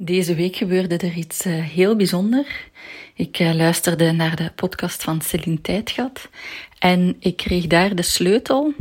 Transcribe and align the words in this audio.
Deze 0.00 0.34
week 0.34 0.56
gebeurde 0.56 0.96
er 0.96 1.12
iets 1.12 1.46
uh, 1.46 1.62
heel 1.64 1.96
bijzonder. 1.96 2.46
Ik 3.14 3.38
uh, 3.38 3.54
luisterde 3.54 4.12
naar 4.12 4.36
de 4.36 4.52
podcast 4.54 5.02
van 5.02 5.20
Celine 5.20 5.60
Tijdgat 5.60 6.28
en 6.78 7.16
ik 7.20 7.36
kreeg 7.36 7.66
daar 7.66 7.94
de 7.94 8.02
sleutel 8.02 8.74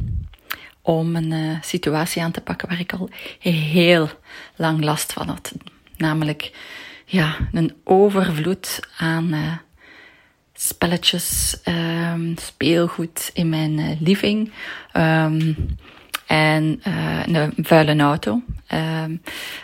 om 0.81 1.15
een 1.15 1.31
uh, 1.31 1.57
situatie 1.61 2.21
aan 2.21 2.31
te 2.31 2.41
pakken 2.41 2.67
waar 2.67 2.79
ik 2.79 2.93
al 2.93 3.09
heel 3.39 4.09
lang 4.55 4.83
last 4.83 5.13
van 5.13 5.27
had. 5.27 5.53
Namelijk 5.95 6.51
ja, 7.05 7.49
een 7.51 7.73
overvloed 7.83 8.79
aan 8.97 9.61
spelletjes, 10.53 11.57
um, 12.13 12.35
speelgoed 12.37 13.29
in 13.33 13.49
mijn 13.49 13.97
living. 14.01 14.51
Um, 14.93 15.55
en 16.27 16.81
uh, 16.87 17.25
een 17.25 17.53
vuile 17.57 18.01
auto. 18.01 18.41
Uh, 18.73 19.03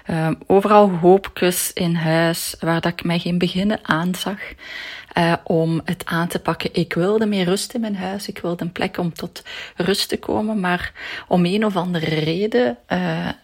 uh, 0.10 0.30
overal 0.48 0.90
hoopjes 0.90 1.74
in 1.74 1.96
huis 1.96 2.56
waar 2.60 2.82
dat 2.82 2.92
ik 2.92 3.04
mij 3.04 3.20
geen 3.20 3.38
beginnen 3.38 3.80
aanzag 3.82 4.38
uh, 5.18 5.34
om 5.44 5.82
het 5.86 6.06
aan 6.06 6.28
te 6.28 6.40
pakken. 6.40 6.70
Ik 6.74 6.94
wilde 6.94 7.26
meer 7.26 7.46
rust 7.46 7.74
in 7.74 7.82
mijn 7.82 7.96
huis. 7.96 8.28
Ik 8.28 8.40
wilde 8.40 8.64
een 8.64 8.72
plek 8.72 8.98
om 8.98 9.14
tot 9.14 9.44
rust 9.76 10.10
te 10.10 10.18
komen. 10.18 10.60
Maar 10.60 10.92
om 11.28 11.46
een 11.46 11.66
of 11.66 11.76
andere 11.76 12.16
reden, 12.20 12.78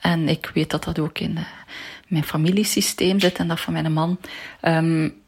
en 0.02 0.30
ik 0.30 0.52
weet 0.54 0.70
dat 0.70 0.84
dat 0.84 1.00
ook 1.00 1.20
in 1.20 1.38
mijn 2.08 2.24
familiesysteem 2.24 3.20
zit 3.20 3.38
en 3.38 3.48
dat 3.48 3.60
van 3.60 3.74
mijn 3.74 3.94
man, 3.94 4.20
um, 4.62 5.19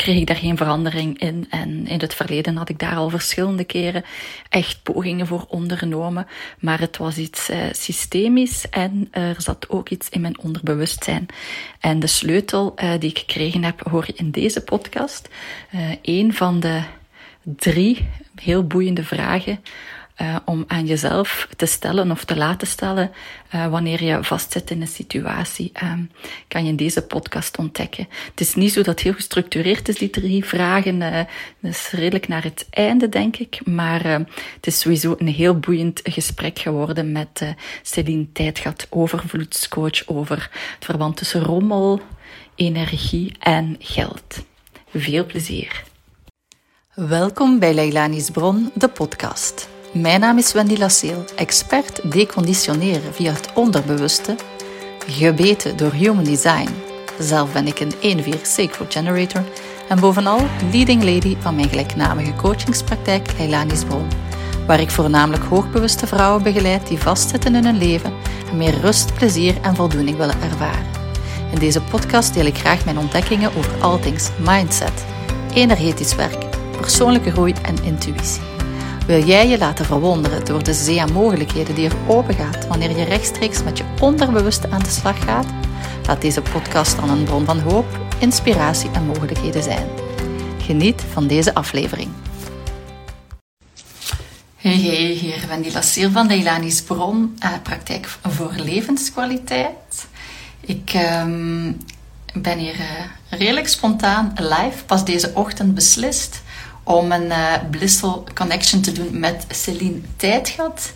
kreeg 0.00 0.20
ik 0.20 0.26
daar 0.26 0.36
geen 0.36 0.56
verandering 0.56 1.18
in. 1.18 1.46
En 1.50 1.86
in 1.86 2.00
het 2.00 2.14
verleden 2.14 2.56
had 2.56 2.68
ik 2.68 2.78
daar 2.78 2.96
al 2.96 3.10
verschillende 3.10 3.64
keren 3.64 4.04
echt 4.48 4.82
pogingen 4.82 5.26
voor 5.26 5.44
ondernomen. 5.48 6.26
Maar 6.58 6.80
het 6.80 6.96
was 6.96 7.16
iets 7.16 7.50
uh, 7.50 7.56
systemisch 7.72 8.68
en 8.68 9.08
er 9.10 9.42
zat 9.42 9.68
ook 9.68 9.88
iets 9.88 10.08
in 10.08 10.20
mijn 10.20 10.40
onderbewustzijn. 10.40 11.26
En 11.80 12.00
de 12.00 12.06
sleutel 12.06 12.74
uh, 12.76 12.92
die 12.98 13.10
ik 13.10 13.18
gekregen 13.18 13.64
heb, 13.64 13.80
hoor 13.90 14.04
je 14.06 14.12
in 14.16 14.30
deze 14.30 14.64
podcast. 14.64 15.28
Uh, 15.74 15.80
een 16.02 16.34
van 16.34 16.60
de 16.60 16.82
drie 17.42 18.08
heel 18.34 18.66
boeiende 18.66 19.04
vragen 19.04 19.60
uh, 20.20 20.36
om 20.44 20.64
aan 20.66 20.86
jezelf 20.86 21.48
te 21.56 21.66
stellen 21.66 22.10
of 22.10 22.24
te 22.24 22.36
laten 22.36 22.66
stellen 22.66 23.10
uh, 23.54 23.66
wanneer 23.66 24.04
je 24.04 24.24
vastzit 24.24 24.70
in 24.70 24.80
een 24.80 24.86
situatie, 24.88 25.72
um, 25.82 26.10
kan 26.48 26.64
je 26.64 26.70
in 26.70 26.76
deze 26.76 27.02
podcast 27.02 27.58
ontdekken. 27.58 28.08
Het 28.30 28.40
is 28.40 28.54
niet 28.54 28.72
zo 28.72 28.82
dat 28.82 28.86
het 28.86 29.00
heel 29.00 29.12
gestructureerd 29.12 29.88
is, 29.88 29.98
die 29.98 30.10
drie 30.10 30.44
vragen. 30.44 31.00
Uh, 31.00 31.16
dat 31.60 31.70
is 31.70 31.90
redelijk 31.90 32.28
naar 32.28 32.42
het 32.42 32.66
einde, 32.70 33.08
denk 33.08 33.36
ik. 33.36 33.66
Maar 33.66 34.04
het 34.54 34.66
is 34.66 34.80
sowieso 34.80 35.14
een 35.18 35.28
heel 35.28 35.58
boeiend 35.58 36.00
gesprek 36.02 36.58
geworden 36.58 37.12
met 37.12 37.54
Celine 37.82 38.32
Tijdgat, 38.32 38.86
overvloedscoach, 38.90 40.06
over 40.06 40.50
het 40.74 40.84
verband 40.84 41.16
tussen 41.16 41.42
rommel, 41.42 42.00
energie 42.54 43.36
en 43.38 43.76
geld. 43.78 44.44
Veel 44.94 45.26
plezier. 45.26 45.84
Welkom 46.94 47.58
bij 47.58 47.74
Leilani's 47.74 48.30
Bron, 48.30 48.70
de 48.74 48.88
podcast. 48.88 49.68
Mijn 49.92 50.20
naam 50.20 50.38
is 50.38 50.52
Wendy 50.52 50.76
Lasseel, 50.76 51.24
expert 51.36 52.12
deconditioneren 52.12 53.14
via 53.14 53.32
het 53.32 53.50
onderbewuste, 53.54 54.36
gebeten 55.06 55.76
door 55.76 55.92
Human 55.92 56.24
Design. 56.24 56.68
Zelf 57.18 57.52
ben 57.52 57.66
ik 57.66 57.80
een 57.80 58.24
1-4 58.24 58.40
Sacral 58.42 58.86
Generator 58.88 59.44
en 59.88 60.00
bovenal 60.00 60.40
leading 60.72 61.02
lady 61.02 61.36
van 61.40 61.54
mijn 61.54 61.68
gelijknamige 61.68 62.34
coachingspraktijk 62.34 63.32
Leilani's 63.38 63.84
Bron, 63.84 64.08
waar 64.66 64.80
ik 64.80 64.90
voornamelijk 64.90 65.44
hoogbewuste 65.44 66.06
vrouwen 66.06 66.42
begeleid 66.42 66.86
die 66.86 66.98
vastzitten 66.98 67.54
in 67.54 67.64
hun 67.64 67.78
leven 67.78 68.12
en 68.50 68.56
meer 68.56 68.80
rust, 68.80 69.14
plezier 69.14 69.60
en 69.62 69.76
voldoening 69.76 70.16
willen 70.16 70.42
ervaren. 70.42 70.86
In 71.52 71.58
deze 71.58 71.82
podcast 71.82 72.34
deel 72.34 72.46
ik 72.46 72.58
graag 72.58 72.84
mijn 72.84 72.98
ontdekkingen 72.98 73.50
over 73.56 73.82
all 73.82 74.00
things 74.00 74.28
mindset, 74.38 75.04
energetisch 75.54 76.14
werk, 76.14 76.44
persoonlijke 76.80 77.30
groei 77.30 77.54
en 77.62 77.84
intuïtie. 77.84 78.59
Wil 79.06 79.24
jij 79.24 79.48
je 79.48 79.58
laten 79.58 79.84
verwonderen 79.84 80.44
door 80.44 80.62
de 80.62 80.74
zee 80.74 81.00
aan 81.00 81.12
mogelijkheden 81.12 81.74
die 81.74 81.88
er 81.88 81.96
open 82.06 82.34
gaat 82.34 82.66
wanneer 82.66 82.98
je 82.98 83.04
rechtstreeks 83.04 83.62
met 83.62 83.78
je 83.78 83.84
onderbewuste 84.00 84.70
aan 84.70 84.82
de 84.82 84.90
slag 84.90 85.24
gaat? 85.24 85.46
Laat 86.06 86.20
deze 86.20 86.42
podcast 86.42 86.96
dan 86.96 87.10
een 87.10 87.24
bron 87.24 87.44
van 87.44 87.58
hoop, 87.58 87.86
inspiratie 88.18 88.90
en 88.90 89.04
mogelijkheden 89.04 89.62
zijn. 89.62 89.86
Geniet 90.62 91.02
van 91.12 91.26
deze 91.26 91.54
aflevering. 91.54 92.08
Hey, 94.56 94.80
hey, 94.80 95.04
hier 95.04 95.44
Wendy 95.48 95.70
Lassier 95.72 96.10
van 96.10 96.28
de 96.28 96.34
Ilanis 96.34 96.82
Bron, 96.82 97.36
uh, 97.44 97.50
praktijk 97.62 98.06
voor 98.22 98.52
levenskwaliteit. 98.56 100.06
Ik 100.60 100.92
um, 100.94 101.76
ben 102.32 102.58
hier 102.58 102.74
uh, 102.74 102.84
redelijk 103.28 103.68
spontaan 103.68 104.32
live, 104.34 104.84
pas 104.86 105.04
deze 105.04 105.30
ochtend 105.34 105.74
beslist 105.74 106.42
om 106.84 107.12
een 107.12 107.26
uh, 107.26 107.54
blissful 107.70 108.26
connection 108.34 108.80
te 108.80 108.92
doen 108.92 109.20
met 109.20 109.46
Celine 109.48 110.00
Tijdgat. 110.16 110.92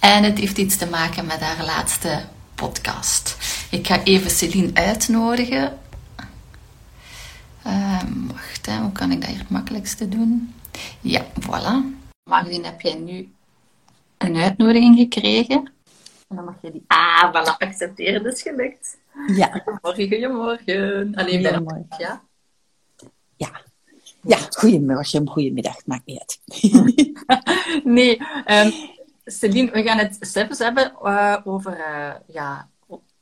En 0.00 0.24
het 0.24 0.38
heeft 0.38 0.58
iets 0.58 0.76
te 0.76 0.86
maken 0.86 1.26
met 1.26 1.40
haar 1.40 1.64
laatste 1.64 2.22
podcast. 2.54 3.36
Ik 3.70 3.86
ga 3.86 4.02
even 4.02 4.30
Celine 4.30 4.70
uitnodigen. 4.74 5.78
Um, 7.66 8.26
wacht, 8.32 8.66
hè, 8.66 8.78
hoe 8.78 8.92
kan 8.92 9.10
ik 9.10 9.20
dat 9.20 9.30
hier 9.30 9.38
het 9.38 9.50
makkelijkste 9.50 10.08
doen? 10.08 10.54
Ja, 11.00 11.24
voilà. 11.40 11.96
Marlien, 12.30 12.64
heb 12.64 12.80
jij 12.80 12.94
nu 12.94 13.32
een 14.18 14.36
uitnodiging 14.36 14.98
gekregen? 14.98 15.72
En 16.28 16.36
dan 16.36 16.44
mag 16.44 16.54
je 16.62 16.72
die... 16.72 16.84
Ah, 16.86 17.28
voilà, 17.28 17.56
accepteren, 17.58 18.22
dat 18.22 18.32
is 18.32 18.42
gelukt. 18.42 18.98
Ja. 19.26 19.46
Goedemorgen, 19.46 20.08
goedemorgen. 20.08 21.14
Alleen? 21.14 21.40
Ja. 21.98 22.22
Ja, 24.28 24.38
goedemorgen, 24.50 25.28
goedemiddag, 25.28 25.86
maakt 25.86 26.06
niet 26.06 26.18
uit. 26.18 26.40
nee, 27.96 28.20
um, 28.46 28.72
Celine, 29.24 29.70
we 29.70 29.82
gaan 29.82 29.98
het 29.98 30.16
zelfs 30.20 30.58
hebben 30.58 30.92
uh, 31.02 31.36
over 31.44 31.78
uh, 31.78 32.14
ja, 32.26 32.68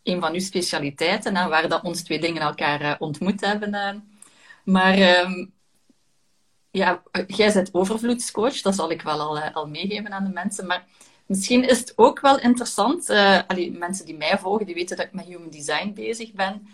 een 0.03 0.21
van 0.21 0.33
uw 0.33 0.41
specialiteiten, 0.41 1.37
hè, 1.37 1.49
waar 1.49 1.69
dat 1.69 1.83
ons 1.83 2.03
twee 2.03 2.21
dingen 2.21 2.43
elkaar 2.43 2.83
uh, 2.83 2.95
ontmoet 2.99 3.41
hebben. 3.41 4.03
maar 4.65 5.21
um, 5.21 5.53
ja, 6.71 7.03
jij 7.27 7.53
bent 7.53 7.75
overvloedscoach, 7.75 8.61
dat 8.61 8.75
zal 8.75 8.91
ik 8.91 9.03
wel 9.03 9.21
al, 9.21 9.41
al 9.41 9.69
meegeven 9.69 10.13
aan 10.13 10.25
de 10.25 10.33
mensen. 10.33 10.67
Maar 10.67 10.87
misschien 11.27 11.69
is 11.69 11.79
het 11.79 11.93
ook 11.97 12.21
wel 12.21 12.41
interessant, 12.41 13.11
allee, 13.47 13.73
mensen 13.73 14.07
die 14.07 14.17
mij 14.17 14.39
volgen, 14.39 14.67
die 14.67 14.75
weten 14.75 14.97
dat 14.97 15.07
ik 15.07 15.13
met 15.13 15.27
human 15.27 15.51
design 15.51 15.93
bezig 15.95 16.33
ben. 16.33 16.67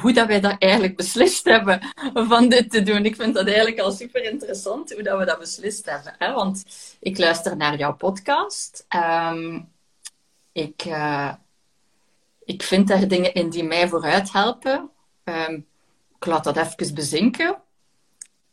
Hoe 0.00 0.12
dat 0.12 0.26
wij 0.26 0.40
dat 0.40 0.56
eigenlijk 0.58 0.96
beslist 0.96 1.44
hebben 1.44 1.80
van 2.14 2.48
dit 2.48 2.70
te 2.70 2.82
doen. 2.82 3.04
Ik 3.04 3.16
vind 3.16 3.34
dat 3.34 3.46
eigenlijk 3.46 3.78
al 3.78 3.90
super 3.90 4.22
interessant 4.24 4.92
hoe 4.92 5.02
dat 5.02 5.18
we 5.18 5.24
dat 5.24 5.38
beslist 5.38 5.90
hebben. 5.90 6.14
Hè? 6.18 6.32
Want 6.32 6.64
ik 7.00 7.18
luister 7.18 7.56
naar 7.56 7.78
jouw 7.78 7.94
podcast. 7.94 8.86
Um, 8.96 9.68
ik, 10.52 10.84
uh, 10.84 11.32
ik 12.44 12.62
vind 12.62 12.88
daar 12.88 13.08
dingen 13.08 13.34
in 13.34 13.50
die 13.50 13.64
mij 13.64 13.88
vooruit 13.88 14.32
helpen. 14.32 14.90
Um, 15.24 15.66
ik 16.16 16.26
laat 16.26 16.44
dat 16.44 16.56
even 16.56 16.94
bezinken. 16.94 17.56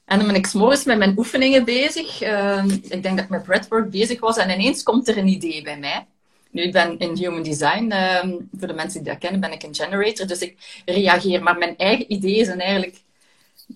En 0.05 0.17
dan 0.17 0.27
ben 0.27 0.35
ik 0.35 0.45
s'morgens 0.45 0.83
met 0.83 0.97
mijn 0.97 1.17
oefeningen 1.17 1.65
bezig. 1.65 2.21
Um, 2.21 2.69
ik 2.69 3.03
denk 3.03 3.15
dat 3.15 3.23
ik 3.23 3.29
met 3.29 3.43
breathwork 3.43 3.89
bezig 3.89 4.19
was 4.19 4.37
en 4.37 4.49
ineens 4.49 4.83
komt 4.83 5.07
er 5.07 5.17
een 5.17 5.27
idee 5.27 5.61
bij 5.61 5.79
mij. 5.79 6.07
Nu, 6.53 6.61
ik 6.61 6.71
ben 6.71 6.97
in 6.99 7.15
Human 7.15 7.43
Design, 7.43 7.91
um, 7.91 8.49
voor 8.57 8.67
de 8.67 8.73
mensen 8.73 9.03
die 9.03 9.11
dat 9.11 9.21
kennen, 9.21 9.39
ben 9.39 9.51
ik 9.51 9.63
een 9.63 9.75
generator, 9.75 10.27
dus 10.27 10.39
ik 10.39 10.81
reageer. 10.85 11.43
Maar 11.43 11.57
mijn 11.57 11.77
eigen 11.77 12.11
ideeën 12.11 12.45
zijn 12.45 12.59
eigenlijk 12.59 13.01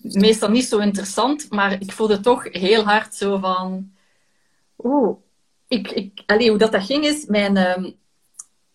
meestal 0.02 0.50
niet 0.50 0.66
zo 0.66 0.78
interessant, 0.78 1.50
maar 1.50 1.82
ik 1.82 1.92
voelde 1.92 2.20
toch 2.20 2.48
heel 2.52 2.84
hard 2.84 3.16
zo 3.16 3.38
van... 3.38 3.92
Oeh, 4.84 5.18
ik, 5.68 5.92
ik, 5.92 6.24
hoe 6.26 6.58
dat, 6.58 6.72
dat 6.72 6.86
ging 6.86 7.06
is, 7.06 7.26
mijn, 7.26 7.58
um, 7.58 7.96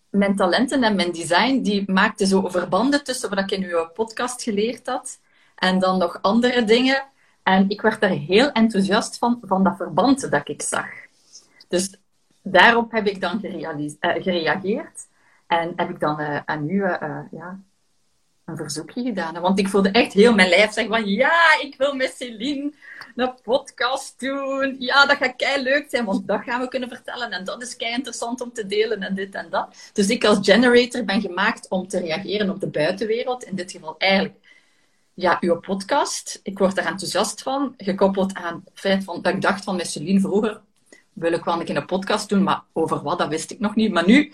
mijn 0.09 0.35
talenten 0.35 0.83
en 0.83 0.95
mijn 0.95 1.11
design, 1.11 1.61
die 1.61 1.91
maakten 1.91 2.27
zo 2.27 2.47
verbanden 2.47 3.03
tussen 3.03 3.29
wat 3.29 3.39
ik 3.39 3.51
in 3.51 3.63
uw 3.63 3.89
podcast 3.93 4.43
geleerd 4.43 4.87
had 4.87 5.19
en 5.55 5.79
dan 5.79 5.97
nog 5.97 6.19
andere 6.21 6.63
dingen. 6.63 7.03
En 7.43 7.69
ik 7.69 7.81
werd 7.81 8.01
daar 8.01 8.09
heel 8.09 8.51
enthousiast 8.51 9.17
van, 9.17 9.39
van 9.41 9.63
dat 9.63 9.77
verband 9.77 10.31
dat 10.31 10.49
ik 10.49 10.61
zag. 10.61 10.87
Dus 11.67 11.89
daarop 12.43 12.91
heb 12.91 13.07
ik 13.07 13.21
dan 13.21 13.39
uh, 13.41 13.71
gereageerd. 13.99 15.07
En 15.47 15.73
heb 15.75 15.89
ik 15.89 15.99
dan 15.99 16.21
uh, 16.21 16.39
aan 16.45 16.69
u 16.69 16.73
uh, 16.73 17.19
ja, 17.31 17.59
een 18.45 18.57
verzoekje 18.57 19.03
gedaan. 19.03 19.41
Want 19.41 19.59
ik 19.59 19.67
voelde 19.67 19.91
echt 19.91 20.13
heel 20.13 20.33
mijn 20.33 20.49
lijf 20.49 20.71
zeggen 20.71 20.93
van... 20.93 21.09
Ja, 21.09 21.59
ik 21.61 21.75
wil 21.77 21.95
met 21.95 22.15
Celine 22.17 22.73
een 23.15 23.33
podcast 23.43 24.19
doen. 24.19 24.75
Ja, 24.79 25.05
dat 25.05 25.17
gaat 25.17 25.35
kei 25.35 25.63
leuk 25.63 25.89
zijn, 25.89 26.05
want 26.05 26.27
dat 26.27 26.41
gaan 26.43 26.61
we 26.61 26.67
kunnen 26.67 26.89
vertellen. 26.89 27.31
En 27.31 27.43
dat 27.43 27.61
is 27.61 27.75
kei 27.75 27.93
interessant 27.93 28.41
om 28.41 28.53
te 28.53 28.65
delen 28.65 29.01
en 29.01 29.15
dit 29.15 29.35
en 29.35 29.49
dat. 29.49 29.89
Dus 29.93 30.07
ik 30.07 30.23
als 30.23 30.37
generator 30.41 31.03
ben 31.03 31.21
gemaakt 31.21 31.69
om 31.69 31.87
te 31.87 31.99
reageren 31.99 32.49
op 32.49 32.59
de 32.59 32.67
buitenwereld. 32.67 33.43
In 33.43 33.55
dit 33.55 33.71
geval 33.71 33.95
eigenlijk 33.97 34.35
ja, 35.13 35.37
uw 35.39 35.59
podcast. 35.59 36.39
Ik 36.43 36.57
word 36.57 36.77
er 36.77 36.85
enthousiast 36.85 37.41
van. 37.41 37.73
Gekoppeld 37.77 38.33
aan 38.33 38.61
het 38.65 38.79
feit 38.79 39.03
van, 39.03 39.21
dat 39.21 39.33
ik 39.33 39.41
dacht 39.41 39.63
van 39.63 39.75
met 39.75 39.99
vroeger 40.01 40.61
wil 41.13 41.33
ik 41.33 41.43
wel 41.43 41.69
een 41.69 41.85
podcast 41.85 42.29
doen, 42.29 42.43
maar 42.43 42.61
over 42.73 43.01
wat, 43.01 43.17
dat 43.17 43.27
wist 43.27 43.51
ik 43.51 43.59
nog 43.59 43.75
niet. 43.75 43.91
Maar 43.91 44.05
nu 44.05 44.33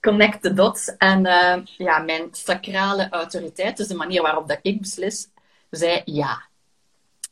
connect 0.00 0.42
the 0.42 0.52
dots. 0.52 0.96
En 0.96 1.26
uh, 1.26 1.56
ja, 1.64 1.98
mijn 1.98 2.28
sacrale 2.32 3.08
autoriteit, 3.10 3.76
dus 3.76 3.88
de 3.88 3.94
manier 3.94 4.22
waarop 4.22 4.48
dat 4.48 4.58
ik 4.62 4.80
beslis, 4.80 5.28
zei 5.70 6.02
ja. 6.04 6.42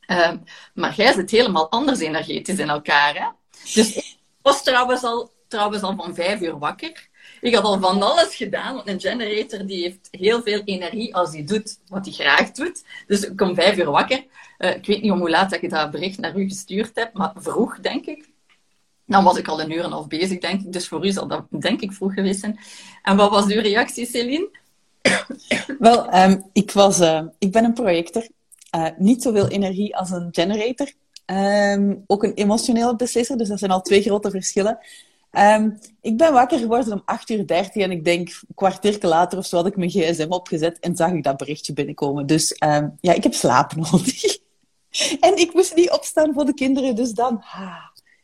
Uh, 0.07 0.31
maar 0.73 0.95
jij 0.95 1.13
zit 1.13 1.31
helemaal 1.31 1.69
anders 1.71 1.99
energetisch 1.99 2.57
in 2.57 2.69
elkaar. 2.69 3.15
Hè? 3.15 3.27
Dus 3.73 3.95
ik 3.95 4.17
was 4.41 4.63
trouwens 4.63 5.03
al, 5.03 5.31
trouwens 5.47 5.83
al 5.83 5.95
van 5.95 6.15
vijf 6.15 6.41
uur 6.41 6.57
wakker. 6.57 7.09
Ik 7.41 7.55
had 7.55 7.63
al 7.63 7.79
van 7.79 8.01
alles 8.01 8.35
gedaan, 8.35 8.75
want 8.75 8.87
een 8.87 8.99
generator 8.99 9.65
die 9.65 9.83
heeft 9.83 10.07
heel 10.11 10.41
veel 10.41 10.61
energie 10.65 11.15
als 11.15 11.31
hij 11.31 11.43
doet 11.43 11.79
wat 11.87 12.05
hij 12.05 12.13
graag 12.13 12.51
doet. 12.51 12.83
Dus 13.07 13.23
ik 13.23 13.35
kom 13.35 13.55
vijf 13.55 13.77
uur 13.77 13.91
wakker. 13.91 14.25
Uh, 14.57 14.75
ik 14.75 14.85
weet 14.85 15.01
niet 15.01 15.11
om 15.11 15.19
hoe 15.19 15.29
laat 15.29 15.49
dat 15.49 15.61
ik 15.61 15.69
dat 15.69 15.91
bericht 15.91 16.17
naar 16.17 16.35
u 16.35 16.47
gestuurd 16.47 16.91
heb, 16.93 17.13
maar 17.13 17.31
vroeg, 17.35 17.79
denk 17.79 18.05
ik. 18.05 18.30
Dan 19.11 19.23
was 19.23 19.37
ik 19.37 19.47
al 19.47 19.61
een 19.61 19.71
uur 19.71 19.83
en 19.83 19.91
half 19.91 20.07
bezig, 20.07 20.39
denk 20.39 20.61
ik. 20.61 20.73
Dus 20.73 20.87
voor 20.87 21.05
u 21.05 21.11
zal 21.11 21.27
dat, 21.27 21.45
denk 21.49 21.81
ik, 21.81 21.93
vroeg 21.93 22.13
geweest 22.13 22.39
zijn. 22.39 22.59
En 23.03 23.17
wat 23.17 23.29
was 23.29 23.45
uw 23.45 23.61
reactie, 23.61 24.05
Celine? 24.05 24.49
Wel, 25.79 26.15
um, 26.15 26.43
ik, 26.53 26.71
was, 26.71 26.99
uh, 26.99 27.21
ik 27.39 27.51
ben 27.51 27.63
een 27.63 27.73
projector. 27.73 28.27
Uh, 28.75 28.87
niet 28.97 29.21
zoveel 29.21 29.47
energie 29.47 29.95
als 29.95 30.09
een 30.09 30.29
generator. 30.31 30.91
Um, 31.25 32.03
ook 32.07 32.23
een 32.23 32.33
emotionele 32.33 32.95
beslisser, 32.95 33.37
dus 33.37 33.47
dat 33.47 33.59
zijn 33.59 33.71
al 33.71 33.81
twee 33.81 34.01
grote 34.01 34.29
verschillen. 34.29 34.77
Ik 36.01 36.17
ben 36.17 36.33
wakker 36.33 36.59
geworden 36.59 36.93
om 36.93 37.01
8 37.05 37.29
uur 37.29 37.47
30 37.47 37.83
en 37.83 37.91
ik 37.91 38.05
denk 38.05 38.27
een 38.27 38.55
kwartier 38.55 38.97
later 39.01 39.37
of 39.37 39.45
zo 39.45 39.55
had 39.55 39.65
ik 39.65 39.77
mijn 39.77 39.89
gsm 39.89 40.25
opgezet 40.29 40.79
en 40.79 40.95
zag 40.95 41.11
ik 41.11 41.23
dat 41.23 41.37
berichtje 41.37 41.73
binnenkomen. 41.73 42.27
Dus 42.27 42.55
ja, 42.99 43.13
ik 43.13 43.23
heb 43.23 43.33
slaap 43.33 43.75
nodig. 43.91 44.37
en 45.19 45.37
ik 45.37 45.53
moest 45.53 45.75
niet 45.75 45.91
opstaan 45.91 46.33
voor 46.33 46.45
de 46.45 46.53
kinderen, 46.53 46.95
dus 46.95 47.11
dan 47.11 47.43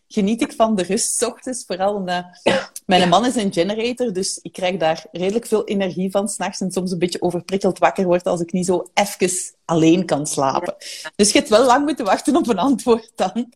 geniet 0.08 0.42
ik 0.42 0.54
van 0.54 0.76
de 0.76 0.84
rust 0.84 1.26
ochtends. 1.26 1.64
Vooral 1.66 1.94
omdat 1.94 2.26
mijn 2.86 3.10
man 3.10 3.26
is 3.26 3.36
een 3.36 3.54
generator, 3.54 4.14
dus 4.14 4.40
ik 4.42 4.52
krijg 4.52 4.78
daar 4.78 5.06
redelijk 5.12 5.46
veel 5.46 5.66
energie 5.66 6.12
van 6.12 6.30
s'nachts 6.30 6.62
en 6.62 6.72
soms 6.72 6.92
een 6.92 7.00
beetje 7.00 7.22
overprikkeld 7.22 7.80
wakker 7.80 8.06
word 8.06 8.26
als 8.26 8.42
ik 8.42 8.52
niet 8.52 8.66
zo 8.66 8.90
even 8.94 9.56
alleen 9.66 10.06
kan 10.06 10.28
slapen. 10.28 10.76
Dus 11.16 11.32
je 11.32 11.38
hebt 11.38 11.50
wel 11.50 11.66
lang 11.66 11.86
moeten 11.86 12.06
wachten 12.06 12.36
op 12.36 12.48
een 12.48 12.60
antwoord 12.60 13.12
dan. 13.16 13.54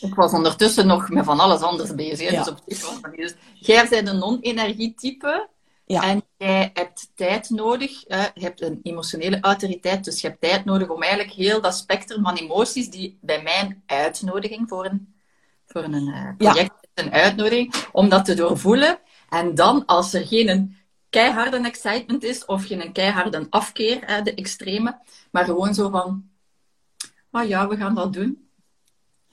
Ik 0.00 0.14
was 0.14 0.32
ondertussen 0.32 0.86
nog 0.86 1.08
met 1.08 1.24
van 1.24 1.40
alles 1.40 1.60
anders 1.60 1.94
bezig. 1.94 2.30
Ja. 2.30 2.38
Dus 2.38 2.52
op 2.52 2.60
zich 2.66 2.80
was 2.86 3.00
dat 3.00 3.10
niet. 3.10 3.20
Dus 3.20 3.34
jij 3.54 3.88
bent 3.88 4.08
een 4.08 4.18
non-energietype. 4.18 5.48
Ja. 5.86 6.02
En 6.02 6.22
jij 6.36 6.70
hebt 6.74 7.10
tijd 7.14 7.50
nodig. 7.50 8.00
Je 8.08 8.30
hebt 8.34 8.60
een 8.62 8.80
emotionele 8.82 9.40
autoriteit. 9.40 10.04
Dus 10.04 10.20
je 10.20 10.26
hebt 10.26 10.40
tijd 10.40 10.64
nodig 10.64 10.88
om 10.88 11.02
eigenlijk 11.02 11.32
heel 11.32 11.60
dat 11.60 11.76
spectrum 11.76 12.22
van 12.22 12.36
emoties 12.36 12.90
die 12.90 13.18
bij 13.20 13.42
mijn 13.42 13.82
uitnodiging 13.86 14.68
voor 14.68 14.84
een, 14.84 15.14
voor 15.72 15.82
een 15.82 16.08
uh, 16.08 16.30
project 16.36 16.72
ja. 16.92 17.04
een 17.04 17.12
uitnodiging, 17.12 17.74
om 17.92 18.08
dat 18.08 18.24
te 18.24 18.34
doorvoelen. 18.34 18.98
En 19.28 19.54
dan, 19.54 19.86
als 19.86 20.12
er 20.12 20.26
geen 20.26 20.76
keiharde 21.10 21.56
excitement 21.56 22.22
is, 22.22 22.44
of 22.44 22.66
geen 22.66 22.92
keiharde 22.92 23.46
afkeer, 23.50 24.10
uh, 24.10 24.22
de 24.22 24.34
extreme, 24.34 24.98
maar 25.30 25.44
gewoon 25.44 25.74
zo 25.74 25.90
van, 25.90 26.28
oh 27.30 27.48
ja, 27.48 27.68
we 27.68 27.76
gaan 27.76 27.94
dat 27.94 28.12
doen. 28.12 28.48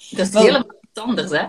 Dat 0.10 0.28
is 0.28 0.30
wel, 0.30 0.42
helemaal 0.42 0.80
iets 0.82 1.02
anders, 1.02 1.32
hè? 1.32 1.46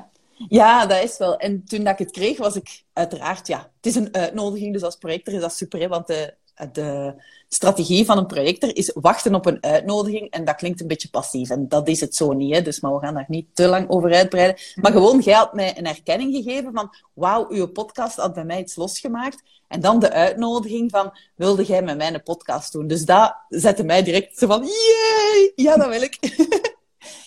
Ja, 0.49 0.87
dat 0.87 1.05
is 1.05 1.19
wel. 1.19 1.37
En 1.37 1.64
toen 1.64 1.85
dat 1.85 1.93
ik 1.93 1.99
het 1.99 2.11
kreeg, 2.11 2.38
was 2.38 2.56
ik 2.56 2.82
uiteraard, 2.93 3.46
ja, 3.46 3.58
het 3.76 3.87
is 3.87 3.94
een 3.94 4.14
uitnodiging, 4.14 4.73
dus 4.73 4.82
als 4.82 4.96
projector 4.96 5.35
is 5.35 5.40
dat 5.40 5.56
super, 5.56 5.81
hè, 5.81 5.88
want 5.88 6.06
de, 6.06 6.35
de 6.72 7.14
strategie 7.49 8.05
van 8.05 8.19
een 8.19 8.26
projector 8.26 8.76
is 8.76 8.93
wachten 8.94 9.34
op 9.34 9.46
een 9.46 9.62
uitnodiging 9.62 10.31
en 10.31 10.44
dat 10.44 10.55
klinkt 10.55 10.81
een 10.81 10.87
beetje 10.87 11.10
passief. 11.10 11.50
En 11.50 11.69
dat 11.69 11.88
is 11.88 12.00
het 12.00 12.14
zo 12.16 12.32
niet, 12.32 12.55
hè, 12.55 12.62
dus 12.62 12.81
maar 12.81 12.94
we 12.94 13.00
gaan 13.00 13.14
daar 13.14 13.25
niet 13.28 13.46
te 13.52 13.66
lang 13.66 13.90
over 13.90 14.14
uitbreiden. 14.14 14.56
Maar 14.75 14.93
gewoon, 14.93 15.20
jij 15.20 15.34
had 15.34 15.55
mij 15.55 15.78
een 15.78 15.87
erkenning 15.87 16.34
gegeven 16.34 16.72
van, 16.72 16.94
wauw, 17.14 17.46
uw 17.49 17.66
podcast 17.66 18.16
had 18.16 18.34
bij 18.34 18.44
mij 18.44 18.60
iets 18.60 18.76
losgemaakt. 18.76 19.43
En 19.69 19.81
dan 19.81 19.99
de 19.99 20.12
uitnodiging 20.12 20.90
van, 20.90 21.19
wilde 21.34 21.64
jij 21.64 21.82
met 21.82 21.96
mij 21.96 22.14
een 22.14 22.22
podcast 22.22 22.72
doen? 22.72 22.87
Dus 22.87 23.04
dat 23.04 23.37
zette 23.49 23.84
mij 23.84 24.02
direct 24.02 24.38
zo 24.38 24.46
van, 24.46 24.62
yay, 24.62 25.52
ja, 25.54 25.76
dat 25.76 25.88
wil 25.88 26.02
ik. 26.02 26.19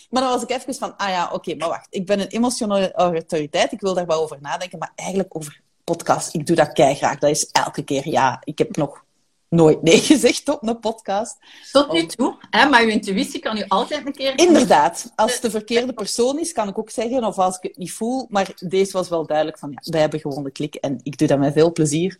Maar 0.09 0.21
dan 0.21 0.31
was 0.31 0.43
ik 0.43 0.49
even 0.49 0.73
van, 0.75 0.97
ah 0.97 1.09
ja, 1.09 1.29
oké, 1.33 1.55
maar 1.55 1.67
wacht. 1.67 1.87
Ik 1.89 2.05
ben 2.05 2.19
een 2.19 2.27
emotionele 2.27 2.91
autoriteit. 2.91 3.71
Ik 3.71 3.81
wil 3.81 3.93
daar 3.93 4.05
wel 4.05 4.21
over 4.21 4.37
nadenken. 4.41 4.79
Maar 4.79 4.91
eigenlijk 4.95 5.35
over 5.35 5.61
podcast, 5.83 6.33
ik 6.33 6.45
doe 6.45 6.55
dat 6.55 6.73
kei 6.73 6.95
graag. 6.95 7.19
Dat 7.19 7.29
is 7.29 7.49
elke 7.51 7.83
keer, 7.83 8.07
ja, 8.09 8.41
ik 8.43 8.57
heb 8.57 8.75
nog 8.75 9.03
nooit 9.51 9.81
nee 9.81 9.99
gezegd 10.11 10.49
op 10.49 10.67
een 10.67 10.79
podcast. 10.79 11.37
Tot 11.71 11.91
nu 11.91 12.05
toe, 12.05 12.35
hè, 12.49 12.69
maar 12.69 12.81
uw 12.81 12.89
intuïtie 12.89 13.39
kan 13.39 13.57
u 13.57 13.63
altijd 13.67 14.05
een 14.05 14.13
keer... 14.13 14.37
Inderdaad. 14.37 15.11
Als 15.15 15.33
het 15.33 15.41
de 15.41 15.49
verkeerde 15.49 15.93
persoon 15.93 16.39
is, 16.39 16.51
kan 16.51 16.67
ik 16.67 16.77
ook 16.77 16.89
zeggen, 16.89 17.23
of 17.23 17.37
als 17.37 17.57
ik 17.57 17.63
het 17.63 17.77
niet 17.77 17.91
voel. 17.91 18.27
Maar 18.29 18.53
deze 18.57 18.91
was 18.91 19.09
wel 19.09 19.25
duidelijk 19.25 19.57
van, 19.57 19.71
ja, 19.71 19.91
wij 19.91 20.01
hebben 20.01 20.19
gewoon 20.19 20.43
de 20.43 20.51
klik 20.51 20.75
en 20.75 20.99
ik 21.03 21.17
doe 21.17 21.27
dat 21.27 21.39
met 21.39 21.53
veel 21.53 21.71
plezier. 21.71 22.19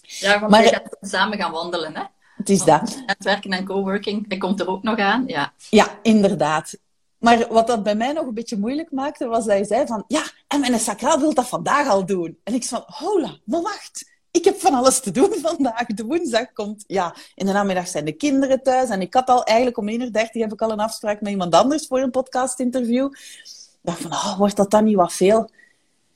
Ja, 0.00 0.40
want 0.40 0.52
maar, 0.52 0.62
we 0.62 0.68
gaan 0.68 0.82
samen 1.00 1.38
gaan 1.38 1.52
wandelen, 1.52 1.96
hè? 1.96 2.02
Het 2.36 2.48
is 2.48 2.64
dat. 2.64 3.02
Netwerken 3.06 3.50
en 3.50 3.64
coworking, 3.64 4.28
dat 4.28 4.38
komt 4.38 4.60
er 4.60 4.68
ook 4.68 4.82
nog 4.82 4.98
aan, 4.98 5.24
ja. 5.26 5.52
Ja, 5.70 5.98
inderdaad. 6.02 6.78
Maar 7.18 7.46
wat 7.48 7.66
dat 7.66 7.82
bij 7.82 7.94
mij 7.94 8.12
nog 8.12 8.26
een 8.26 8.34
beetje 8.34 8.58
moeilijk 8.58 8.90
maakte, 8.90 9.26
was 9.26 9.44
dat 9.44 9.58
je 9.58 9.64
zei 9.64 9.86
van... 9.86 10.04
Ja, 10.06 10.22
en 10.48 10.60
mijn 10.60 10.78
sacraal 10.78 11.20
wil 11.20 11.34
dat 11.34 11.48
vandaag 11.48 11.88
al 11.88 12.06
doen. 12.06 12.38
En 12.44 12.54
ik 12.54 12.64
zei 12.64 12.82
van... 12.86 13.08
Hola, 13.08 13.38
maar 13.44 13.62
wacht. 13.62 14.09
Ik 14.30 14.44
heb 14.44 14.60
van 14.60 14.74
alles 14.74 15.00
te 15.00 15.10
doen 15.10 15.34
vandaag. 15.42 15.86
De 15.86 16.04
woensdag 16.04 16.52
komt... 16.52 16.84
Ja, 16.86 17.14
in 17.34 17.46
de 17.46 17.52
namiddag 17.52 17.88
zijn 17.88 18.04
de 18.04 18.12
kinderen 18.12 18.62
thuis. 18.62 18.88
En 18.88 19.00
ik 19.00 19.14
had 19.14 19.28
al 19.28 19.44
eigenlijk 19.44 19.78
om 19.78 19.88
1.30 19.88 19.94
uur 19.96 20.42
heb 20.42 20.52
ik 20.52 20.62
al 20.62 20.70
een 20.70 20.80
afspraak 20.80 21.20
met 21.20 21.30
iemand 21.30 21.54
anders 21.54 21.86
voor 21.86 22.00
een 22.00 22.10
podcastinterview. 22.10 23.04
Ik 23.04 23.78
dacht 23.82 24.00
van... 24.00 24.10
Oh, 24.12 24.38
wordt 24.38 24.56
dat 24.56 24.70
dan 24.70 24.84
niet 24.84 24.96
wat 24.96 25.12
veel? 25.12 25.50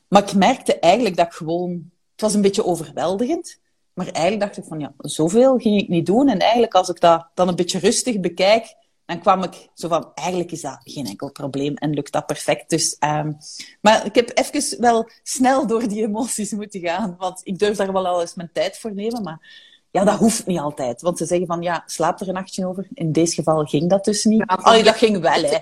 Maar 0.08 0.22
ik 0.22 0.34
merkte 0.34 0.78
eigenlijk 0.78 1.16
dat 1.16 1.26
ik 1.26 1.32
gewoon... 1.32 1.90
Het 2.12 2.20
was 2.20 2.34
een 2.34 2.43
beetje 2.43 2.64
overweldigend. 2.64 3.61
Maar 3.94 4.06
eigenlijk 4.06 4.40
dacht 4.40 4.56
ik 4.56 4.64
van... 4.64 4.81
Ja, 4.81 4.93
zoveel 4.99 5.58
ging 5.58 5.81
ik 5.81 5.88
niet 5.88 6.06
doen. 6.06 6.28
En 6.28 6.38
eigenlijk 6.38 6.75
als 6.75 6.88
ik 6.88 7.00
dat 7.00 7.26
dan 7.34 7.49
een 7.49 7.56
beetje 7.56 7.78
rustig 7.78 8.20
bekijk 8.20 8.75
dan 9.06 9.20
kwam 9.20 9.42
ik 9.42 9.68
zo 9.74 9.88
van, 9.88 10.10
eigenlijk 10.14 10.52
is 10.52 10.60
dat 10.60 10.78
geen 10.82 11.06
enkel 11.06 11.32
probleem 11.32 11.74
en 11.74 11.94
lukt 11.94 12.12
dat 12.12 12.26
perfect. 12.26 12.70
Dus, 12.70 12.96
um, 13.00 13.36
maar 13.80 14.06
ik 14.06 14.14
heb 14.14 14.30
even 14.34 14.80
wel 14.80 15.08
snel 15.22 15.66
door 15.66 15.88
die 15.88 16.06
emoties 16.06 16.52
moeten 16.52 16.80
gaan, 16.80 17.14
want 17.18 17.40
ik 17.42 17.58
durf 17.58 17.76
daar 17.76 17.92
wel 17.92 18.06
al 18.06 18.20
eens 18.20 18.34
mijn 18.34 18.50
tijd 18.52 18.78
voor 18.78 18.94
nemen, 18.94 19.22
maar 19.22 19.72
ja, 19.90 20.04
dat 20.04 20.18
hoeft 20.18 20.46
niet 20.46 20.58
altijd. 20.58 21.02
Want 21.02 21.18
ze 21.18 21.26
zeggen 21.26 21.46
van, 21.46 21.62
ja, 21.62 21.82
slaap 21.86 22.20
er 22.20 22.28
een 22.28 22.34
nachtje 22.34 22.66
over. 22.66 22.86
In 22.94 23.12
deze 23.12 23.34
geval 23.34 23.64
ging 23.64 23.90
dat 23.90 24.04
dus 24.04 24.24
niet. 24.24 24.44
Ja, 24.46 24.54
Allee, 24.54 24.82
dat 24.82 24.96
ging 24.96 25.20
wel, 25.20 25.42
hè. 25.42 25.58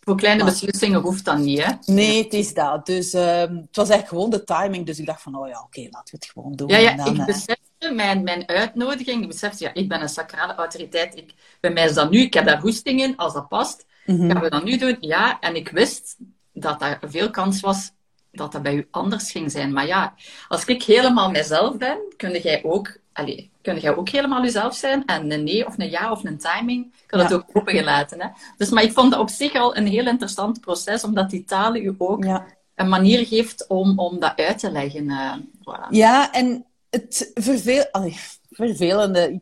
Voor 0.00 0.16
kleine 0.16 0.44
beslissingen 0.44 1.00
hoeft 1.00 1.24
dat 1.24 1.38
niet, 1.38 1.64
hè? 1.64 1.72
Nee, 1.84 2.22
het 2.22 2.32
is 2.32 2.54
dat. 2.54 2.86
Dus 2.86 3.14
um, 3.14 3.20
het 3.20 3.76
was 3.76 3.88
eigenlijk 3.88 4.08
gewoon 4.08 4.30
de 4.30 4.44
timing. 4.44 4.86
Dus 4.86 4.98
ik 4.98 5.06
dacht 5.06 5.22
van, 5.22 5.36
oh 5.36 5.48
ja, 5.48 5.54
oké, 5.54 5.64
okay, 5.64 5.88
laten 5.90 6.14
we 6.14 6.16
het 6.20 6.30
gewoon 6.32 6.52
doen. 6.52 6.68
Ja, 6.68 6.76
ja 6.76 6.96
dan, 6.96 7.20
ik 7.20 7.26
besefte 7.26 7.67
mijn, 7.94 8.22
mijn 8.22 8.48
uitnodiging. 8.48 9.22
Ik 9.22 9.28
besefte, 9.28 9.64
ja, 9.64 9.74
ik 9.74 9.88
ben 9.88 10.00
een 10.00 10.08
sacrale 10.08 10.54
autoriteit. 10.54 11.16
Ik, 11.16 11.34
bij 11.60 11.70
mij 11.70 11.84
is 11.84 11.94
dat 11.94 12.10
nu, 12.10 12.18
ik 12.18 12.34
heb 12.34 12.44
daar 12.44 12.60
hoesting 12.60 13.00
in, 13.00 13.16
als 13.16 13.32
dat 13.32 13.48
past. 13.48 13.86
Mm 14.04 14.16
-hmm. 14.16 14.30
Gaan 14.30 14.42
we 14.42 14.50
dat 14.50 14.64
nu 14.64 14.76
doen? 14.76 14.96
Ja, 15.00 15.40
en 15.40 15.56
ik 15.56 15.68
wist 15.68 16.16
dat 16.52 16.82
er 16.82 16.98
veel 17.02 17.30
kans 17.30 17.60
was 17.60 17.90
dat 18.38 18.52
dat 18.52 18.62
bij 18.62 18.74
u 18.74 18.88
anders 18.90 19.30
ging 19.30 19.50
zijn. 19.50 19.72
Maar 19.72 19.86
ja, 19.86 20.14
als 20.48 20.64
ik 20.64 20.82
helemaal 20.82 21.30
mezelf 21.30 21.76
ben, 21.76 21.98
kun 22.16 22.40
jij 22.40 22.60
ook, 22.64 22.98
allez, 23.12 23.46
kun 23.62 23.78
jij 23.78 23.96
ook 23.96 24.08
helemaal 24.08 24.42
jezelf 24.42 24.74
zijn. 24.74 25.04
En 25.04 25.32
een 25.32 25.44
nee 25.44 25.66
of 25.66 25.78
een 25.78 25.90
ja 25.90 26.10
of 26.10 26.24
een 26.24 26.38
timing, 26.38 26.92
kan 27.06 27.18
dat 27.18 27.28
ja. 27.28 27.34
ook 27.34 27.44
opengelaten. 27.52 28.20
Hè? 28.20 28.28
Dus, 28.56 28.70
maar 28.70 28.82
ik 28.82 28.92
vond 28.92 29.10
dat 29.10 29.20
op 29.20 29.28
zich 29.28 29.54
al 29.54 29.76
een 29.76 29.86
heel 29.86 30.06
interessant 30.06 30.60
proces, 30.60 31.04
omdat 31.04 31.30
die 31.30 31.44
talen 31.44 31.84
u 31.84 31.94
ook 31.98 32.24
ja. 32.24 32.46
een 32.74 32.88
manier 32.88 33.26
geeft 33.26 33.66
om, 33.66 33.98
om 33.98 34.18
dat 34.20 34.36
uit 34.36 34.58
te 34.58 34.70
leggen. 34.70 35.04
Uh, 35.04 35.34
voilà. 35.36 35.88
Ja, 35.90 36.32
en 36.32 36.64
het. 37.00 37.88
Allee, 37.92 38.16
vervelende... 38.50 39.40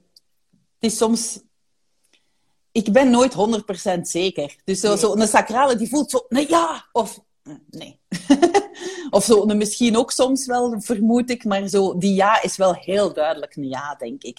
Het 0.78 0.92
is 0.92 0.96
soms 0.96 1.40
ik 2.76 2.92
ben 2.92 3.10
nooit 3.10 3.34
100% 3.96 4.00
zeker. 4.00 4.56
Dus 4.64 4.80
zo, 4.80 4.88
nee. 4.88 4.98
zo, 4.98 5.14
een 5.14 5.28
sacrale 5.28 5.76
die 5.76 5.88
voelt 5.88 6.10
zo, 6.10 6.26
nee, 6.28 6.48
ja, 6.48 6.86
of 6.92 7.20
nee. 7.70 7.98
of 9.10 9.24
zo, 9.24 9.44
misschien 9.44 9.96
ook 9.96 10.10
soms 10.10 10.46
wel, 10.46 10.80
vermoed 10.80 11.30
ik, 11.30 11.44
maar 11.44 11.68
zo, 11.68 11.98
die 11.98 12.14
ja 12.14 12.42
is 12.42 12.56
wel 12.56 12.74
heel 12.74 13.12
duidelijk 13.12 13.56
een 13.56 13.68
ja, 13.68 13.94
denk 13.94 14.22
ik. 14.22 14.38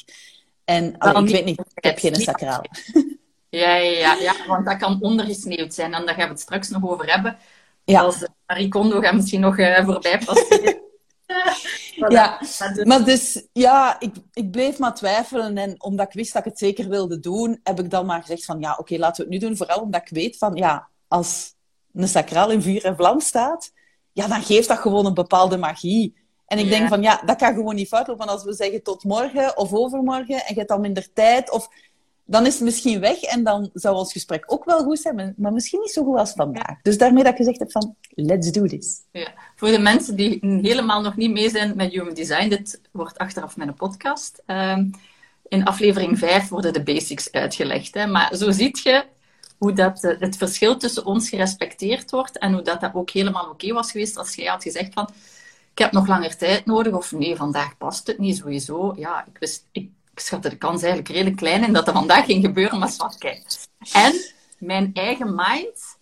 En 0.65 0.97
allee, 0.97 1.23
ik 1.23 1.29
weet 1.29 1.45
niet, 1.45 1.59
ik 1.73 1.83
heb 1.83 1.99
geen 1.99 2.15
sacraal. 2.15 2.61
Ja, 3.49 3.75
ja, 3.75 3.91
ja, 3.91 4.13
ja, 4.13 4.33
want 4.47 4.65
dat 4.65 4.77
kan 4.77 5.01
ondergesneeuwd 5.01 5.73
zijn 5.73 5.93
en 5.93 6.05
daar 6.05 6.15
gaan 6.15 6.23
we 6.23 6.31
het 6.31 6.39
straks 6.39 6.69
nog 6.69 6.89
over 6.89 7.11
hebben. 7.11 7.37
Ja. 7.83 8.01
Als 8.01 8.27
Marie 8.45 8.67
Kondo 8.67 8.99
gaat 8.99 9.13
misschien 9.13 9.39
nog 9.39 9.57
uh, 9.57 9.85
voorbij 9.85 10.21
passeren. 10.25 10.81
ja, 12.07 12.41
maar 12.83 13.03
dus 13.03 13.47
ja, 13.53 13.99
ik, 13.99 14.15
ik 14.33 14.51
bleef 14.51 14.79
maar 14.79 14.95
twijfelen. 14.95 15.57
En 15.57 15.83
omdat 15.83 16.07
ik 16.07 16.13
wist 16.13 16.33
dat 16.33 16.45
ik 16.45 16.49
het 16.51 16.59
zeker 16.59 16.89
wilde 16.89 17.19
doen, 17.19 17.59
heb 17.63 17.79
ik 17.79 17.89
dan 17.89 18.05
maar 18.05 18.21
gezegd 18.21 18.45
van 18.45 18.59
ja, 18.59 18.75
oké, 18.79 18.97
laten 18.97 19.25
we 19.25 19.31
het 19.31 19.41
nu 19.41 19.47
doen. 19.47 19.57
Vooral 19.57 19.81
omdat 19.81 20.01
ik 20.01 20.09
weet 20.09 20.37
van 20.37 20.55
ja, 20.55 20.87
als 21.07 21.53
een 21.93 22.07
sacraal 22.07 22.51
in 22.51 22.61
vuur 22.61 22.85
en 22.85 22.95
vlam 22.95 23.19
staat, 23.19 23.71
ja, 24.11 24.27
dan 24.27 24.41
geeft 24.41 24.67
dat 24.67 24.77
gewoon 24.77 25.05
een 25.05 25.13
bepaalde 25.13 25.57
magie. 25.57 26.25
En 26.47 26.57
ik 26.57 26.63
ja. 26.63 26.69
denk 26.69 26.87
van 26.87 27.01
ja, 27.01 27.21
dat 27.25 27.37
kan 27.37 27.53
gewoon 27.53 27.75
niet 27.75 27.87
fout 27.87 28.07
lopen. 28.07 28.27
Als 28.27 28.43
we 28.43 28.53
zeggen 28.53 28.83
tot 28.83 29.03
morgen 29.03 29.57
of 29.57 29.73
overmorgen 29.73 30.35
en 30.35 30.47
je 30.47 30.53
hebt 30.53 30.69
dan 30.69 30.81
minder 30.81 31.13
tijd, 31.13 31.51
of 31.51 31.69
dan 32.29 32.45
is 32.45 32.53
het 32.53 32.63
misschien 32.63 32.99
weg 32.99 33.21
en 33.21 33.43
dan 33.43 33.69
zou 33.73 33.95
ons 33.95 34.11
gesprek 34.11 34.43
ook 34.47 34.65
wel 34.65 34.83
goed 34.83 34.99
zijn, 34.99 35.33
maar 35.37 35.53
misschien 35.53 35.79
niet 35.79 35.91
zo 35.91 36.03
goed 36.03 36.17
als 36.17 36.31
vandaag. 36.31 36.81
Dus 36.81 36.97
daarmee 36.97 37.23
dat 37.23 37.31
ik 37.31 37.37
gezegd 37.37 37.59
heb 37.59 37.71
van, 37.71 37.95
let's 38.09 38.51
do 38.51 38.65
this. 38.65 39.01
Ja. 39.11 39.33
Voor 39.55 39.67
de 39.67 39.79
mensen 39.79 40.15
die 40.15 40.37
helemaal 40.41 41.01
nog 41.01 41.15
niet 41.15 41.31
mee 41.31 41.49
zijn 41.49 41.73
met 41.75 41.91
Human 41.91 42.13
Design, 42.13 42.49
dit 42.49 42.81
wordt 42.91 43.17
achteraf 43.17 43.57
mijn 43.57 43.73
podcast. 43.73 44.43
Um, 44.45 44.91
in 45.47 45.65
aflevering 45.65 46.17
5 46.17 46.49
worden 46.49 46.73
de 46.73 46.83
basics 46.83 47.31
uitgelegd. 47.31 47.93
Hè. 47.93 48.07
Maar 48.07 48.35
zo 48.35 48.51
ziet 48.51 48.79
je 48.79 49.05
hoe 49.57 49.73
dat, 49.73 50.03
eh, 50.03 50.19
het 50.19 50.37
verschil 50.37 50.77
tussen 50.77 51.05
ons 51.05 51.29
gerespecteerd 51.29 52.11
wordt 52.11 52.37
en 52.37 52.53
hoe 52.53 52.61
dat, 52.61 52.81
dat 52.81 52.93
ook 52.93 53.09
helemaal 53.09 53.49
oké 53.49 53.73
was 53.73 53.91
geweest 53.91 54.17
als 54.17 54.35
jij 54.35 54.45
had 54.45 54.63
gezegd 54.63 54.93
van 54.93 55.09
ik 55.71 55.83
heb 55.83 55.91
nog 55.91 56.07
langer 56.07 56.37
tijd 56.37 56.65
nodig 56.65 56.93
of 56.93 57.11
nee, 57.11 57.35
vandaag 57.35 57.77
past 57.77 58.07
het 58.07 58.17
niet 58.17 58.37
sowieso. 58.37 58.93
Ja, 58.95 59.25
ik, 59.25 59.37
wist, 59.37 59.65
ik, 59.71 59.89
schatte 60.19 60.49
de 60.49 60.57
kans 60.57 60.81
eigenlijk 60.81 61.11
redelijk 61.11 61.35
klein 61.35 61.63
in 61.63 61.73
dat 61.73 61.85
dat 61.85 61.95
vandaag 61.95 62.25
ging 62.25 62.45
gebeuren, 62.45 62.79
maar 62.79 62.93
wat 62.97 63.17
kijk. 63.17 63.43
En 63.91 64.13
mijn 64.57 64.91
eigen 64.93 65.35
mind 65.35 65.97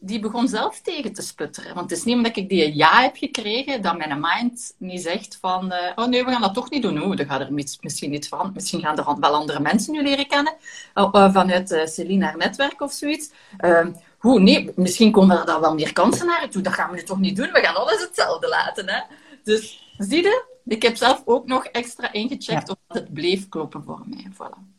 die 0.00 0.20
begon 0.20 0.48
zelf 0.48 0.80
tegen 0.80 1.12
te 1.12 1.22
sputteren. 1.22 1.74
Want 1.74 1.90
het 1.90 1.98
is 1.98 2.04
niet 2.04 2.16
omdat 2.16 2.36
ik 2.36 2.48
die 2.48 2.76
ja 2.76 3.02
heb 3.02 3.16
gekregen, 3.16 3.82
dat 3.82 3.96
mijn 3.96 4.20
mind 4.20 4.74
niet 4.78 5.02
zegt 5.02 5.38
van... 5.40 5.72
Uh, 5.72 5.78
oh 5.94 6.06
nee, 6.06 6.24
we 6.24 6.30
gaan 6.30 6.40
dat 6.40 6.54
toch 6.54 6.70
niet 6.70 6.82
doen. 6.82 7.02
Oh, 7.02 7.16
dan 7.16 7.26
gaat 7.26 7.40
er 7.40 7.52
misschien 7.80 8.10
niet 8.10 8.28
van. 8.28 8.50
Misschien 8.54 8.80
gaan 8.80 8.98
er 8.98 9.20
wel 9.20 9.34
andere 9.34 9.60
mensen 9.60 9.92
nu 9.92 10.02
leren 10.02 10.26
kennen. 10.26 10.54
Uh, 10.94 11.32
vanuit 11.32 11.70
uh, 11.70 11.86
Celine 11.86 12.24
haar 12.24 12.36
netwerk 12.36 12.80
of 12.80 12.92
zoiets. 12.92 13.30
Ehm, 13.56 13.92
hoe, 14.18 14.40
nee, 14.40 14.72
misschien 14.76 15.12
komen 15.12 15.38
er 15.38 15.46
dan 15.46 15.60
wel 15.60 15.74
meer 15.74 15.92
kansen 15.92 16.26
naar 16.26 16.48
toe. 16.48 16.62
Dat 16.62 16.72
gaan 16.72 16.90
we 16.90 16.96
nu 16.96 17.02
toch 17.02 17.18
niet 17.18 17.36
doen. 17.36 17.52
We 17.52 17.60
gaan 17.60 17.76
alles 17.76 18.00
hetzelfde 18.00 18.48
laten. 18.48 18.88
Hè? 18.88 19.00
Dus 19.44 19.85
zie 19.98 20.22
je, 20.22 20.44
ik 20.64 20.82
heb 20.82 20.96
zelf 20.96 21.22
ook 21.24 21.46
nog 21.46 21.64
extra 21.64 22.12
ingecheckt 22.12 22.68
ja. 22.68 22.76
of 22.88 22.96
het 22.96 23.12
bleef 23.12 23.48
kloppen 23.48 23.84
voor 23.84 24.02
mij. 24.06 24.26
Voilà. 24.32 24.74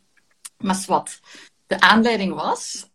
Maar 0.57 0.83
wat. 0.87 1.19
De 1.67 1.79
aanleiding 1.79 2.33
was 2.33 2.89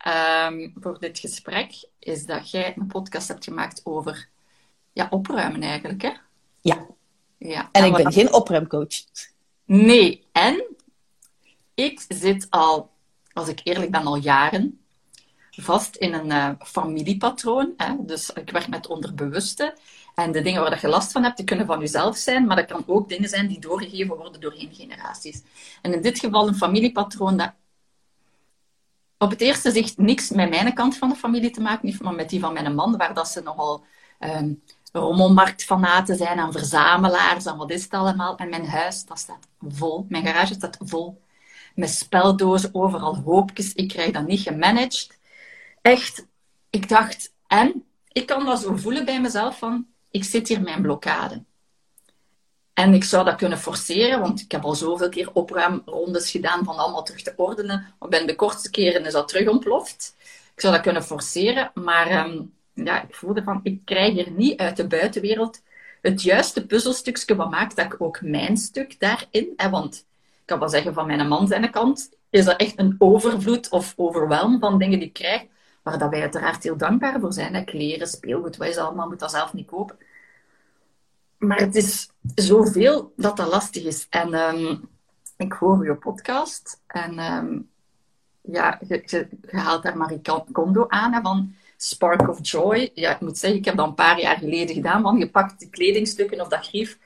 um, 0.47 0.73
voor 0.81 0.99
dit 0.99 1.19
gesprek 1.19 1.89
is 1.99 2.27
dat 2.27 2.51
jij 2.51 2.75
een 2.77 2.87
podcast 2.87 3.29
hebt 3.29 3.45
gemaakt 3.45 3.81
over 3.85 4.29
ja, 4.93 5.07
opruimen 5.11 5.63
eigenlijk, 5.63 6.03
hè? 6.03 6.13
Ja. 6.61 6.87
ja. 7.39 7.69
En, 7.73 7.85
ik 7.85 7.93
ben 7.93 8.13
geen 8.13 8.33
opruimcoach. 8.33 9.05
Nee, 9.65 10.27
en 10.33 10.65
ik 11.75 12.05
zit 12.09 12.47
al, 12.51 12.91
als 13.33 13.49
ik 13.49 13.61
eerlijk 13.65 13.91
ben, 13.91 14.07
al 14.07 14.17
jaren 14.17 14.81
vast 15.51 15.97
in 15.97 16.13
een 16.13 16.27
uh, 16.27 16.51
familiepatroon. 16.59 17.73
Hè? 17.77 17.95
Dus 17.99 18.31
ik 18.31 18.51
werk 18.51 18.69
met 18.69 18.87
onderbewuste. 18.87 19.77
En 20.15 20.33
de 20.33 20.43
dingen 20.43 20.63
waar 20.63 20.79
je 20.81 20.89
last 20.89 21.13
van 21.13 21.23
hebt, 21.23 21.37
die 21.37 21.47
kunnen 21.47 21.67
van 21.67 21.81
jezelf 21.81 22.17
zijn, 22.17 22.47
maar 22.47 22.57
dat 22.57 22.67
kan 22.67 22.85
ook 22.87 23.09
dingen 23.09 23.29
zijn 23.29 23.49
die 23.49 23.61
doorgegeven 23.61 24.17
worden 24.17 24.41
doorheen 24.41 24.75
generaties. 24.75 25.43
En 25.83 25.93
in 25.95 26.03
dit 26.03 26.19
geval 26.19 26.49
een 26.49 26.55
familiepatroon 26.55 27.37
dat 27.37 27.53
op 29.19 29.31
het 29.31 29.41
eerste 29.41 29.71
zicht 29.71 29.99
niks 29.99 30.31
met 30.31 30.51
mijn 30.51 30.75
kant 30.75 30.97
van 30.97 31.09
de 31.09 31.15
familie 31.15 31.51
te 31.51 31.61
maken 31.61 31.89
heeft, 31.89 32.03
maar 32.03 32.15
met 32.15 32.29
die 32.29 32.41
van 32.41 32.53
mijn 32.53 32.75
man, 32.75 32.97
waar 32.97 33.15
dat 33.15 33.29
ze 33.29 33.43
nogal 33.43 33.85
um, 34.21 34.63
rommelmarktfanaten 34.93 36.17
zijn 36.17 36.39
en 36.39 36.53
verzamelaars 36.53 37.47
en 37.47 37.57
wat 37.57 37.71
is 37.71 37.83
het 37.83 37.93
allemaal. 37.93 38.37
En 38.37 38.49
mijn 38.49 38.67
huis, 38.67 39.05
dat 39.05 39.19
staat 39.19 39.49
vol. 39.61 40.07
Mijn 40.09 40.27
garage 40.27 40.55
staat 40.55 40.77
vol. 40.81 41.23
Met 41.75 41.91
speldozen, 41.91 42.71
overal 42.73 43.17
hoopjes. 43.17 43.73
Ik 43.73 43.89
krijg 43.89 44.13
dat 44.13 44.27
niet 44.27 44.41
gemanaged. 44.41 45.19
Echt, 45.83 46.27
ik 46.71 46.89
dacht, 46.89 47.33
en 47.47 47.85
ik 48.09 48.27
kan 48.27 48.45
dat 48.45 48.61
zo 48.61 48.77
voelen 48.77 49.05
bij 49.05 49.21
mezelf 49.21 49.59
van, 49.59 49.87
ik 50.13 50.25
zit 50.25 50.49
hier 50.49 50.63
mijn 50.63 50.83
blokkade. 50.83 51.43
En 52.73 52.95
ik 52.95 53.05
zou 53.05 53.25
dat 53.25 53.37
kunnen 53.37 53.59
forceren, 53.59 54.21
want 54.21 54.41
ik 54.41 54.53
heb 54.53 54.65
al 54.65 54.75
zoveel 54.75 55.09
keer 55.09 55.31
opruimrondes 55.33 56.31
gedaan 56.31 56.65
van 56.65 56.77
allemaal 56.77 57.03
terug 57.03 57.23
te 57.23 57.33
ordenen. 57.37 57.95
Maar 57.99 58.09
bij 58.09 58.27
de 58.27 58.35
kortste 58.35 58.71
keren 58.71 59.07
is 59.07 59.13
dat 59.13 59.29
terug 59.29 59.49
ontploft. 59.49 60.15
Ik 60.55 60.61
zou 60.61 60.73
dat 60.73 60.83
kunnen 60.83 61.05
forceren, 61.05 61.71
maar 61.75 62.27
um, 62.27 62.53
ja, 62.75 63.03
ik 63.03 63.15
voelde 63.15 63.43
van, 63.43 63.61
ik 63.63 63.81
krijg 63.85 64.19
er 64.19 64.31
niet 64.31 64.61
uit 64.61 64.77
de 64.77 64.87
buitenwereld 64.87 65.61
het 66.03 66.23
juiste 66.23 66.67
puzzelstukje 66.67 67.37
wat 67.37 67.51
maakt 67.51 67.77
dat 67.77 67.85
ik 67.85 68.01
ook 68.01 68.21
mijn 68.21 68.57
stuk 68.57 69.01
daarin... 69.01 69.53
Hè, 69.57 69.71
want 69.71 69.97
ik 70.17 70.43
kan 70.45 70.59
wel 70.59 70.69
zeggen, 70.69 70.95
van 70.95 71.07
mijn 71.07 71.29
man 71.29 71.47
zijn 71.47 71.71
kant 71.71 72.11
is 72.31 72.47
er 72.47 72.57
echt 72.57 72.79
een 72.79 72.95
overvloed 72.99 73.69
of 73.69 73.93
overwelm 73.97 74.59
van 74.59 74.79
dingen 74.79 74.99
die 74.99 75.09
ik 75.09 75.15
krijg, 75.15 75.43
waar 75.83 75.99
dat 75.99 76.11
wij 76.11 76.21
uiteraard 76.21 76.63
heel 76.63 76.77
dankbaar 76.77 77.21
voor 77.21 77.33
zijn. 77.33 77.55
Hè. 77.55 77.65
Kleren, 77.65 78.07
speelgoed, 78.07 78.61
is 78.61 78.77
allemaal, 78.77 79.09
moet 79.09 79.19
dat 79.19 79.31
zelf 79.31 79.53
niet 79.53 79.67
kopen. 79.67 79.97
Maar 81.39 81.59
het 81.59 81.75
is 81.75 82.11
zoveel 82.35 83.13
dat 83.17 83.37
dat 83.37 83.49
lastig 83.49 83.85
is. 83.85 84.07
En 84.11 84.35
um, 84.35 84.89
ik 85.37 85.53
hoor 85.53 85.85
je 85.85 85.95
podcast 85.95 86.81
en 86.87 87.19
um, 87.19 87.71
ja, 88.41 88.79
je, 88.89 89.29
haalt 89.51 89.83
daar 89.83 89.97
Marie 89.97 90.21
Kondo 90.53 90.85
aan 90.89 91.13
hè, 91.13 91.21
van 91.21 91.55
Spark 91.77 92.29
of 92.29 92.39
Joy. 92.43 92.91
Ja, 92.95 93.15
ik 93.15 93.21
moet 93.21 93.39
zeggen, 93.39 93.59
ik 93.59 93.65
heb 93.65 93.77
dat 93.77 93.87
een 93.87 93.95
paar 93.95 94.21
jaar 94.21 94.37
geleden 94.37 94.75
gedaan. 94.75 95.03
Want 95.03 95.19
je 95.19 95.31
pakt 95.31 95.59
die 95.59 95.71
kledingstukken 95.71 96.41
of 96.41 96.49
dat 96.49 96.67
grief. 96.67 96.99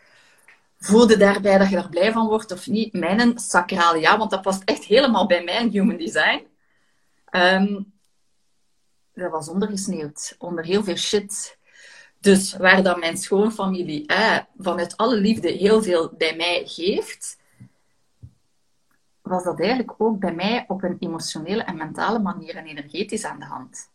Voelde 0.78 1.16
daarbij 1.16 1.58
dat 1.58 1.70
je 1.70 1.76
er 1.76 1.88
blij 1.88 2.12
van 2.12 2.26
wordt 2.26 2.52
of 2.52 2.66
niet? 2.66 2.92
Mijn 2.92 3.38
sacrale 3.38 4.00
ja, 4.00 4.18
want 4.18 4.30
dat 4.30 4.42
past 4.42 4.62
echt 4.64 4.84
helemaal 4.84 5.26
bij 5.26 5.44
mijn 5.44 5.70
human 5.70 5.96
design. 5.96 6.46
Um, 7.30 7.92
dat 9.16 9.30
was 9.30 9.48
ondergesneeuwd. 9.48 10.34
Onder 10.38 10.64
heel 10.64 10.84
veel 10.84 10.96
shit. 10.96 11.58
Dus 12.20 12.56
waar 12.56 12.82
dan 12.82 12.98
mijn 12.98 13.16
schoonfamilie 13.16 14.06
eh, 14.06 14.38
vanuit 14.58 14.96
alle 14.96 15.16
liefde 15.16 15.48
heel 15.48 15.82
veel 15.82 16.12
bij 16.18 16.36
mij 16.36 16.62
geeft, 16.66 17.38
was 19.22 19.44
dat 19.44 19.60
eigenlijk 19.60 19.94
ook 19.98 20.18
bij 20.18 20.34
mij 20.34 20.64
op 20.68 20.82
een 20.82 20.96
emotionele 21.00 21.62
en 21.62 21.76
mentale 21.76 22.18
manier 22.18 22.56
en 22.56 22.66
energetisch 22.66 23.24
aan 23.24 23.38
de 23.38 23.44
hand. 23.44 23.90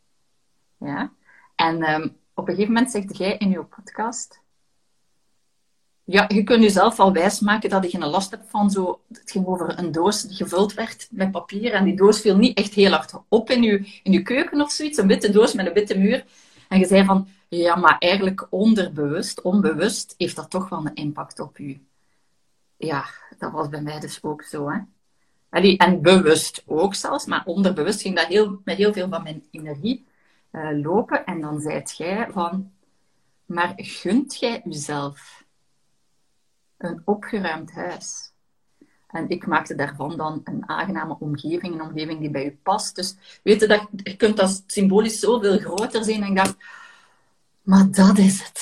Ja? 0.78 1.12
En 1.56 1.94
um, 1.94 2.18
op 2.34 2.48
een 2.48 2.54
gegeven 2.54 2.74
moment 2.74 2.92
zegt 2.92 3.18
jij 3.18 3.38
in 3.38 3.50
je 3.50 3.64
podcast, 3.64 4.41
ja, 6.12 6.26
je 6.28 6.44
kunt 6.44 6.64
jezelf 6.64 7.00
al 7.00 7.14
wijsmaken 7.14 7.70
dat 7.70 7.84
je 7.84 7.90
geen 7.90 8.10
last 8.10 8.32
hebt 8.32 8.50
van 8.50 8.70
zo... 8.70 9.02
Het 9.08 9.32
ging 9.32 9.46
over 9.46 9.80
een 9.80 9.92
doos 9.92 10.22
die 10.22 10.36
gevuld 10.36 10.74
werd 10.74 11.08
met 11.12 11.32
papier. 11.32 11.74
En 11.74 11.84
die 11.84 11.96
doos 11.96 12.22
viel 12.22 12.38
niet 12.38 12.58
echt 12.58 12.74
heel 12.74 12.92
hard 12.92 13.14
op 13.28 13.50
in 13.50 13.64
je, 13.64 14.00
in 14.04 14.12
je 14.12 14.22
keuken 14.22 14.62
of 14.62 14.72
zoiets. 14.72 14.98
Een 14.98 15.08
witte 15.08 15.32
doos 15.32 15.54
met 15.54 15.66
een 15.66 15.74
witte 15.74 15.98
muur. 15.98 16.26
En 16.68 16.80
je 16.80 16.86
zei 16.86 17.06
van, 17.06 17.28
ja, 17.48 17.76
maar 17.76 17.98
eigenlijk 17.98 18.48
onderbewust, 18.50 19.42
onbewust, 19.42 20.16
heeft 20.18 20.36
dat 20.36 20.50
toch 20.50 20.70
wel 20.70 20.86
een 20.86 20.96
impact 20.96 21.40
op 21.40 21.58
u. 21.58 21.82
Ja, 22.78 23.06
dat 23.38 23.52
was 23.52 23.70
bij 23.70 23.82
mij 23.82 24.00
dus 24.00 24.24
ook 24.24 24.44
zo. 24.44 24.70
Hè? 24.70 24.80
En 25.78 26.02
bewust 26.02 26.64
ook 26.66 26.96
zelfs, 26.96 27.26
maar 27.26 27.46
onderbewust 27.46 28.02
ging 28.02 28.16
dat 28.16 28.26
heel, 28.26 28.62
met 28.64 28.78
heel 28.78 28.94
veel 28.94 29.10
van 29.10 29.24
mijn 29.24 29.44
energie 29.52 30.06
uh, 30.52 30.70
lopen. 30.82 31.26
En 31.26 31.42
dan 31.42 31.62
zei 31.62 31.84
jij 31.98 32.28
van, 32.32 32.72
maar 33.46 33.74
gunt 33.76 34.40
jij 34.40 34.62
jezelf 34.64 35.42
een 36.84 37.02
opgeruimd 37.06 37.72
huis? 37.72 38.32
En 39.12 39.30
ik 39.30 39.48
maakte 39.48 39.76
daarvan 39.76 40.18
dan 40.18 40.42
een 40.44 40.70
aangename 40.70 41.16
omgeving, 41.20 41.74
een 41.74 41.82
omgeving 41.82 42.20
die 42.20 42.30
bij 42.30 42.46
u 42.46 42.60
past. 42.64 42.96
Dus 42.96 43.16
weet 43.44 43.60
je, 43.60 43.68
dat, 43.68 43.88
je 44.04 44.16
kunt 44.16 44.38
dat 44.38 44.64
symbolisch 44.68 45.20
zoveel 45.20 45.58
groter 45.58 46.04
zien. 46.04 46.24
En 46.24 46.30
ik 46.30 46.36
dacht, 46.36 46.56
maar 47.62 47.92
dat 47.92 48.18
is 48.18 48.44
het. 48.44 48.60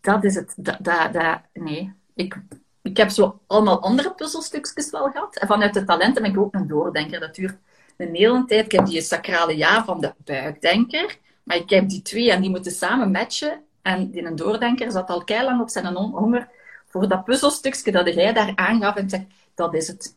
Dat 0.00 0.24
is 0.24 0.34
het. 0.34 0.54
Dat, 0.56 0.78
dat, 0.80 1.40
nee, 1.52 1.92
ik, 2.14 2.42
ik 2.82 2.96
heb 2.96 3.10
zo 3.10 3.40
allemaal 3.46 3.82
andere 3.82 4.14
puzzelstukjes 4.14 4.90
wel 4.90 5.10
gehad. 5.10 5.36
En 5.36 5.46
vanuit 5.46 5.74
de 5.74 5.84
talenten 5.84 6.22
ben 6.22 6.30
ik 6.30 6.38
ook 6.38 6.54
een 6.54 6.66
doordenker. 6.66 7.20
Dat 7.20 7.34
duurt 7.34 7.56
een 7.96 8.14
hele 8.14 8.44
tijd. 8.44 8.64
Ik 8.64 8.72
heb 8.72 8.86
die 8.86 9.02
sacrale 9.02 9.56
ja 9.56 9.84
van 9.84 10.00
de 10.00 10.14
buikdenker. 10.24 11.18
Maar 11.42 11.56
ik 11.56 11.70
heb 11.70 11.88
die 11.88 12.02
twee 12.02 12.32
en 12.32 12.40
die 12.40 12.50
moeten 12.50 12.72
samen 12.72 13.10
matchen. 13.10 13.62
En 13.82 14.10
die 14.10 14.24
een 14.24 14.36
doordenker 14.36 14.90
zat 14.90 15.08
al 15.08 15.22
lang 15.26 15.60
op 15.60 15.68
zijn 15.68 15.86
honger 15.96 16.48
voor 16.92 17.08
dat 17.08 17.24
puzzelstukje 17.24 17.92
dat 17.92 18.14
jij 18.14 18.32
daar 18.32 18.52
aangaf. 18.54 18.94
En 18.94 19.10
zegt, 19.10 19.26
dat 19.54 19.74
is 19.74 19.88
het. 19.88 20.16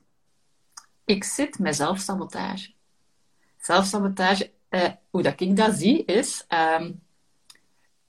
Ik 1.06 1.24
zit 1.24 1.60
met 1.60 1.76
zelfsabotage. 1.76 2.72
Zelfsabotage, 3.58 4.52
eh, 4.70 4.92
hoe 5.10 5.22
dat 5.22 5.40
ik 5.40 5.56
dat 5.56 5.74
zie, 5.76 6.06
is... 6.06 6.46
Um, 6.80 7.04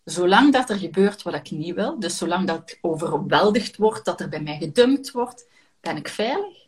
zolang 0.04 0.52
dat 0.52 0.70
er 0.70 0.78
gebeurt 0.78 1.22
wat 1.22 1.34
ik 1.34 1.50
niet 1.50 1.74
wil, 1.74 1.98
dus 1.98 2.18
zolang 2.18 2.46
dat 2.46 2.70
ik 2.70 2.78
overweldigd 2.80 3.76
word, 3.76 4.04
dat 4.04 4.20
er 4.20 4.28
bij 4.28 4.40
mij 4.40 4.58
gedumpt 4.58 5.10
wordt, 5.10 5.48
ben 5.80 5.96
ik 5.96 6.08
veilig. 6.08 6.66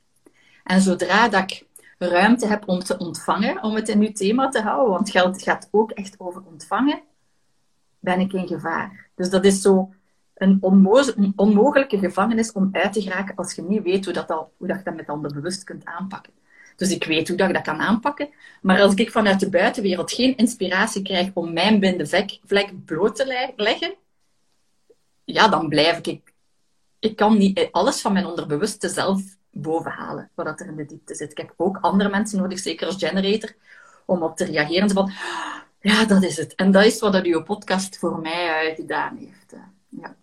En 0.65 0.81
zodra 0.81 1.29
dat 1.29 1.43
ik 1.43 1.67
ruimte 1.99 2.47
heb 2.47 2.69
om 2.69 2.79
te 2.79 2.99
ontvangen, 2.99 3.63
om 3.63 3.75
het 3.75 3.89
in 3.89 4.01
uw 4.01 4.13
thema 4.13 4.49
te 4.49 4.61
houden, 4.61 4.93
want 4.93 5.11
geld 5.11 5.43
gaat 5.43 5.69
ook 5.71 5.91
echt 5.91 6.15
over 6.19 6.43
ontvangen, 6.45 7.03
ben 7.99 8.21
ik 8.21 8.33
in 8.33 8.47
gevaar. 8.47 9.11
Dus 9.15 9.31
dat 9.31 9.45
is 9.45 9.61
zo 9.61 9.93
een, 10.39 10.59
onmogelijke 11.37 11.99
gevangenis 11.99 12.53
om 12.53 12.69
uit 12.73 12.93
te 12.93 13.03
geraken 13.03 13.35
als 13.35 13.55
je 13.55 13.63
niet 13.63 13.83
weet 13.83 14.05
hoe, 14.05 14.15
dat 14.15 14.31
al, 14.31 14.53
hoe 14.57 14.67
dat 14.67 14.79
je 14.79 14.85
dat 14.85 14.95
met 14.95 15.09
ander 15.09 15.33
bewust 15.33 15.65
kunt 15.65 15.85
aanpakken. 15.85 16.33
Dus 16.77 16.91
ik 16.91 17.05
weet 17.05 17.29
hoe 17.29 17.37
dat 17.37 17.49
ik 17.49 17.55
dat 17.55 17.65
kan 17.65 17.81
aanpakken. 17.81 18.29
Maar 18.63 18.81
als 18.81 18.95
ik 18.95 19.11
vanuit 19.11 19.41
de 19.41 19.51
buitenwereld 19.51 20.13
geen 20.13 20.37
inspiratie 20.37 21.03
krijg 21.03 21.31
om 21.35 21.53
mijn 21.53 21.79
blinde 21.79 22.07
vlek 22.47 22.85
bloot 22.85 23.17
te 23.17 23.53
leggen, 23.57 23.95
ja, 25.25 25.49
dan 25.49 25.69
blijf 25.69 25.99
ik. 26.07 26.33
Ik 26.99 27.17
kan 27.17 27.39
niet 27.39 27.69
alles 27.71 28.01
van 28.01 28.13
mijn 28.13 28.27
onderbewuste 28.27 28.89
zelf 28.89 29.23
boven 29.51 29.91
halen, 29.91 30.31
wat 30.35 30.61
er 30.61 30.67
in 30.67 30.77
de 30.77 30.87
diepte 30.87 31.15
zit. 31.15 31.31
Ik 31.31 31.37
heb 31.37 31.55
ook 31.57 31.79
andere 31.81 32.11
mensen 32.11 32.39
nodig, 32.39 32.59
zeker 32.59 32.87
als 32.87 32.97
generator, 32.99 33.55
om 34.07 34.23
op 34.23 34.37
te 34.37 34.45
reageren. 34.45 34.91
Van, 34.91 35.13
ja, 35.81 36.05
dat 36.05 36.23
is 36.23 36.37
het. 36.37 36.55
En 36.55 36.71
dat 36.71 36.85
is 36.85 37.01
wat 37.01 37.13
dat 37.13 37.25
uw 37.25 37.43
podcast 37.43 37.99
voor 37.99 38.19
mij 38.21 38.75
gedaan 38.77 39.17
heeft. 39.17 39.55
Ja. 40.01 40.17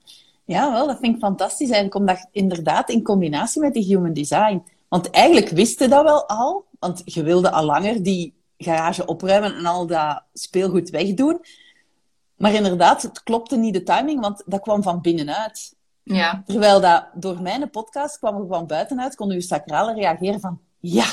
ja, 0.45 0.71
wel, 0.71 0.87
dat 0.87 0.97
vind 0.99 1.15
ik 1.15 1.21
fantastisch 1.21 1.69
eigenlijk, 1.69 1.95
omdat 1.95 2.27
inderdaad 2.31 2.89
in 2.89 3.03
combinatie 3.03 3.61
met 3.61 3.73
die 3.73 3.83
human 3.83 4.13
design. 4.13 4.63
Want 4.87 5.09
eigenlijk 5.09 5.49
wisten 5.49 5.89
dat 5.89 6.03
wel 6.03 6.27
al, 6.27 6.65
want 6.79 7.01
je 7.05 7.23
wilde 7.23 7.51
al 7.51 7.65
langer 7.65 8.03
die 8.03 8.33
garage 8.57 9.05
opruimen 9.05 9.55
en 9.55 9.65
al 9.65 9.87
dat 9.87 10.23
speelgoed 10.33 10.89
wegdoen. 10.89 11.41
Maar 12.35 12.53
inderdaad, 12.53 13.01
het 13.01 13.23
klopte 13.23 13.57
niet 13.57 13.73
de 13.73 13.83
timing, 13.83 14.21
want 14.21 14.43
dat 14.45 14.61
kwam 14.61 14.83
van 14.83 15.01
binnenuit. 15.01 15.75
Ja. 16.03 16.43
Terwijl 16.45 16.81
dat 16.81 17.07
door 17.13 17.41
mijn 17.41 17.69
podcast 17.69 18.17
kwam 18.17 18.41
er 18.41 18.47
van 18.47 18.67
buitenuit, 18.67 19.15
kon 19.15 19.31
uw 19.31 19.41
sacrale 19.41 19.93
reageren 19.93 20.39
van 20.39 20.59
ja. 20.79 21.05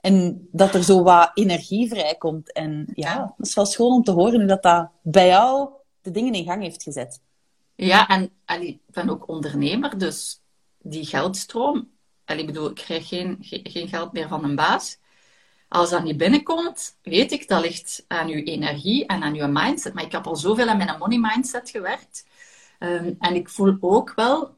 En 0.00 0.48
dat 0.52 0.74
er 0.74 0.82
zo 0.82 1.02
wat 1.02 1.30
energie 1.34 1.88
vrijkomt. 1.88 2.52
En 2.52 2.86
ja, 2.94 3.34
dat 3.36 3.46
is 3.46 3.54
wel 3.54 3.66
schoon 3.66 3.92
om 3.92 4.02
te 4.02 4.10
horen 4.10 4.38
hoe 4.38 4.46
dat, 4.46 4.62
dat 4.62 4.88
bij 5.02 5.26
jou 5.26 5.68
de 6.02 6.10
dingen 6.10 6.34
in 6.34 6.44
gang 6.44 6.62
heeft 6.62 6.82
gezet. 6.82 7.20
Ja, 7.76 8.08
en 8.08 8.30
allee, 8.44 8.68
ik 8.68 8.94
ben 8.94 9.10
ook 9.10 9.28
ondernemer, 9.28 9.98
dus 9.98 10.40
die 10.78 11.06
geldstroom, 11.06 11.90
allee, 12.24 12.40
ik 12.40 12.46
bedoel, 12.46 12.68
ik 12.68 12.74
krijg 12.74 13.08
geen, 13.08 13.36
geen 13.40 13.88
geld 13.88 14.12
meer 14.12 14.28
van 14.28 14.44
een 14.44 14.56
baas. 14.56 14.98
Als 15.68 15.90
dat 15.90 16.04
niet 16.04 16.16
binnenkomt, 16.16 16.96
weet 17.02 17.32
ik, 17.32 17.48
dat 17.48 17.62
ligt 17.62 18.04
aan 18.08 18.28
uw 18.28 18.42
energie 18.42 19.06
en 19.06 19.22
aan 19.22 19.34
uw 19.34 19.46
mindset. 19.46 19.94
Maar 19.94 20.04
ik 20.04 20.12
heb 20.12 20.26
al 20.26 20.36
zoveel 20.36 20.68
aan 20.68 20.76
mijn 20.76 20.98
money 20.98 21.18
mindset 21.18 21.70
gewerkt. 21.70 22.26
Um, 22.78 23.16
en 23.18 23.34
ik 23.34 23.48
voel 23.48 23.76
ook 23.80 24.12
wel, 24.14 24.56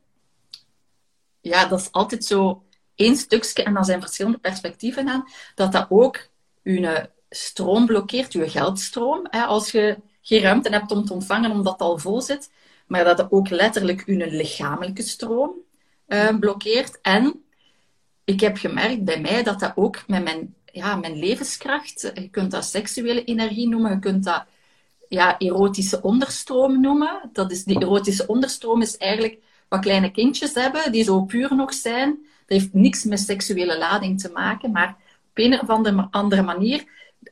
ja, 1.40 1.66
dat 1.66 1.80
is 1.80 1.92
altijd 1.92 2.24
zo 2.24 2.64
één 2.94 3.16
stukje, 3.16 3.62
en 3.62 3.74
dan 3.74 3.84
zijn 3.84 4.00
verschillende 4.00 4.38
perspectieven 4.38 5.08
aan, 5.08 5.24
dat 5.54 5.72
dat 5.72 5.86
ook 5.88 6.28
uw 6.62 7.06
stroom 7.30 7.86
blokkeert, 7.86 8.32
uw 8.32 8.48
geldstroom. 8.48 9.26
Hè, 9.30 9.44
als 9.44 9.70
je 9.70 9.98
geen 10.22 10.42
ruimte 10.42 10.68
hebt 10.68 10.90
om 10.90 11.04
te 11.04 11.12
ontvangen 11.12 11.50
omdat 11.50 11.72
het 11.72 11.82
al 11.82 11.98
vol 11.98 12.20
zit, 12.20 12.50
maar 12.86 13.04
dat 13.04 13.18
het 13.18 13.32
ook 13.32 13.48
letterlijk 13.48 14.02
uw 14.06 14.16
lichamelijke 14.16 15.02
stroom 15.02 15.52
uh, 16.08 16.38
blokkeert. 16.38 16.98
En 17.02 17.44
ik 18.24 18.40
heb 18.40 18.56
gemerkt 18.56 19.04
bij 19.04 19.20
mij 19.20 19.42
dat 19.42 19.60
dat 19.60 19.72
ook 19.74 20.06
met 20.06 20.24
mijn 20.24 20.54
ja, 20.76 20.96
mijn 20.96 21.18
levenskracht. 21.18 22.10
Je 22.14 22.28
kunt 22.28 22.50
dat 22.50 22.64
seksuele 22.64 23.24
energie 23.24 23.68
noemen, 23.68 23.90
je 23.90 23.98
kunt 23.98 24.24
dat 24.24 24.44
ja, 25.08 25.38
erotische 25.38 26.02
onderstroom 26.02 26.80
noemen. 26.80 27.30
Dat 27.32 27.50
is, 27.50 27.64
die 27.64 27.80
erotische 27.80 28.26
onderstroom 28.26 28.82
is 28.82 28.96
eigenlijk 28.96 29.38
wat 29.68 29.80
kleine 29.80 30.10
kindjes 30.10 30.54
hebben, 30.54 30.92
die 30.92 31.04
zo 31.04 31.24
puur 31.24 31.54
nog 31.54 31.74
zijn. 31.74 32.08
Dat 32.46 32.58
heeft 32.58 32.72
niks 32.72 33.04
met 33.04 33.20
seksuele 33.20 33.78
lading 33.78 34.20
te 34.20 34.30
maken, 34.30 34.70
maar 34.70 34.96
op 35.30 35.38
een 35.38 35.60
of 35.60 35.68
andere 36.10 36.42
manier, 36.42 36.84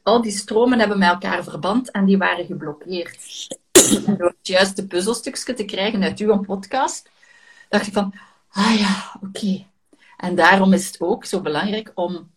al 0.02 0.22
die 0.22 0.32
stromen 0.32 0.78
hebben 0.78 0.98
met 0.98 1.08
elkaar 1.08 1.44
verband 1.44 1.90
en 1.90 2.04
die 2.04 2.18
waren 2.18 2.46
geblokkeerd. 2.46 3.18
Door 4.18 4.34
het 4.36 4.46
juiste 4.46 4.86
puzzelstukje 4.86 5.54
te 5.54 5.64
krijgen 5.64 6.02
uit 6.02 6.18
uw 6.18 6.40
podcast, 6.40 7.10
dacht 7.68 7.86
ik 7.86 7.92
van, 7.92 8.14
ah 8.48 8.78
ja, 8.78 9.18
oké. 9.22 9.66
En 10.16 10.34
daarom 10.34 10.72
is 10.72 10.86
het 10.86 11.00
ook 11.00 11.24
zo 11.24 11.40
belangrijk 11.40 11.92
om 11.94 12.30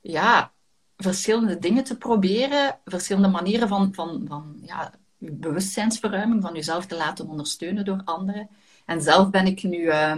ja, 0.00 0.52
verschillende 0.96 1.58
dingen 1.58 1.84
te 1.84 1.98
proberen, 1.98 2.78
verschillende 2.84 3.28
manieren 3.28 3.68
van, 3.68 3.94
van, 3.94 4.24
van 4.28 4.60
ja, 4.62 4.92
bewustzijnsverruiming, 5.18 6.42
van 6.42 6.54
jezelf 6.54 6.86
te 6.86 6.96
laten 6.96 7.28
ondersteunen 7.28 7.84
door 7.84 8.00
anderen. 8.04 8.48
En 8.86 9.02
zelf 9.02 9.30
ben 9.30 9.46
ik 9.46 9.62
nu, 9.62 9.78
uh, 9.78 10.14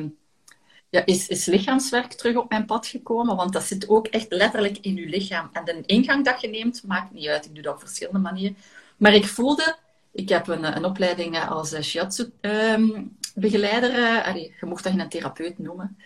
ja, 0.88 1.04
is, 1.04 1.28
is 1.28 1.46
lichaamswerk 1.46 2.12
terug 2.12 2.36
op 2.36 2.50
mijn 2.50 2.66
pad 2.66 2.86
gekomen, 2.86 3.36
want 3.36 3.52
dat 3.52 3.62
zit 3.62 3.88
ook 3.88 4.06
echt 4.06 4.32
letterlijk 4.32 4.78
in 4.78 4.94
je 4.94 5.06
lichaam. 5.06 5.48
En 5.52 5.64
de 5.64 5.82
ingang 5.86 6.24
dat 6.24 6.40
je 6.40 6.48
neemt, 6.48 6.82
maakt 6.86 7.12
niet 7.12 7.26
uit. 7.26 7.44
Ik 7.44 7.54
doe 7.54 7.62
dat 7.62 7.74
op 7.74 7.80
verschillende 7.80 8.18
manieren. 8.18 8.56
Maar 8.96 9.14
ik 9.14 9.26
voelde, 9.26 9.76
ik 10.14 10.28
heb 10.28 10.48
een, 10.48 10.76
een 10.76 10.84
opleiding 10.84 11.48
als 11.48 11.82
shiatsu-begeleider. 11.82 13.90
Ehm, 13.90 14.36
uh, 14.36 14.42
je 14.60 14.66
mocht 14.66 14.84
dat 14.84 14.92
een 14.92 15.08
therapeut 15.08 15.58
noemen. 15.58 15.96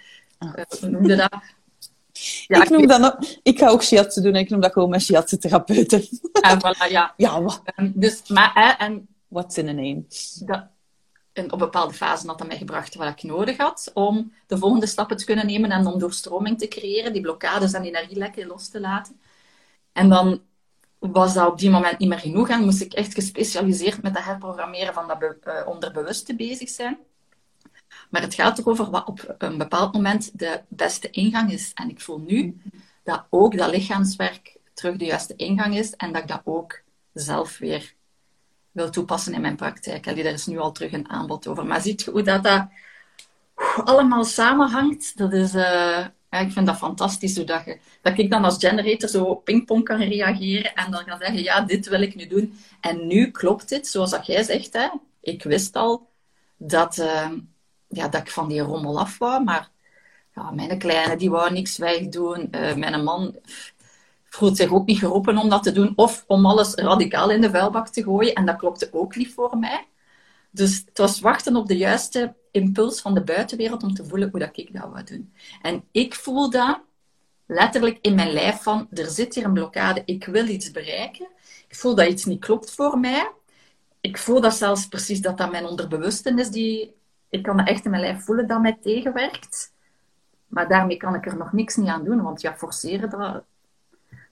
Uh, 0.41 0.53
hoe 0.81 0.89
noemde 0.89 1.17
dat? 1.17 1.39
Ja, 2.47 2.63
ik, 2.67 2.69
noem 2.69 2.87
dat 2.87 3.39
ik 3.43 3.59
ga 3.59 3.69
ook 3.69 3.83
shiatsu 3.83 4.23
doen 4.23 4.35
en 4.35 4.41
ik 4.41 4.51
noem 4.51 4.61
dat 4.61 4.73
gewoon 4.73 4.89
mijn 4.89 5.03
shiatsu-therapeuten. 5.03 6.09
En 6.41 6.59
voilà, 6.65 6.91
ja. 6.91 7.15
ja 7.17 7.43
wat. 7.43 7.63
Ehm, 7.65 7.91
dus, 7.95 8.29
maar, 8.29 8.77
en... 8.79 9.09
What's 9.29 9.57
in 9.57 9.69
a 9.69 9.73
name? 9.73 10.05
Dat, 10.45 10.67
en 11.33 11.53
op 11.53 11.59
bepaalde 11.59 11.95
fase 11.95 12.27
had 12.27 12.39
dat 12.39 12.47
mij 12.47 12.57
gebracht 12.57 12.95
wat 12.95 13.09
ik 13.09 13.23
nodig 13.23 13.57
had 13.57 13.91
om 13.95 14.33
de 14.47 14.59
volgende 14.59 14.87
stappen 14.87 15.17
te 15.17 15.25
kunnen 15.25 15.47
nemen 15.47 15.71
en 15.71 15.87
om 15.87 15.99
doorstroming 15.99 16.59
te 16.59 16.69
creëren, 16.69 17.13
die 17.13 17.23
blokkades 17.23 17.73
en 17.73 17.85
energielekken 17.85 18.47
los 18.47 18.69
te 18.69 18.81
laten. 18.81 19.21
En 19.93 20.09
dan 20.09 20.41
was 20.99 21.35
dat 21.35 21.47
op 21.47 21.59
die 21.59 21.71
moment 21.71 21.99
niet 21.99 22.09
meer 22.09 22.19
genoeg 22.19 22.49
en 22.49 22.65
moest 22.65 22.81
ik 22.81 22.93
echt 22.93 23.15
gespecialiseerd 23.15 24.03
met 24.03 24.17
het 24.17 24.25
herprogrammeren 24.25 24.95
van 24.95 25.09
dat 25.09 25.23
uh, 25.23 25.67
onderbewuste 25.67 26.37
bezig 26.37 26.69
zijn. 26.69 26.99
Maar 28.11 28.23
het 28.23 28.35
gaat 28.35 28.59
erover 28.59 28.91
wat 28.91 29.07
op 29.07 29.35
een 29.39 29.59
bepaald 29.59 29.93
moment 29.93 30.39
de 30.39 30.61
beste 30.69 31.11
ingang 31.11 31.53
is. 31.53 31.71
En 31.75 31.91
ik 31.91 32.01
voel 32.01 32.19
nu 32.19 32.63
dat 33.03 33.27
ook 33.31 33.57
dat 33.57 33.71
lichaamswerk 33.71 34.57
terug 34.75 34.97
de 34.97 35.05
juiste 35.05 35.37
ingang 35.37 35.77
is 35.77 35.95
en 35.97 36.13
dat 36.13 36.23
ik 36.23 36.29
dat 36.29 36.41
ook 36.45 36.81
zelf 37.13 37.59
weer 37.59 37.95
wil 38.71 38.91
toepassen 38.91 39.35
in 39.35 39.41
mijn 39.41 39.57
praktijk. 39.57 40.07
Allee, 40.07 40.23
daar 40.23 40.33
is 40.33 40.47
nu 40.47 40.59
al 40.59 40.73
terug 40.73 40.93
een 40.93 41.11
aanbod 41.11 41.47
over. 41.47 41.67
Maar 41.67 41.81
ziet 41.81 42.03
je 42.03 42.11
hoe 42.11 42.23
dat, 42.23 42.43
dat 42.43 42.67
allemaal 43.85 44.25
samenhangt? 44.25 45.17
Dat 45.17 45.33
is, 45.33 45.55
uh, 45.55 46.07
ja, 46.31 46.39
ik 46.39 46.53
vind 46.53 46.67
dat 46.67 46.77
fantastisch, 46.77 47.35
je, 47.35 47.79
dat 48.03 48.19
ik 48.19 48.31
dan 48.31 48.45
als 48.45 48.57
generator 48.59 49.09
zo 49.09 49.35
pingpong 49.35 49.85
kan 49.85 50.01
reageren 50.01 50.75
en 50.75 50.91
dan 50.91 51.05
kan 51.05 51.19
zeggen, 51.19 51.43
ja, 51.43 51.61
dit 51.61 51.89
wil 51.89 52.01
ik 52.01 52.15
nu 52.15 52.27
doen. 52.27 52.59
En 52.81 53.07
nu 53.07 53.31
klopt 53.31 53.69
dit, 53.69 53.87
zoals 53.87 54.11
dat 54.11 54.27
jij 54.27 54.43
zegt. 54.43 54.73
Hè? 54.73 54.89
Ik 55.21 55.43
wist 55.43 55.77
al 55.77 56.09
dat... 56.57 56.99
Uh, 56.99 57.31
ja, 57.89 58.09
dat 58.09 58.21
ik 58.21 58.31
van 58.31 58.49
die 58.49 58.61
rommel 58.61 58.99
af 58.99 59.19
wou. 59.19 59.45
Maar 59.45 59.71
ja, 60.35 60.51
mijn 60.51 60.79
kleine 60.79 61.17
die 61.17 61.31
wou 61.31 61.53
niks 61.53 61.79
wegdoen. 61.79 62.49
Uh, 62.51 62.75
mijn 62.75 63.05
man 63.05 63.37
voelt 64.29 64.57
zich 64.57 64.73
ook 64.73 64.87
niet 64.87 64.99
geroepen 64.99 65.39
om 65.39 65.49
dat 65.49 65.63
te 65.63 65.73
doen. 65.73 65.93
Of 65.97 66.25
om 66.27 66.47
alles 66.47 66.75
radicaal 66.75 67.31
in 67.31 67.41
de 67.41 67.51
vuilbak 67.51 67.89
te 67.89 68.03
gooien. 68.03 68.35
En 68.35 68.47
dat 68.47 68.57
klopte 68.57 68.89
ook 68.93 69.17
niet 69.17 69.35
voor 69.35 69.59
mij. 69.59 69.87
Dus 70.51 70.83
het 70.87 70.99
was 70.99 71.21
wachten 71.21 71.57
op 71.57 71.67
de 71.67 71.77
juiste 71.77 72.35
impuls 72.51 73.01
van 73.01 73.15
de 73.15 73.25
buitenwereld 73.25 73.83
om 73.83 73.95
te 73.95 74.05
voelen 74.05 74.31
hoe 74.31 74.41
dat 74.41 74.57
ik 74.57 74.73
dat 74.73 74.91
wou 74.91 75.05
doen. 75.05 75.33
En 75.63 75.85
ik 75.91 76.15
voel 76.15 76.51
dat 76.51 76.81
letterlijk 77.47 77.99
in 78.01 78.15
mijn 78.15 78.33
lijf 78.33 78.63
van, 78.63 78.89
er 78.91 79.07
zit 79.07 79.35
hier 79.35 79.45
een 79.45 79.53
blokkade, 79.53 80.03
ik 80.05 80.25
wil 80.25 80.47
iets 80.47 80.71
bereiken. 80.71 81.29
Ik 81.69 81.77
voel 81.77 81.95
dat 81.95 82.09
iets 82.09 82.25
niet 82.25 82.41
klopt 82.41 82.71
voor 82.71 82.99
mij. 82.99 83.31
Ik 84.01 84.19
voel 84.19 84.41
dat 84.41 84.55
zelfs 84.55 84.87
precies 84.87 85.21
dat 85.21 85.39
dat 85.39 85.51
mijn 85.51 85.67
onderbewusten 85.67 86.39
is 86.39 86.49
die 86.51 86.97
ik 87.29 87.43
kan 87.43 87.61
echt 87.61 87.85
in 87.85 87.91
mijn 87.91 88.03
lijf 88.03 88.25
voelen 88.25 88.47
dat 88.47 88.61
mij 88.61 88.79
tegenwerkt. 88.81 89.73
Maar 90.47 90.69
daarmee 90.69 90.97
kan 90.97 91.15
ik 91.15 91.27
er 91.27 91.37
nog 91.37 91.53
niks 91.53 91.77
niet 91.77 91.89
aan 91.89 92.05
doen, 92.05 92.23
want 92.23 92.41
ja, 92.41 92.57
forceren, 92.57 93.11
dat, 93.11 93.45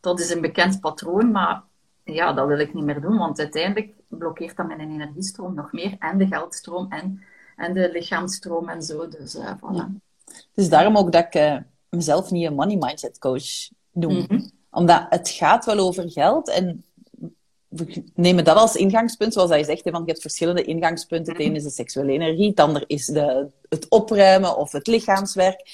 dat 0.00 0.20
is 0.20 0.30
een 0.30 0.40
bekend 0.40 0.80
patroon, 0.80 1.30
maar 1.30 1.62
ja, 2.04 2.32
dat 2.32 2.46
wil 2.46 2.58
ik 2.58 2.74
niet 2.74 2.84
meer 2.84 3.00
doen, 3.00 3.18
want 3.18 3.38
uiteindelijk 3.38 3.94
blokkeert 4.08 4.56
dat 4.56 4.66
mijn 4.66 4.80
energiestroom 4.80 5.54
nog 5.54 5.72
meer, 5.72 5.96
en 5.98 6.18
de 6.18 6.26
geldstroom, 6.26 6.92
en, 6.92 7.24
en 7.56 7.72
de 7.72 7.90
lichaamsstroom 7.92 8.68
en 8.68 8.82
zo. 8.82 9.08
Dus, 9.08 9.34
uh, 9.34 9.52
voilà. 9.56 9.84
dus 10.54 10.68
daarom 10.68 10.96
ook 10.96 11.12
dat 11.12 11.24
ik 11.24 11.34
uh, 11.34 11.56
mezelf 11.88 12.30
niet 12.30 12.46
een 12.46 12.54
money 12.54 12.76
mindset 12.76 13.18
coach 13.18 13.68
noem. 13.90 14.16
Mhm. 14.16 14.40
Omdat 14.70 15.06
het 15.08 15.28
gaat 15.28 15.64
wel 15.64 15.78
over 15.78 16.10
geld 16.10 16.48
en 16.48 16.84
we 17.68 18.04
nemen 18.14 18.44
dat 18.44 18.56
als 18.56 18.76
ingangspunt, 18.76 19.32
zoals 19.32 19.50
hij 19.50 19.64
zegt, 19.64 19.90
want 19.90 20.04
je 20.04 20.10
hebt 20.10 20.20
verschillende 20.20 20.62
ingangspunten. 20.62 21.32
Het 21.32 21.42
ene 21.42 21.56
is 21.56 21.62
de 21.62 21.70
seksuele 21.70 22.12
energie, 22.12 22.48
het 22.48 22.60
ander 22.60 22.84
is 22.86 23.06
de, 23.06 23.48
het 23.68 23.88
opruimen 23.88 24.56
of 24.56 24.72
het 24.72 24.86
lichaamswerk. 24.86 25.70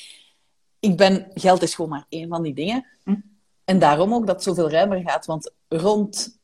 Ik 0.81 0.97
ben, 0.97 1.31
geld 1.35 1.63
is 1.63 1.75
gewoon 1.75 1.91
maar 1.91 2.07
één 2.09 2.29
van 2.29 2.43
die 2.43 2.55
dingen. 2.55 2.87
Hm. 3.05 3.15
En 3.65 3.79
daarom 3.79 4.15
ook 4.15 4.27
dat 4.27 4.35
het 4.35 4.45
zoveel 4.45 4.71
ruimer 4.71 5.01
gaat, 5.01 5.27
want 5.27 5.53
rond... 5.69 6.41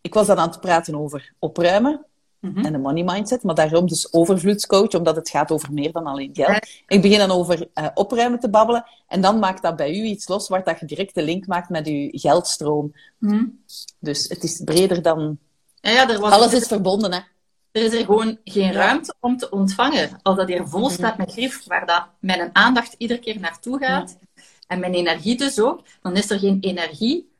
Ik 0.00 0.14
was 0.14 0.26
dan 0.26 0.38
aan 0.38 0.48
het 0.48 0.60
praten 0.60 0.94
over 0.94 1.34
opruimen, 1.38 2.06
Mhm. 2.40 2.64
En 2.64 2.72
de 2.72 2.78
money 2.78 3.04
mindset, 3.04 3.42
maar 3.42 3.54
daarom 3.54 3.86
dus 3.86 4.12
overvloedscoach, 4.12 4.94
omdat 4.94 5.16
het 5.16 5.30
gaat 5.30 5.50
over 5.50 5.72
meer 5.72 5.92
dan 5.92 6.06
alleen 6.06 6.30
geld. 6.32 6.68
Ik 6.86 7.02
begin 7.02 7.18
dan 7.18 7.30
over 7.30 7.68
uh, 7.74 7.86
opruimen 7.94 8.40
te 8.40 8.50
babbelen 8.50 8.84
en 9.08 9.20
dan 9.20 9.38
maakt 9.38 9.62
dat 9.62 9.76
bij 9.76 9.90
u 9.90 10.02
iets 10.02 10.28
los 10.28 10.48
waar 10.48 10.64
dat 10.64 10.80
je 10.80 10.86
direct 10.86 11.14
de 11.14 11.22
link 11.22 11.46
maakt 11.46 11.68
met 11.68 11.86
uw 11.86 12.08
geldstroom. 12.12 12.92
Mhm. 13.18 13.44
Dus 13.98 14.28
het 14.28 14.42
is 14.42 14.60
breder 14.64 15.02
dan... 15.02 15.38
Ja, 15.80 15.90
ja, 15.90 16.08
er 16.08 16.20
was... 16.20 16.32
Alles 16.32 16.52
is 16.52 16.66
verbonden, 16.66 17.12
hè. 17.12 17.20
Er 17.72 17.82
is 17.82 17.92
er 17.92 18.04
gewoon 18.04 18.38
geen 18.44 18.72
ruimte 18.72 19.14
om 19.20 19.36
te 19.36 19.50
ontvangen. 19.50 20.18
Als 20.22 20.36
dat 20.36 20.48
hier 20.48 20.66
vol 20.66 20.90
staat 20.90 21.16
met 21.16 21.32
grief, 21.32 21.64
waar 21.66 21.86
dat 21.86 22.06
mijn 22.20 22.50
aandacht 22.52 22.94
iedere 22.98 23.20
keer 23.20 23.40
naartoe 23.40 23.78
gaat, 23.78 24.18
en 24.66 24.80
mijn 24.80 24.94
energie 24.94 25.36
dus 25.36 25.60
ook, 25.60 25.82
dan 26.02 26.16
is 26.16 26.30
er 26.30 26.38
geen 26.38 26.58
energie 26.60 27.30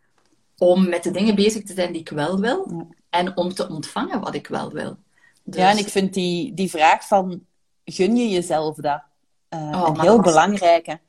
om 0.58 0.88
met 0.88 1.02
de 1.02 1.10
dingen 1.10 1.34
bezig 1.34 1.62
te 1.62 1.74
zijn 1.74 1.92
die 1.92 2.00
ik 2.00 2.08
wel 2.08 2.40
wil 2.40 2.88
en 3.10 3.36
om 3.36 3.54
te 3.54 3.68
ontvangen 3.68 4.20
wat 4.20 4.34
ik 4.34 4.46
wel 4.46 4.70
wil. 4.70 4.96
Ja, 5.44 5.70
en 5.70 5.76
dus- 5.76 5.84
ik 5.84 5.92
vind 5.92 6.14
die, 6.14 6.54
die 6.54 6.70
vraag 6.70 7.06
van, 7.06 7.44
gun 7.84 8.16
je 8.16 8.28
jezelf 8.28 8.76
dat? 8.76 9.02
Uh, 9.50 9.84
een 9.86 10.00
heel 10.00 10.20
belangrijke. 10.20 11.00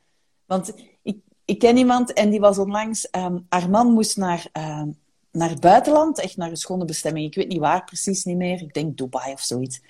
Want 0.45 0.73
ik, 1.03 1.17
ik 1.45 1.59
ken 1.59 1.77
iemand 1.77 2.13
en 2.13 2.29
die 2.29 2.39
was 2.39 2.57
onlangs... 2.57 3.07
Um, 3.11 3.45
haar 3.49 3.69
man 3.69 3.91
moest 3.91 4.17
naar, 4.17 4.45
um, 4.53 4.99
naar 5.31 5.49
het 5.49 5.59
buitenland, 5.59 6.19
echt 6.19 6.37
naar 6.37 6.49
een 6.49 6.55
schone 6.55 6.85
bestemming. 6.85 7.25
Ik 7.25 7.35
weet 7.35 7.47
niet 7.47 7.59
waar, 7.59 7.83
precies 7.83 8.23
niet 8.23 8.37
meer. 8.37 8.61
Ik 8.61 8.73
denk 8.73 8.97
Dubai 8.97 9.33
of 9.33 9.41
zoiets. 9.41 9.81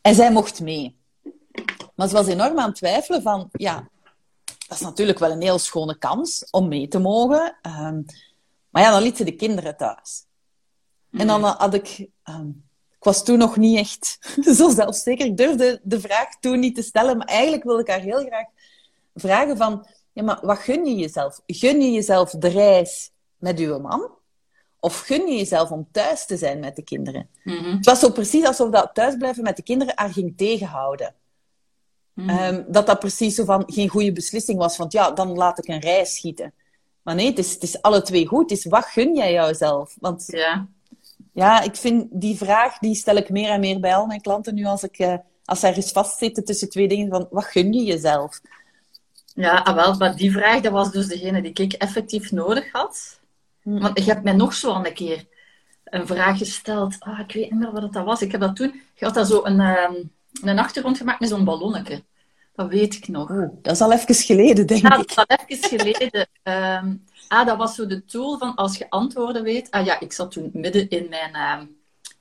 En 0.00 0.14
zij 0.14 0.32
mocht 0.32 0.60
mee. 0.60 0.96
Maar 1.94 2.08
ze 2.08 2.14
was 2.14 2.26
enorm 2.26 2.58
aan 2.58 2.68
het 2.68 2.76
twijfelen 2.76 3.22
van... 3.22 3.48
Ja, 3.52 3.88
dat 4.44 4.76
is 4.76 4.80
natuurlijk 4.80 5.18
wel 5.18 5.30
een 5.30 5.42
heel 5.42 5.58
schone 5.58 5.98
kans 5.98 6.46
om 6.50 6.68
mee 6.68 6.88
te 6.88 6.98
mogen. 6.98 7.56
Um, 7.62 8.04
maar 8.70 8.82
ja, 8.82 8.90
dan 8.90 9.02
liet 9.02 9.16
ze 9.16 9.24
de 9.24 9.36
kinderen 9.36 9.76
thuis. 9.76 10.24
En 11.16 11.26
dan 11.26 11.44
had 11.44 11.74
ik... 11.74 12.06
Um, 12.24 12.62
ik 13.04 13.10
was 13.10 13.24
toen 13.24 13.38
nog 13.38 13.56
niet 13.56 13.78
echt 13.78 14.18
zo 14.58 14.70
zelfzeker. 14.70 15.26
Ik 15.26 15.36
durfde 15.36 15.80
de 15.82 16.00
vraag 16.00 16.38
toen 16.40 16.58
niet 16.58 16.74
te 16.74 16.82
stellen. 16.82 17.16
Maar 17.16 17.26
eigenlijk 17.26 17.64
wilde 17.64 17.80
ik 17.80 17.88
haar 17.88 18.00
heel 18.00 18.24
graag 18.26 18.46
vragen 19.14 19.56
van... 19.56 19.86
Ja, 20.12 20.22
maar 20.22 20.38
wat 20.42 20.58
gun 20.58 20.84
je 20.84 20.94
jezelf? 20.94 21.40
Gun 21.46 21.80
je 21.80 21.92
jezelf 21.92 22.30
de 22.30 22.48
reis 22.48 23.10
met 23.36 23.58
uw 23.58 23.78
man? 23.78 24.10
Of 24.80 24.98
gun 24.98 25.26
je 25.26 25.36
jezelf 25.36 25.70
om 25.70 25.88
thuis 25.92 26.26
te 26.26 26.36
zijn 26.36 26.60
met 26.60 26.76
de 26.76 26.82
kinderen? 26.82 27.28
Mhm. 27.44 27.76
Het 27.76 27.86
was 27.86 28.00
zo 28.00 28.10
precies 28.10 28.44
alsof 28.44 28.70
dat 28.70 28.90
thuisblijven 28.94 29.42
met 29.42 29.56
de 29.56 29.62
kinderen 29.62 29.92
haar 29.96 30.12
ging 30.12 30.36
tegenhouden. 30.36 31.14
Mhm. 32.12 32.28
Ehm, 32.28 32.62
dat 32.68 32.86
dat 32.86 32.98
precies 32.98 33.34
zo 33.34 33.44
van 33.44 33.62
geen 33.66 33.88
goede 33.88 34.12
beslissing 34.12 34.58
was. 34.58 34.76
Want 34.76 34.92
ja, 34.92 35.10
dan 35.10 35.36
laat 35.36 35.58
ik 35.58 35.68
een 35.68 35.80
reis 35.80 36.14
schieten. 36.14 36.52
Maar 37.02 37.14
nee, 37.14 37.26
het 37.26 37.38
is, 37.38 37.52
het 37.52 37.62
is 37.62 37.82
alle 37.82 38.02
twee 38.02 38.26
goed. 38.26 38.50
Het 38.50 38.58
is 38.58 38.64
wat 38.64 38.84
gun 38.84 39.14
jij 39.14 39.32
jouzelf? 39.32 39.96
Want 40.00 40.24
Ja. 40.26 40.68
Ja, 41.34 41.60
ik 41.62 41.76
vind 41.76 42.06
die 42.10 42.36
vraag, 42.36 42.78
die 42.78 42.94
stel 42.94 43.16
ik 43.16 43.28
meer 43.30 43.50
en 43.50 43.60
meer 43.60 43.80
bij 43.80 43.94
al 43.94 44.06
mijn 44.06 44.20
klanten 44.20 44.54
nu 44.54 44.64
als 44.64 44.82
ik... 44.82 44.98
eh, 44.98 45.14
als 45.44 45.60
ze 45.60 45.66
ergens 45.66 45.92
vastzitten 45.92 46.44
tussen 46.44 46.68
twee 46.68 46.88
dingen 46.88 47.08
van, 47.10 47.26
wat 47.30 47.44
gun 47.44 47.72
je 47.72 47.84
jezelf? 47.84 48.40
Ja, 49.34 49.58
ah, 49.58 49.74
wel, 49.74 49.94
maar 49.96 50.16
die 50.16 50.32
vraag, 50.32 50.60
dat 50.60 50.72
was 50.72 50.90
dus 50.92 51.06
degene 51.06 51.42
die 51.42 51.52
ik 51.52 51.72
effectief 51.72 52.30
nodig 52.32 52.72
had. 52.72 53.20
Hm. 53.62 53.78
Want 53.78 53.98
je 53.98 54.04
hebt 54.04 54.24
mij 54.24 54.32
nog 54.32 54.54
zo 54.54 54.74
een 54.74 54.92
keer 54.94 55.26
een 55.84 56.06
vraag 56.06 56.38
gesteld. 56.38 56.96
Ah, 56.98 57.18
ik 57.18 57.32
weet 57.32 57.50
niet 57.50 57.60
meer 57.60 57.72
wat 57.72 57.92
dat 57.92 58.04
was. 58.04 58.22
Ik 58.22 58.32
heb 58.32 58.40
dat 58.40 58.56
toen... 58.56 58.82
Je 58.94 59.04
had 59.04 59.14
daar 59.14 59.24
zo 59.24 59.40
een, 59.44 59.60
ehm, 59.60 59.94
een 60.42 60.58
achtergrond 60.58 60.96
gemaakt 60.98 61.20
met 61.20 61.28
zo'n 61.28 61.44
ballonnetje. 61.44 62.02
Dat 62.54 62.68
weet 62.68 62.94
ik 62.94 63.08
nog. 63.08 63.30
Oeh, 63.30 63.48
dat 63.62 63.72
is 63.74 63.80
al 63.80 63.92
even 63.92 64.14
geleden, 64.14 64.66
denk 64.66 64.82
Ja, 64.82 64.88
dat 64.88 65.00
ik. 65.00 65.10
is 65.10 65.16
al 65.16 65.24
even 65.46 65.68
geleden. 65.78 66.28
Ehm, 66.42 66.94
ah, 67.28 67.46
dat 67.46 67.56
was 67.56 67.74
zo 67.74 67.86
de 67.86 68.04
tool 68.04 68.38
van 68.38 68.54
als 68.54 68.76
je 68.76 68.90
antwoorden 68.90 69.42
weet. 69.42 69.70
Ah 69.70 69.84
ja, 69.84 70.00
ik 70.00 70.12
zat 70.12 70.30
toen 70.30 70.50
midden 70.52 70.88
in 70.88 71.08
mijn 71.08 71.34
ehm 71.34 71.66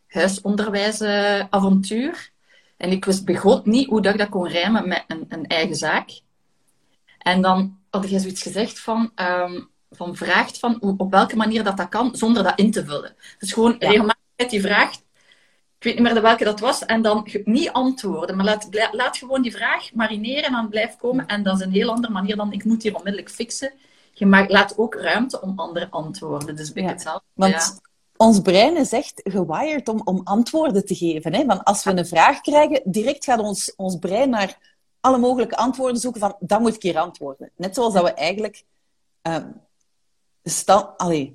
huisonderwijsavontuur. 0.08 2.32
en 2.78 2.92
ik 2.92 3.06
wist 3.06 3.26
begot 3.26 3.66
niet 3.66 3.88
hoe 3.88 4.02
dat 4.02 4.14
ik 4.14 4.20
dat 4.20 4.30
kon 4.30 4.48
rijmen 4.48 4.88
met 4.88 5.04
een, 5.08 5.26
een 5.30 5.48
eigen 5.48 5.76
zaak. 5.76 6.10
En 7.18 7.42
dan 7.42 7.78
had 7.90 8.10
jij 8.10 8.20
zoiets 8.20 8.42
gezegd 8.42 8.80
van, 8.80 9.12
ehm, 9.16 9.62
van 9.92 10.16
vraagt 10.16 10.60
van 10.60 10.78
hoe, 10.80 10.94
op 10.98 11.12
welke 11.12 11.36
manier 11.36 11.64
dat, 11.64 11.78
dat 11.78 11.90
kan, 11.90 12.16
zonder 12.16 12.44
dat 12.44 12.60
in 12.60 12.72
te 12.72 12.86
vullen. 12.86 13.16
Dus 13.40 13.54
gewoon 13.54 13.76
Ja. 13.80 13.88
regelmatig 13.88 14.50
die 14.50 14.62
vraagt, 14.62 14.96
ik 15.78 15.84
weet 15.84 15.94
niet 15.94 16.04
meer 16.04 16.14
de 16.14 16.20
welke 16.22 16.44
dat 16.44 16.60
was, 16.60 16.86
en 16.86 17.02
dan 17.02 17.28
niet 17.44 17.72
antwoorden, 17.72 18.36
maar 18.36 18.46
laat, 18.46 18.68
laat 18.92 19.18
gewoon 19.18 19.42
die 19.42 19.52
vraag 19.52 19.94
marineren 19.94 20.44
en 20.44 20.52
dan 20.52 20.70
blijft 20.70 20.98
komen. 20.98 21.26
En 21.28 21.44
dat 21.44 21.60
is 21.60 21.66
een 21.66 21.72
heel 21.72 21.90
andere 21.92 22.14
manier 22.14 22.36
dan 22.36 22.52
ik 22.52 22.64
moet 22.64 22.84
hier 22.84 22.96
onmiddellijk 22.96 23.32
fixen. 23.32 23.72
Je 24.14 24.26
maakt, 24.26 24.52
laat 24.52 24.78
ook 24.78 24.96
ruimte 24.96 25.42
om 25.42 25.54
andere 25.60 25.88
antwoorden. 25.90 26.56
Dus 26.56 26.72
ben 26.72 26.84
ik 26.84 26.90
Ja, 26.90 26.96
hetzelfde. 26.96 27.26
Want 27.34 27.54
ja. 27.54 27.72
ons 28.18 28.42
brein 28.42 28.78
is 28.78 28.92
echt 28.92 29.22
gewired 29.24 29.88
om, 29.88 30.02
om 30.04 30.22
antwoorden 30.24 30.86
te 30.86 30.96
geven. 30.96 31.34
Hè? 31.34 31.46
Want 31.46 31.64
als 31.64 31.84
we 31.84 31.98
een 31.98 32.06
vraag 32.06 32.42
krijgen, 32.42 32.82
direct 32.84 33.24
gaat 33.24 33.40
ons, 33.40 33.74
ons 33.76 33.96
brein 33.96 34.30
naar 34.30 34.58
alle 35.00 35.18
mogelijke 35.18 35.56
antwoorden 35.56 36.02
zoeken 36.02 36.22
van, 36.22 36.36
dat 36.40 36.60
moet 36.60 36.76
ik 36.76 36.82
hier 36.82 36.98
antwoorden. 36.98 37.52
Net 37.56 37.76
zoals 37.76 37.94
dat 37.94 38.04
we 38.04 38.14
eigenlijk, 38.14 38.64
ehm 39.22 39.48
allee, 40.98 41.34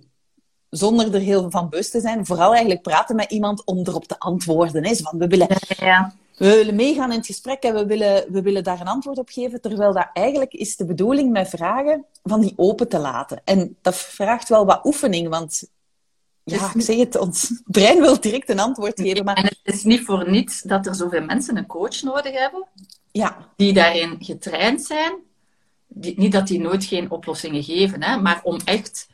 zonder 0.71 1.15
er 1.15 1.21
heel 1.21 1.51
van 1.51 1.69
bewust 1.69 1.91
te 1.91 2.01
zijn, 2.01 2.27
vooral 2.27 2.51
eigenlijk 2.51 2.83
praten 2.83 3.17
met 3.17 3.31
iemand 3.31 3.65
om 3.65 3.79
erop 3.79 4.05
te 4.05 4.19
antwoorden. 4.19 4.85
Hè? 4.85 4.95
Zo 4.95 5.03
van, 5.03 5.19
we, 5.19 5.27
willen, 5.27 5.49
Ja. 5.77 6.15
We 6.39 6.55
willen 6.55 6.75
meegaan 6.75 7.11
in 7.11 7.17
het 7.17 7.27
gesprek 7.27 7.63
en 7.63 7.75
we 7.75 7.87
willen, 7.87 8.33
we 8.33 8.43
willen 8.43 8.65
daar 8.65 8.81
een 8.81 8.87
antwoord 8.89 9.19
op 9.19 9.29
geven, 9.29 9.61
terwijl 9.61 9.93
dat 9.93 10.11
eigenlijk 10.13 10.53
is 10.53 10.77
de 10.77 10.85
bedoeling 10.85 11.31
met 11.31 11.49
vragen 11.49 12.05
van 12.23 12.41
die 12.41 12.53
open 12.57 12.89
te 12.89 12.99
laten. 12.99 13.41
En 13.45 13.77
dat 13.83 13.97
vraagt 13.97 14.49
wel 14.49 14.67
wat 14.67 14.85
oefening, 14.85 15.29
want 15.29 15.71
ja, 16.45 16.71
ik 16.75 16.83
zeg 16.83 16.97
het, 16.97 17.17
ons 17.17 17.53
brein 17.65 18.01
wil 18.01 18.21
direct 18.21 18.51
een 18.51 18.59
antwoord 18.59 19.01
geven, 19.01 19.17
En 19.17 19.25
maar 19.25 19.53
het 19.63 19.75
is 19.75 19.85
niet 19.85 20.05
voor 20.05 20.31
niets 20.31 20.63
dat 20.63 20.87
er 20.87 20.95
zoveel 20.95 21.23
mensen 21.23 21.57
een 21.57 21.67
coach 21.67 22.03
nodig 22.03 22.33
hebben. 22.33 22.67
ja, 23.11 23.49
die 23.57 23.73
daarin 23.73 24.17
getraind 24.21 24.83
zijn. 24.83 25.13
Die, 25.87 26.19
niet 26.19 26.33
dat 26.33 26.47
die 26.47 26.61
nooit 26.61 26.85
geen 26.85 27.11
oplossingen 27.11 27.63
geven, 27.63 28.03
hè, 28.03 28.21
maar 28.21 28.41
om 28.43 28.59
echt 28.65 29.09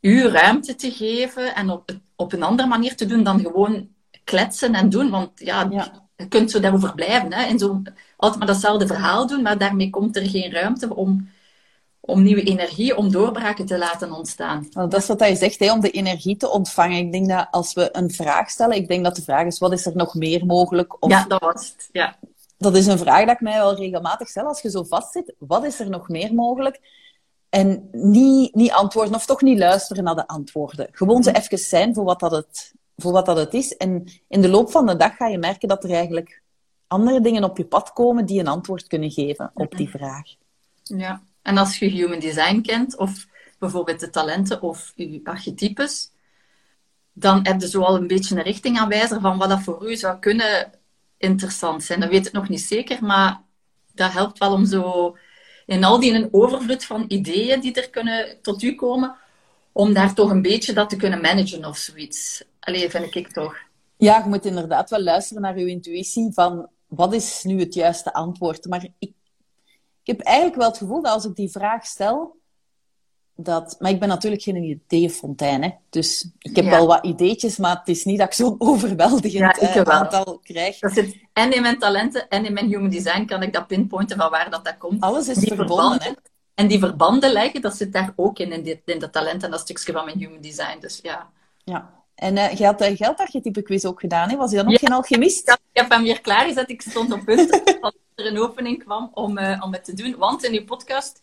u 0.00 0.28
ruimte 0.28 0.74
te 0.74 0.90
geven 0.90 1.54
en 1.54 1.70
op, 1.70 1.90
op 2.16 2.32
een 2.32 2.42
andere 2.42 2.68
manier 2.68 2.96
te 2.96 3.06
doen 3.06 3.22
dan 3.22 3.40
gewoon 3.40 3.88
kletsen 4.24 4.74
en 4.74 4.88
doen. 4.88 5.10
Want 5.10 5.30
ja, 5.34 5.66
Ja. 5.70 6.05
Je 6.16 6.28
kunt 6.28 6.50
zo 6.50 6.60
daarover 6.60 6.94
blijven. 6.94 7.32
Hè, 7.32 7.44
en 7.44 7.58
zo 7.58 7.82
altijd 8.16 8.38
maar 8.38 8.52
datzelfde 8.52 8.86
verhaal 8.86 9.26
doen, 9.26 9.42
maar 9.42 9.58
daarmee 9.58 9.90
komt 9.90 10.16
er 10.16 10.28
geen 10.28 10.52
ruimte 10.52 10.94
om, 10.94 11.28
om 12.00 12.22
nieuwe 12.22 12.42
energie, 12.42 12.96
om 12.96 13.10
doorbraken 13.10 13.66
te 13.66 13.78
laten 13.78 14.12
ontstaan. 14.12 14.66
want 14.72 14.90
dat 14.90 15.00
is 15.00 15.06
wat 15.06 15.20
hij 15.20 15.34
zegt, 15.34 15.58
hè, 15.58 15.72
om 15.72 15.80
de 15.80 15.90
energie 15.90 16.36
te 16.36 16.50
ontvangen. 16.50 16.98
Ik 16.98 17.12
denk 17.12 17.28
dat 17.28 17.48
als 17.50 17.74
we 17.74 17.88
een 17.92 18.10
vraag 18.10 18.50
stellen, 18.50 18.76
ik 18.76 18.88
denk 18.88 19.04
dat 19.04 19.16
de 19.16 19.22
vraag 19.22 19.46
is, 19.46 19.58
wat 19.58 19.72
is 19.72 19.86
er 19.86 19.96
nog 19.96 20.14
meer 20.14 20.46
mogelijk? 20.46 21.02
Of 21.02 21.10
Ja, 21.10 21.24
dat 21.24 21.40
was 21.40 21.68
het. 21.68 21.88
Ja. 21.92 22.16
dat 22.58 22.76
is 22.76 22.86
een 22.86 22.98
vraag 22.98 23.26
dat 23.26 23.34
ik 23.34 23.40
mij 23.40 23.58
wel 23.58 23.74
regelmatig 23.74 24.28
stel 24.28 24.46
als 24.46 24.62
je 24.62 24.70
zo 24.70 24.82
vastzit. 24.82 25.34
Wat 25.38 25.64
is 25.64 25.80
er 25.80 25.90
nog 25.90 26.08
meer 26.08 26.34
mogelijk? 26.34 26.80
En 27.48 27.88
niet, 27.92 28.54
niet 28.54 28.72
antwoorden, 28.72 29.14
of 29.14 29.26
toch 29.26 29.42
niet 29.42 29.58
luisteren 29.58 30.04
naar 30.04 30.14
de 30.14 30.26
antwoorden. 30.26 30.88
Gewoon 30.90 31.22
ze 31.22 31.32
even 31.32 31.58
zijn 31.58 31.94
voor 31.94 32.04
wat, 32.04 32.20
dat 32.20 32.30
het, 32.30 32.72
voor 32.96 33.12
wat 33.12 33.26
dat 33.26 33.36
het 33.36 33.54
is. 33.54 33.76
En 33.76 34.04
in 34.28 34.40
de 34.40 34.48
loop 34.48 34.70
van 34.70 34.86
de 34.86 34.96
dag 34.96 35.16
ga 35.16 35.26
je 35.26 35.38
merken 35.38 35.68
dat 35.68 35.84
er 35.84 35.90
eigenlijk 35.90 36.42
andere 36.86 37.20
dingen 37.20 37.44
op 37.44 37.56
je 37.56 37.64
pad 37.64 37.92
komen 37.92 38.26
die 38.26 38.40
een 38.40 38.46
antwoord 38.46 38.86
kunnen 38.86 39.10
geven 39.10 39.50
op 39.54 39.76
die 39.76 39.88
vraag. 39.88 40.34
Ja, 40.82 41.22
en 41.42 41.58
als 41.58 41.78
je 41.78 41.86
human 41.86 42.18
design 42.18 42.60
kent, 42.60 42.96
of 42.96 43.26
bijvoorbeeld 43.58 44.00
de 44.00 44.10
talenten 44.10 44.62
of 44.62 44.92
je 44.94 45.20
archetypes, 45.24 46.10
dan 47.12 47.46
heb 47.46 47.60
je 47.60 47.68
zo 47.68 47.82
al 47.82 47.96
een 47.96 48.06
beetje 48.06 48.36
een 48.36 48.42
richtingaanwijzer 48.42 49.20
van 49.20 49.38
wat 49.38 49.48
dat 49.48 49.62
voor 49.62 49.90
u 49.90 49.96
zou 49.96 50.18
kunnen 50.18 50.72
interessant 51.18 51.84
zijn. 51.84 52.00
Dat 52.00 52.10
weet 52.10 52.26
ik 52.26 52.32
nog 52.32 52.48
niet 52.48 52.60
zeker, 52.60 53.04
maar 53.04 53.42
dat 53.94 54.12
helpt 54.12 54.38
wel 54.38 54.52
om 54.52 54.66
zo 54.66 55.16
in 55.66 55.84
al 55.84 56.00
die 56.00 56.12
een 56.12 56.28
overvloed 56.30 56.84
van 56.84 57.04
ideeën 57.08 57.60
die 57.60 57.74
er 57.74 57.90
kunnen 57.90 58.38
tot 58.42 58.62
u 58.62 58.74
komen, 58.74 59.16
om 59.72 59.92
daar 59.92 60.14
toch 60.14 60.30
een 60.30 60.42
beetje 60.42 60.72
dat 60.72 60.88
te 60.88 60.96
kunnen 60.96 61.20
managen 61.20 61.64
of 61.64 61.76
zoiets. 61.76 62.44
Allee, 62.66 62.90
vind 62.90 63.14
ik 63.14 63.32
toch. 63.32 63.56
Ja, 63.96 64.18
je 64.18 64.28
moet 64.28 64.44
inderdaad 64.44 64.90
wel 64.90 65.02
luisteren 65.02 65.42
naar 65.42 65.58
je 65.58 65.66
intuïtie 65.66 66.32
van 66.32 66.68
wat 66.86 67.14
is 67.14 67.42
nu 67.44 67.60
het 67.60 67.74
juiste 67.74 68.12
antwoord. 68.12 68.64
Maar 68.64 68.84
ik, 68.84 68.92
ik 68.98 69.12
heb 70.02 70.20
eigenlijk 70.20 70.56
wel 70.56 70.68
het 70.68 70.78
gevoel 70.78 71.02
dat 71.02 71.12
als 71.12 71.24
ik 71.24 71.36
die 71.36 71.50
vraag 71.50 71.86
stel, 71.86 72.36
dat... 73.34 73.76
Maar 73.78 73.90
ik 73.90 74.00
ben 74.00 74.08
natuurlijk 74.08 74.42
geen 74.42 74.56
ideeënfontein, 74.62 75.62
hè. 75.62 75.70
Dus 75.90 76.30
ik 76.38 76.56
heb 76.56 76.64
Ja. 76.64 76.70
wel 76.70 76.86
wat 76.86 77.04
ideetjes, 77.04 77.56
maar 77.56 77.76
het 77.78 77.88
is 77.88 78.04
niet 78.04 78.18
dat 78.18 78.26
ik 78.26 78.32
zo'n 78.32 78.54
overweldigend 78.70 79.32
Ja, 79.32 79.68
ik 79.68 79.74
eh, 79.74 79.82
aantal 79.82 80.38
krijg. 80.42 80.78
Dat 80.78 80.92
zit 80.92 81.16
en 81.32 81.52
in 81.52 81.62
mijn 81.62 81.78
talenten 81.78 82.28
en 82.28 82.44
in 82.44 82.52
mijn 82.52 82.66
human 82.66 82.90
design 82.90 83.24
kan 83.24 83.42
ik 83.42 83.52
dat 83.52 83.66
pinpointen 83.66 84.16
van 84.16 84.30
waar 84.30 84.50
dat, 84.50 84.64
dat 84.64 84.76
komt. 84.78 85.00
Alles 85.00 85.28
is 85.28 85.36
die 85.36 85.54
verbonden, 85.54 86.02
hè. 86.02 86.12
En 86.54 86.66
die 86.66 86.78
verbanden 86.78 87.32
leggen, 87.32 87.60
dat 87.60 87.76
zit 87.76 87.92
daar 87.92 88.12
ook 88.16 88.38
in, 88.38 88.52
in, 88.52 88.62
dit, 88.62 88.80
in 88.84 88.98
dat 88.98 89.12
talent 89.12 89.42
en 89.42 89.50
dat 89.50 89.60
stukje 89.60 89.92
van 89.92 90.04
mijn 90.04 90.18
human 90.18 90.40
design. 90.40 90.78
Dus 90.80 90.98
ja. 91.02 91.30
Ja. 91.64 91.95
En 92.16 92.36
eh 92.36 92.56
je 92.58 92.64
had 92.64 92.78
de 92.78 92.96
geldarchetype 92.96 93.62
quiz 93.62 93.84
ook 93.84 94.00
gedaan, 94.00 94.30
hè? 94.30 94.36
Was 94.36 94.50
je 94.50 94.56
dan 94.56 94.64
ook 94.66 94.72
Ja. 94.72 94.78
geen 94.78 94.92
alchemist? 94.92 95.48
Ik 95.50 95.58
heb 95.72 95.90
hem 95.90 96.02
weer 96.02 96.20
klaargezet. 96.20 96.70
Ik 96.70 96.82
stond 96.82 97.12
op 97.12 97.24
punt 97.24 97.50
als 97.80 97.94
er 98.14 98.26
een 98.26 98.38
opening 98.38 98.82
kwam 98.84 99.10
om, 99.14 99.38
eh, 99.38 99.62
om 99.64 99.72
het 99.72 99.84
te 99.84 99.92
doen. 99.94 100.16
Want 100.18 100.44
in 100.44 100.52
uw 100.52 100.64
podcast 100.64 101.20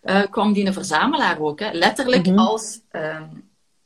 eh, 0.00 0.22
kwam 0.30 0.52
die 0.52 0.66
een 0.66 0.72
verzamelaar 0.72 1.40
ook. 1.40 1.60
Hè? 1.60 1.70
Letterlijk 1.72 2.26
Mhm. 2.26 2.38
als 2.38 2.80
ehm, 2.90 3.24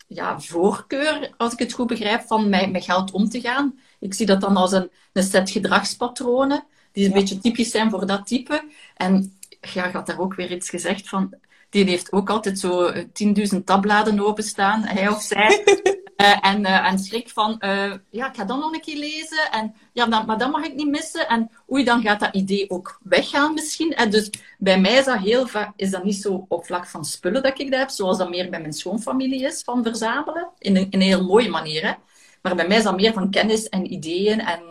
ja, 0.06 0.40
voorkeur, 0.40 1.34
als 1.36 1.52
ik 1.52 1.58
het 1.58 1.72
goed 1.72 1.86
begrijp, 1.86 2.22
van 2.26 2.48
met, 2.48 2.70
met 2.72 2.84
geld 2.84 3.10
om 3.10 3.28
te 3.28 3.40
gaan. 3.40 3.78
Ik 4.00 4.14
zie 4.14 4.26
dat 4.26 4.40
dan 4.40 4.56
als 4.56 4.72
een, 4.72 4.90
een 5.12 5.22
set 5.22 5.50
gedragspatronen, 5.50 6.64
die 6.92 7.04
een 7.04 7.10
Ja. 7.12 7.16
beetje 7.18 7.38
typisch 7.38 7.70
zijn 7.70 7.90
voor 7.90 8.06
dat 8.06 8.26
type. 8.26 8.64
En 8.96 9.38
ja, 9.74 9.90
had 9.90 10.06
daar 10.06 10.18
ook 10.20 10.34
weer 10.34 10.52
iets 10.52 10.70
gezegd 10.70 11.08
van... 11.08 11.34
Die 11.70 11.84
heeft 11.84 12.12
ook 12.12 12.30
altijd 12.30 12.58
zo 12.58 12.84
eh, 12.84 13.04
10.000 13.12 13.64
tabbladen 13.64 14.20
openstaan, 14.20 14.82
hij 14.82 15.08
of 15.08 15.22
zij. 15.22 15.62
Eh, 16.16 16.46
en, 16.46 16.64
eh, 16.64 16.86
en 16.86 16.98
schrik 16.98 17.28
van, 17.28 17.60
eh, 17.60 17.92
ja, 18.10 18.28
ik 18.28 18.36
ga 18.36 18.44
dan 18.44 18.58
nog 18.58 18.72
een 18.72 18.80
keer 18.80 18.96
lezen. 18.96 19.50
En, 19.50 19.74
ja, 19.92 20.06
dan, 20.06 20.26
maar 20.26 20.38
dat 20.38 20.50
mag 20.50 20.64
ik 20.64 20.74
niet 20.74 20.88
missen. 20.88 21.28
En 21.28 21.50
oei, 21.72 21.84
dan 21.84 22.02
gaat 22.02 22.20
dat 22.20 22.34
idee 22.34 22.70
ook 22.70 22.98
weggaan 23.02 23.54
misschien. 23.54 23.94
En 23.94 24.10
dus 24.10 24.30
bij 24.58 24.80
mij 24.80 24.98
is 24.98 25.04
dat 25.04 25.18
heel 25.18 25.48
is 25.76 25.90
dat 25.90 26.04
niet 26.04 26.16
zo 26.16 26.44
op 26.48 26.66
vlak 26.66 26.86
van 26.86 27.04
spullen 27.04 27.42
dat 27.42 27.58
ik 27.58 27.70
dat 27.70 27.80
heb, 27.80 27.88
zoals 27.90 28.18
dat 28.18 28.30
meer 28.30 28.50
bij 28.50 28.60
mijn 28.60 28.72
schoonfamilie 28.72 29.44
is, 29.44 29.62
van 29.62 29.82
verzamelen. 29.82 30.48
In 30.58 30.76
een, 30.76 30.90
in 30.90 31.00
een 31.00 31.06
heel 31.06 31.24
mooie 31.24 31.48
manier, 31.50 31.86
hè. 31.86 31.92
Maar 32.42 32.54
bij 32.54 32.68
mij 32.68 32.76
is 32.76 32.82
dat 32.82 32.96
meer 32.96 33.12
van 33.12 33.30
kennis 33.30 33.68
en 33.68 33.92
ideeën 33.92 34.40
en 34.40 34.62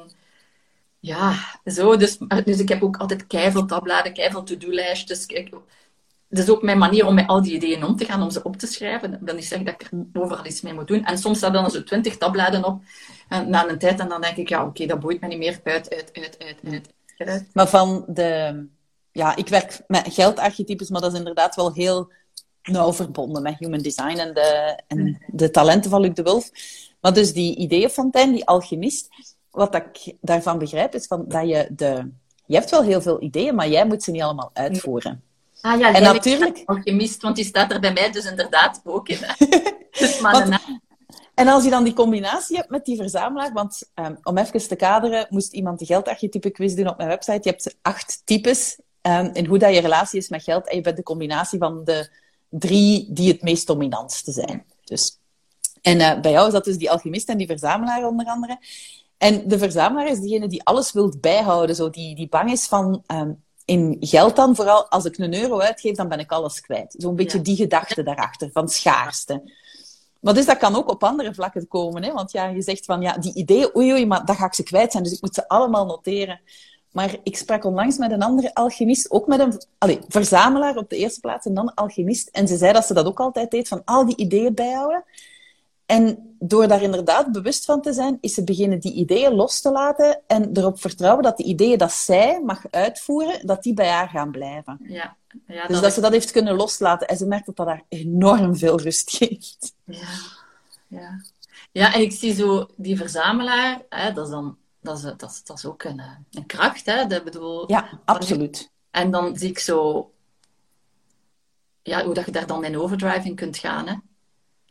ja, 1.00 1.60
zo. 1.66 1.98
Dus, 1.98 2.18
dus 2.46 2.60
ik 2.60 2.70
heb 2.70 2.84
ook 2.84 2.98
altijd 2.98 3.28
keiveel 3.28 3.66
tabbladen, 3.66 4.14
keiveel 4.14 4.44
to-do-lijstjes. 4.44 5.22
Het 5.28 5.52
is 6.38 6.50
ook 6.50 6.62
mijn 6.62 6.78
manier 6.78 7.06
om 7.06 7.14
met 7.14 7.28
al 7.28 7.42
die 7.42 7.54
ideeën 7.54 7.84
om 7.84 7.96
te 7.96 8.06
gaan, 8.06 8.22
om 8.22 8.32
ze 8.32 8.44
op 8.44 8.58
te 8.58 8.68
schrijven. 8.68 9.14
Ik 9.14 9.20
wil 9.22 9.36
niet 9.36 9.46
zeggen 9.46 9.66
dat 9.66 9.76
ik 9.82 9.92
er 9.92 10.22
overal 10.22 10.46
iets 10.46 10.62
mee 10.62 10.74
moet 10.74 10.88
doen. 10.88 11.06
En 11.06 11.18
soms 11.18 11.38
staan 11.38 11.54
dan 11.54 11.72
zo 11.72 11.84
twintig 11.84 12.18
tabbladen 12.18 12.64
op. 12.64 12.82
En 13.30 13.50
na 13.50 13.70
een 13.70 13.80
tijd, 13.80 14.00
en 14.00 14.10
dan 14.10 14.22
denk 14.22 14.38
ik, 14.38 14.50
ja, 14.50 14.66
oké, 14.66 14.86
dat 14.86 15.00
boeit 15.00 15.22
me 15.22 15.28
niet 15.28 15.38
meer. 15.38 15.60
Uit, 15.64 15.96
uit, 15.96 16.10
uit, 16.14 16.38
uit, 16.40 16.58
uit, 16.72 16.90
uit. 17.18 17.46
Maar 17.54 17.68
van 17.68 18.06
de... 18.08 18.66
Ja, 19.12 19.36
ik 19.36 19.48
werk 19.48 19.82
met 19.88 20.14
geldarchetypes, 20.14 20.90
maar 20.90 21.02
dat 21.02 21.12
is 21.12 21.18
inderdaad 21.18 21.56
wel 21.56 21.74
heel 21.74 22.12
nauw 22.64 22.94
verbonden 22.94 23.42
met 23.42 23.58
human 23.58 23.82
design 23.82 24.18
en 24.18 24.34
de, 24.34 24.80
en 24.88 25.24
de 25.28 25.52
talenten 25.52 25.92
van 25.92 26.02
Luc 26.02 26.14
de 26.14 26.24
Wolf. 26.24 26.52
Maar 27.02 27.14
dus 27.14 27.34
die 27.34 27.56
ideeënfontein, 27.56 28.32
die 28.32 28.46
alchemist, 28.46 29.10
wat 29.52 29.76
ik 29.76 30.16
daarvan 30.22 30.58
begrijp, 30.58 30.96
is 30.96 31.08
van 31.08 31.26
dat 31.28 31.48
je 31.48 31.68
de... 31.72 32.12
Je 32.46 32.56
hebt 32.56 32.70
wel 32.70 32.84
heel 32.84 33.02
veel 33.02 33.22
ideeën, 33.22 33.56
maar 33.56 33.70
jij 33.70 33.86
moet 33.86 34.04
ze 34.04 34.12
niet 34.12 34.22
allemaal 34.22 34.50
uitvoeren. 34.54 35.24
Ah 35.64 35.80
ja, 35.80 35.94
en 35.94 36.04
natuurlijk... 36.04 36.64
alchemist, 36.66 37.22
want 37.22 37.36
die 37.36 37.46
staat 37.46 37.72
er 37.72 37.80
bij 37.80 37.94
mij 37.94 38.12
dus 38.12 38.26
inderdaad 38.26 38.82
ook 38.84 39.10
in. 39.10 39.20
dus 40.00 40.22
en 41.34 41.48
als 41.48 41.64
je 41.64 41.70
dan 41.70 41.84
die 41.84 41.94
combinatie 41.94 42.56
hebt 42.58 42.70
met 42.70 42.86
die 42.86 42.96
verzamelaar, 42.96 43.54
want 43.54 43.92
um, 43.96 44.18
om 44.24 44.38
even 44.38 44.68
te 44.68 44.76
kaderen, 44.76 45.28
moest 45.30 45.54
iemand 45.54 45.80
de 45.80 45.86
geldarchetype 45.86 46.50
quiz 46.50 46.74
doen 46.74 46.88
op 46.88 46.98
mijn 46.98 47.10
website. 47.10 47.40
Je 47.42 47.50
hebt 47.50 47.76
acht 47.82 48.22
types 48.26 48.80
um, 49.02 49.30
in 49.34 49.46
hoe 49.46 49.58
dat 49.58 49.74
je 49.74 49.82
relatie 49.82 50.20
is 50.20 50.30
met 50.30 50.44
geld. 50.44 50.70
En 50.70 50.76
je 50.76 50.82
bent 50.82 50.98
de 50.98 51.04
combinatie 51.04 51.60
van 51.60 51.84
de 51.84 52.10
drie 52.50 53.08
die 53.10 53.32
het 53.32 53.42
meest 53.42 53.68
dominantste 53.68 54.32
zijn. 54.32 54.66
Dus. 54.84 55.20
En 55.82 56.00
uh, 56.00 56.20
bij 56.20 56.32
jou 56.32 56.48
is 56.48 56.54
dat 56.54 56.66
dus 56.66 56.78
die 56.78 56.92
alchemist 56.92 57.30
en 57.30 57.38
die 57.38 57.48
verzamelaar 57.48 58.08
onder 58.08 58.26
andere. 58.26 58.60
En 59.18 59.48
de 59.48 59.58
verzamelaar 59.58 60.08
is 60.08 60.20
degene 60.20 60.48
die 60.48 60.64
alles 60.64 60.92
wilt 60.92 61.22
bijhouden, 61.22 61.76
zo 61.76 61.90
die, 61.90 62.16
die 62.16 62.30
bang 62.30 62.52
is 62.52 62.68
van... 62.68 63.04
Um, 63.08 63.44
in 63.66 63.98
geld 64.00 64.36
dan, 64.36 64.56
vooral 64.56 64.90
als 64.90 65.06
ik 65.06 65.18
een 65.18 65.42
euro 65.42 65.60
uitgeef, 65.60 65.96
dan 65.96 66.08
ben 66.08 66.20
ik 66.20 66.32
alles 66.32 66.62
kwijt. 66.62 66.96
Zo'n 66.98 67.16
beetje 67.16 67.42
die 67.42 67.56
gedachte 67.56 68.04
daarachter, 68.04 68.50
van 68.54 68.70
schaarste. 68.70 69.52
Maar 70.20 70.34
dus 70.34 70.46
dat 70.46 70.58
kan 70.58 70.76
ook 70.76 70.90
op 70.90 71.04
andere 71.04 71.34
vlakken 71.34 71.68
komen. 71.68 72.04
Hè? 72.04 72.14
Want 72.14 72.32
ja, 72.32 72.46
je 72.46 72.62
zegt 72.62 72.86
van, 72.86 73.02
ja, 73.02 73.18
die 73.18 73.34
ideeën, 73.34 73.76
oei 73.76 73.92
oei, 73.92 74.06
maar 74.06 74.26
dan 74.26 74.36
ga 74.36 74.46
ik 74.46 74.54
ze 74.54 74.64
kwijt 74.64 74.92
zijn. 74.92 75.04
Dus 75.04 75.14
ik 75.14 75.22
moet 75.22 75.36
ze 75.36 75.48
allemaal 75.48 75.86
noteren. 75.86 76.40
Maar 76.92 77.16
ik 77.24 77.38
sprak 77.38 77.64
onlangs 77.64 77.98
met 77.98 78.12
een 78.12 78.24
andere 78.24 78.54
alchemist, 78.54 79.12
ook 79.12 79.28
met 79.28 79.40
een 79.40 79.62
allez, 79.78 79.98
verzamelaar 80.08 80.78
op 80.78 80.90
de 80.90 80.98
eerste 80.98 81.20
plaats 81.20 81.46
en 81.46 81.54
dan 81.54 81.74
alchemist. 81.74 82.28
En 82.28 82.48
ze 82.48 82.58
zei 82.58 82.74
dat 82.74 82.86
ze 82.86 82.94
dat 82.94 83.06
ook 83.06 83.20
altijd 83.20 83.52
deed, 83.52 83.68
van 83.68 83.82
al 83.86 84.06
die 84.06 84.18
ideeën 84.18 84.54
bijhouden. 84.54 85.04
En 85.94 86.36
door 86.40 86.68
daar 86.68 86.82
inderdaad 86.82 87.32
bewust 87.32 87.66
van 87.66 87.82
te 87.82 87.94
zijn, 87.94 88.18
is 88.22 88.34
ze 88.34 88.44
beginnen 88.44 88.80
die 88.80 88.94
ideeën 88.94 89.34
los 89.34 89.62
te 89.62 89.72
laten 89.72 90.22
en 90.28 90.58
erop 90.58 90.82
vertrouwen 90.82 91.24
dat 91.24 91.38
de 91.38 91.44
ideeën 91.44 91.78
dat 91.78 91.92
zij 91.92 92.42
mag 92.42 92.62
uitvoeren, 92.70 93.48
dat 93.48 93.64
die 93.64 93.74
bij 93.74 93.90
haar 93.90 94.10
gaan 94.10 94.32
blijven. 94.32 94.80
Ja. 94.84 95.16
Ja, 95.48 95.68
dus 95.68 95.82
dat, 95.82 95.94
ze 95.94 96.02
dat 96.02 96.12
heeft 96.12 96.32
kunnen 96.32 96.56
loslaten. 96.56 97.08
En 97.08 97.18
ze 97.18 97.26
merkt 97.26 97.46
dat 97.46 97.56
dat 97.56 97.68
haar 97.68 97.84
enorm 97.90 98.56
veel 98.58 98.82
rust 98.82 99.12
geeft. 99.18 99.74
Ja, 99.84 100.08
ja. 100.88 101.22
ja 101.72 101.94
en 101.94 102.02
ik 102.02 102.12
zie 102.12 102.34
zo 102.34 102.68
die 102.76 102.98
verzamelaar, 102.98 103.82
hè, 103.90 104.14
dat 104.14 104.26
is 104.26 104.32
dan 104.32 104.58
dat 104.82 104.98
is, 104.98 105.04
dat 105.04 105.32
is, 105.32 105.44
dat 105.44 105.58
is 105.58 105.66
ook 105.66 105.84
een, 105.84 106.02
een 106.32 106.46
kracht. 106.46 106.86
Hè? 106.86 107.08
Dat 107.08 107.24
bedoel, 107.24 107.72
ja, 107.72 108.02
absoluut. 108.06 108.72
En 108.92 109.12
dan 109.12 109.38
zie 109.38 109.50
ik 109.50 109.60
zo 109.60 110.12
ja, 111.82 112.06
hoe 112.06 112.14
dat 112.14 112.26
je 112.26 112.32
daar 112.32 112.48
dan 112.48 112.64
in 112.64 112.78
overdriving 112.78 113.36
kunt 113.36 113.58
gaan. 113.58 113.88
Hè? 113.88 113.96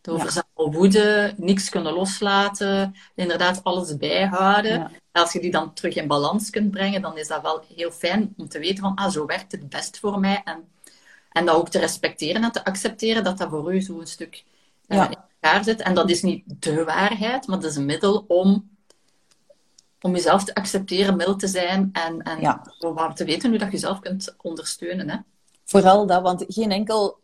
Door 0.03 0.19
ja. 0.19 0.45
woede, 0.55 1.35
niks 1.37 1.69
kunnen 1.69 1.93
loslaten, 1.93 2.95
inderdaad 3.15 3.65
alles 3.65 3.97
bijhouden. 3.97 4.91
Als 5.13 5.33
je 5.33 5.41
die 5.41 5.51
dan 5.51 5.75
terug 5.75 5.95
in 5.95 6.07
balans 6.07 6.51
kunt 6.51 6.71
brengen, 6.71 7.03
dan 7.03 7.19
is 7.19 7.29
dat 7.29 7.43
wel 7.43 7.63
heel 7.75 7.91
fijn 7.91 8.35
om 8.37 8.49
te 8.49 8.59
weten 8.59 8.79
van, 8.79 8.95
ah, 8.95 9.11
zo 9.11 9.27
werkt 9.27 9.53
het 9.53 9.69
best 9.69 9.99
voor 9.99 10.21
mij. 10.21 10.41
En, 10.45 10.69
en 11.31 11.47
dat 11.47 11.55
ook 11.55 11.69
te 11.69 11.79
respecteren 11.79 12.45
en 12.45 12.53
te 12.53 12.65
accepteren 12.65 13.25
dat 13.25 13.39
dat 13.39 13.49
voor 13.49 13.75
u 13.75 13.81
zo 13.81 14.01
een 14.01 14.07
stuk 14.07 14.45
uh, 14.89 15.05
in 15.11 15.19
elkaar 15.41 15.65
zit. 15.65 15.81
En 15.81 15.95
dat 15.95 16.11
is 16.11 16.23
niet 16.23 16.45
de 16.47 16.85
waarheid, 16.85 17.47
maar 17.47 17.61
dat 17.61 17.71
is 17.71 17.77
een 17.77 17.85
middel 17.85 18.25
om 18.29 18.71
om 20.03 20.13
jezelf 20.13 20.45
te 20.45 20.55
accepteren, 20.55 21.17
mild 21.17 21.39
te 21.39 21.47
zijn 21.47 21.91
en, 21.93 22.23
en 22.23 22.41
ja. 22.41 22.63
te 23.15 23.25
weten 23.25 23.51
hoe 23.51 23.59
dat 23.59 23.67
je 23.69 23.75
jezelf 23.75 24.01
kunt 24.01 24.35
ondersteunen. 24.41 25.11
Hè? 25.11 25.17
Vooral 25.65 26.07
dat, 26.07 26.23
want 26.23 26.45
geen 26.49 26.71
enkel 26.71 27.19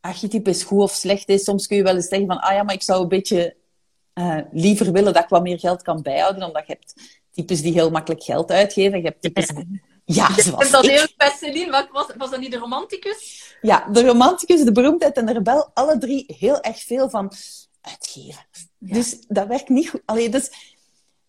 archetype 0.00 0.50
is 0.50 0.62
goed 0.62 0.82
of 0.82 0.92
slecht 0.92 1.28
is. 1.28 1.44
Soms 1.44 1.66
kun 1.66 1.76
je 1.76 1.82
wel 1.82 1.94
eens 1.94 2.08
zeggen 2.08 2.26
van, 2.26 2.40
ah 2.40 2.52
ja, 2.52 2.62
maar 2.62 2.74
ik 2.74 2.82
zou 2.82 3.02
een 3.02 3.08
beetje 3.08 3.56
uh, 4.14 4.38
liever 4.52 4.92
willen 4.92 5.12
dat 5.12 5.22
ik 5.22 5.28
wat 5.28 5.42
meer 5.42 5.58
geld 5.58 5.82
kan 5.82 6.02
bijhouden, 6.02 6.42
omdat 6.42 6.66
je 6.66 6.72
hebt 6.72 6.94
types 7.30 7.62
die 7.62 7.72
heel 7.72 7.90
makkelijk 7.90 8.22
geld 8.22 8.50
uitgeven. 8.50 8.98
Je 8.98 9.04
hebt 9.04 9.22
types 9.22 9.50
Ja, 10.14 10.26
zoals 10.26 10.44
ik 10.44 10.58
heb 10.58 10.70
dat 10.70 10.86
heel 10.86 11.06
Celine. 11.38 11.70
Wat 11.70 11.88
was, 11.92 12.06
was 12.16 12.30
dat 12.30 12.40
niet 12.40 12.50
de 12.50 12.58
romanticus? 12.58 13.54
Ja, 13.60 13.88
de 13.92 14.06
romanticus, 14.06 14.64
de 14.64 14.72
beroemdheid 14.72 15.16
en 15.16 15.26
de 15.26 15.32
rebel. 15.32 15.70
Alle 15.74 15.98
drie 15.98 16.34
heel 16.38 16.60
erg 16.60 16.82
veel 16.82 17.10
van 17.10 17.32
uitgeven. 17.80 18.46
Dus 18.78 19.24
dat 19.28 19.46
werkt 19.46 19.68
niet 19.68 19.88
goed. 19.88 20.02
Allee, 20.04 20.28
dus 20.28 20.50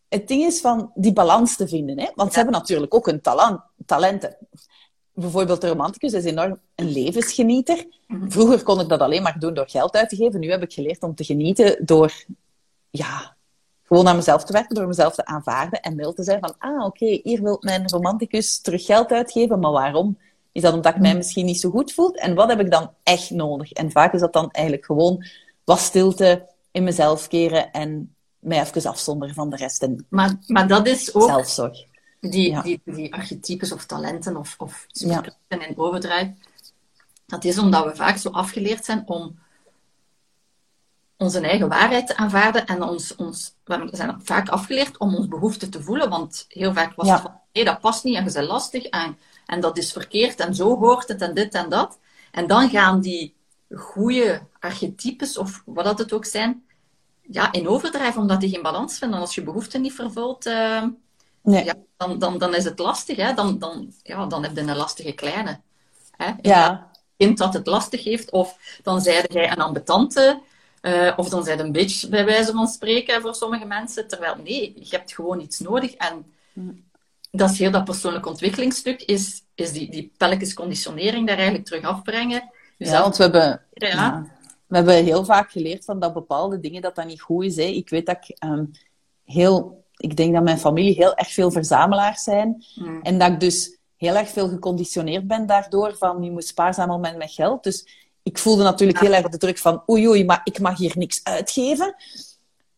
het 0.10 0.28
ding 0.28 0.44
is 0.44 0.62
van 0.62 0.92
die 0.96 1.14
balans 1.14 1.56
te 1.56 1.68
vinden. 1.68 2.00
Hè? 2.00 2.10
Want 2.16 2.32
ze 2.32 2.36
hebben 2.38 2.56
natuurlijk 2.56 2.94
ook 2.94 3.08
een 3.08 3.22
talent, 3.22 3.62
talenten. 3.86 4.38
Bijvoorbeeld 5.22 5.62
de 5.62 5.68
romanticus 5.68 6.14
is 6.14 6.24
enorm 6.24 6.60
een 6.76 6.92
levensgenieter. 6.92 7.86
Vroeger 8.28 8.64
kon 8.64 8.80
ik 8.80 8.90
dat 8.90 9.00
alleen 9.00 9.24
maar 9.24 9.40
doen 9.40 9.54
door 9.54 9.70
geld 9.70 9.96
uit 9.96 10.10
te 10.10 10.16
geven. 10.16 10.40
Nu 10.40 10.50
heb 10.50 10.62
ik 10.62 10.74
geleerd 10.74 11.04
om 11.04 11.16
te 11.16 11.24
genieten 11.24 11.86
door 11.86 12.26
ja, 12.90 13.36
gewoon 13.84 14.08
aan 14.08 14.16
mezelf 14.16 14.44
te 14.44 14.54
werken, 14.54 14.76
door 14.76 14.88
mezelf 14.88 15.16
te 15.16 15.26
aanvaarden 15.26 15.82
en 15.82 15.96
mild 15.96 16.16
te 16.16 16.24
zijn 16.24 16.40
van, 16.40 16.56
ah, 16.58 16.86
oké, 16.86 17.20
hier 17.24 17.42
wil 17.42 17.58
mijn 17.60 17.90
romanticus 17.90 18.62
terug 18.62 18.86
geld 18.86 19.12
uitgeven, 19.12 19.60
maar 19.60 19.72
waarom? 19.72 20.18
Is 20.52 20.62
dat 20.62 20.74
omdat 20.74 20.94
ik 20.94 21.00
mij 21.00 21.10
mhm. 21.10 21.18
misschien 21.18 21.46
niet 21.46 21.60
zo 21.60 21.70
goed 21.70 21.94
voel? 21.94 22.14
En 22.14 22.36
wat 22.36 22.50
heb 22.50 22.60
ik 22.60 22.72
dan 22.72 22.92
echt 23.04 23.30
nodig? 23.30 23.72
En 23.72 23.92
vaak 23.92 24.14
is 24.14 24.20
dat 24.20 24.34
dan 24.34 24.52
eigenlijk 24.52 24.86
gewoon 24.86 25.26
wat 25.64 25.80
stilte 25.80 26.48
in 26.72 26.84
mezelf 26.84 27.28
keren 27.28 27.72
en 27.72 28.16
mij 28.40 28.62
even 28.62 28.90
afzonderen 28.90 29.36
van 29.36 29.50
de 29.50 29.56
rest. 29.56 29.84
En 29.84 30.06
maar, 30.10 30.36
maar 30.48 30.68
dat 30.68 30.88
is 30.88 31.14
ook... 31.14 31.24
Zelfzorg. 31.24 31.90
Die, 32.30 32.62
die, 32.62 32.82
die 32.86 33.14
archetypes 33.14 33.72
of 33.72 33.86
talenten 33.86 34.38
of, 34.38 34.56
of 34.58 34.86
ja. 34.90 35.24
in 35.48 35.78
overdrijf. 35.78 36.28
Dat 37.26 37.44
is 37.44 37.58
omdat 37.58 37.86
we 37.86 37.96
vaak 37.96 38.18
zo 38.18 38.30
afgeleerd 38.30 38.86
zijn 38.86 39.04
om 39.06 39.40
onze 41.18 41.40
eigen 41.40 41.70
waarheid 41.70 42.08
te 42.08 42.18
aanvaarden. 42.18 42.66
En 42.66 42.84
ons, 42.84 43.16
ons, 43.16 43.56
we 43.64 43.90
zijn 43.92 44.20
vaak 44.24 44.50
afgeleerd 44.50 44.98
om 44.98 45.16
ons 45.16 45.28
behoefte 45.28 45.70
te 45.70 45.84
voelen. 45.84 46.10
Want 46.10 46.46
heel 46.48 46.74
vaak 46.74 46.96
was 46.96 47.10
het 47.10 47.22
van, 47.22 47.40
nee, 47.54 47.66
dat 47.66 47.80
past 47.80 48.04
niet 48.04 48.16
en 48.16 48.26
je 48.26 48.32
bent 48.32 48.48
lastig 48.48 48.84
en, 48.84 49.18
en 49.46 49.60
dat 49.60 49.78
is 49.78 49.92
verkeerd 49.92 50.40
en 50.40 50.56
zo 50.56 50.78
hoort 50.78 51.08
het 51.08 51.22
en 51.22 51.34
dit 51.34 51.54
en 51.54 51.70
dat. 51.70 52.00
En 52.32 52.48
dan 52.48 52.70
gaan 52.70 53.02
die 53.02 53.36
goede 53.76 54.42
archetypes, 54.60 55.38
of 55.38 55.64
wat 55.66 55.86
dat 55.86 56.00
het 56.00 56.14
ook 56.14 56.26
zijn, 56.26 56.64
ja, 57.22 57.52
in 57.52 57.68
overdrijven, 57.68 58.22
omdat 58.22 58.40
die 58.40 58.50
geen 58.50 58.62
balans 58.62 58.98
vinden. 58.98 59.20
Als 59.20 59.36
je 59.36 59.44
behoeften 59.44 59.82
niet 59.82 59.94
vervult, 59.94 60.46
uh, 60.46 60.84
nee. 61.44 61.64
ja, 61.66 61.76
dan, 61.98 62.20
dan, 62.20 62.38
dan 62.38 62.56
is 62.56 62.64
het 62.64 62.80
lastig. 62.80 63.18
Hè? 63.18 63.34
Dan, 63.34 63.60
dan, 63.60 63.94
ja, 64.04 64.26
dan 64.26 64.44
heb 64.44 64.56
je 64.56 64.62
een 64.62 64.76
lastige 64.76 65.12
kleine. 65.12 65.60
Hè? 66.18 66.32
Ja. 66.42 66.70
Een 66.70 67.28
kind 67.28 67.38
dat 67.38 67.54
het 67.54 67.68
lastig 67.68 68.04
heeft, 68.04 68.32
of 68.32 68.80
dan 68.84 69.02
zeide 69.02 69.34
jij 69.34 69.52
een 69.52 69.62
ambetante, 69.62 70.42
uh, 70.82 71.14
of 71.16 71.30
dan 71.30 71.44
zij 71.44 71.60
een 71.60 71.72
bitch, 71.72 72.10
bij 72.10 72.26
wijze 72.26 72.52
van 72.52 72.68
spreken, 72.68 73.22
voor 73.22 73.36
sommige 73.36 73.66
mensen. 73.66 74.08
Terwijl, 74.08 74.36
nee, 74.44 74.74
je 74.80 74.96
hebt 74.96 75.14
gewoon 75.14 75.40
iets 75.40 75.60
nodig. 75.60 75.94
En 75.94 76.26
dat 77.32 77.50
is 77.50 77.60
heel 77.60 77.72
dat 77.72 77.86
persoonlijk 77.86 78.26
ontwikkelingsstuk, 78.26 79.02
is, 79.02 79.44
is 79.56 79.72
die, 79.72 79.92
die 79.92 80.12
pelletjesconditionering 80.18 81.28
daar 81.28 81.36
eigenlijk 81.36 81.66
terug 81.66 81.84
afbrengen. 81.84 82.52
ja, 82.78 83.02
want 83.02 83.18
we 83.18 83.24
hebben... 83.24 83.62
ja 83.74 84.40
we 84.72 84.78
hebben 84.78 85.04
heel 85.04 85.26
vaak 85.26 85.52
geleerd 85.52 85.86
van 85.86 86.00
dat 86.00 86.14
bepaalde 86.14 86.60
dingen 86.60 86.82
dat 86.82 86.96
dat 86.96 87.06
niet 87.06 87.22
goed 87.22 87.44
is. 87.44 87.56
Hè. 87.56 87.64
Ik 87.64 87.90
weet 87.90 88.06
dat 88.06 88.18
ik 88.28 88.44
um, 88.44 88.72
heel... 89.26 89.81
Ik 90.02 90.16
denk 90.16 90.34
dat 90.34 90.44
mijn 90.44 90.60
familie 90.60 90.96
heel 90.96 91.16
erg 91.16 91.34
veel 91.34 91.52
verzamelaars 91.52 92.24
zijn. 92.24 92.64
En 93.02 93.18
dat 93.18 93.32
ik 93.32 93.40
dus 93.40 93.78
heel 93.98 94.16
erg 94.16 94.30
veel 94.30 94.50
geconditioneerd 94.50 95.28
ben 95.28 95.46
daardoor 95.46 95.96
van 95.98 96.24
je 96.24 96.32
moet 96.32 96.46
spaarzaam 96.46 96.90
omgaan 96.92 97.18
met 97.18 97.32
geld. 97.32 97.64
Dus 97.64 97.88
ik 98.24 98.38
voelde 98.38 98.64
natuurlijk 98.64 99.00
heel 99.00 99.14
erg 99.14 99.30
de 99.30 99.38
druk 99.38 99.58
van 99.58 99.84
oei 99.90 100.08
oei, 100.08 100.26
maar 100.26 100.42
ik 100.44 100.60
mag 100.60 100.78
hier 100.78 100.94
niks 100.98 101.20
uitgeven. 101.24 101.96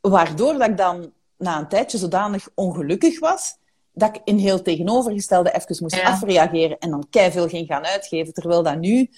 Waardoor 0.01 0.53
dat 0.57 0.69
ik 0.69 0.77
dan 0.77 1.11
na 1.37 1.59
een 1.59 1.67
tijdje 1.67 1.97
zodanig 1.97 2.47
ongelukkig 2.55 3.19
was, 3.19 3.55
dat 3.93 4.15
ik 4.15 4.21
in 4.23 4.37
heel 4.37 4.61
tegenovergestelde 4.61 5.51
even 5.51 5.77
moest 5.79 6.03
afreageren 6.03 6.79
en 6.79 6.89
dan 6.89 7.05
veel 7.09 7.47
ging 7.47 7.67
gaan 7.67 7.85
uitgeven. 7.85 8.33
Terwijl 8.33 8.63
dat 8.63 8.79
nu 8.79 9.09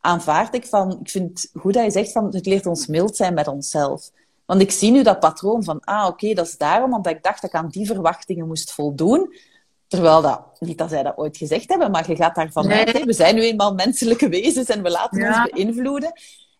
aanvaard 0.00 0.54
ik 0.54 0.66
van, 0.66 0.98
ik 1.00 1.10
vind 1.10 1.50
goed 1.54 1.74
dat 1.74 1.84
je 1.84 1.90
zegt 1.90 2.12
van, 2.12 2.34
het 2.34 2.46
leert 2.46 2.66
ons 2.66 2.86
mild 2.86 3.16
zijn 3.16 3.34
met 3.34 3.48
onszelf. 3.48 4.10
Want 4.52 4.64
ik 4.64 4.70
zie 4.70 4.90
nu 4.90 5.02
dat 5.02 5.20
patroon 5.20 5.64
van, 5.64 5.80
ah, 5.80 6.06
oké, 6.06 6.34
dat 6.34 6.46
is 6.46 6.56
daarom, 6.56 6.94
omdat 6.94 7.12
ik 7.12 7.22
dacht 7.22 7.40
dat 7.42 7.50
ik 7.50 7.56
aan 7.56 7.68
die 7.68 7.86
verwachtingen 7.86 8.46
moest 8.46 8.72
voldoen. 8.72 9.34
Terwijl 9.86 10.22
dat, 10.22 10.40
niet 10.58 10.78
dat 10.78 10.90
zij 10.90 11.02
dat 11.02 11.16
ooit 11.16 11.36
gezegd 11.36 11.68
hebben, 11.68 11.90
maar 11.90 12.10
je 12.10 12.16
gaat 12.16 12.34
daarvan 12.34 12.66
nee. 12.66 12.86
uit. 12.86 13.04
We 13.04 13.12
zijn 13.12 13.34
nu 13.34 13.42
eenmaal 13.42 13.74
menselijke 13.74 14.28
wezens 14.28 14.68
en 14.68 14.82
we 14.82 14.90
laten 14.90 15.26
ons 15.26 15.50
beïnvloeden. 15.50 16.12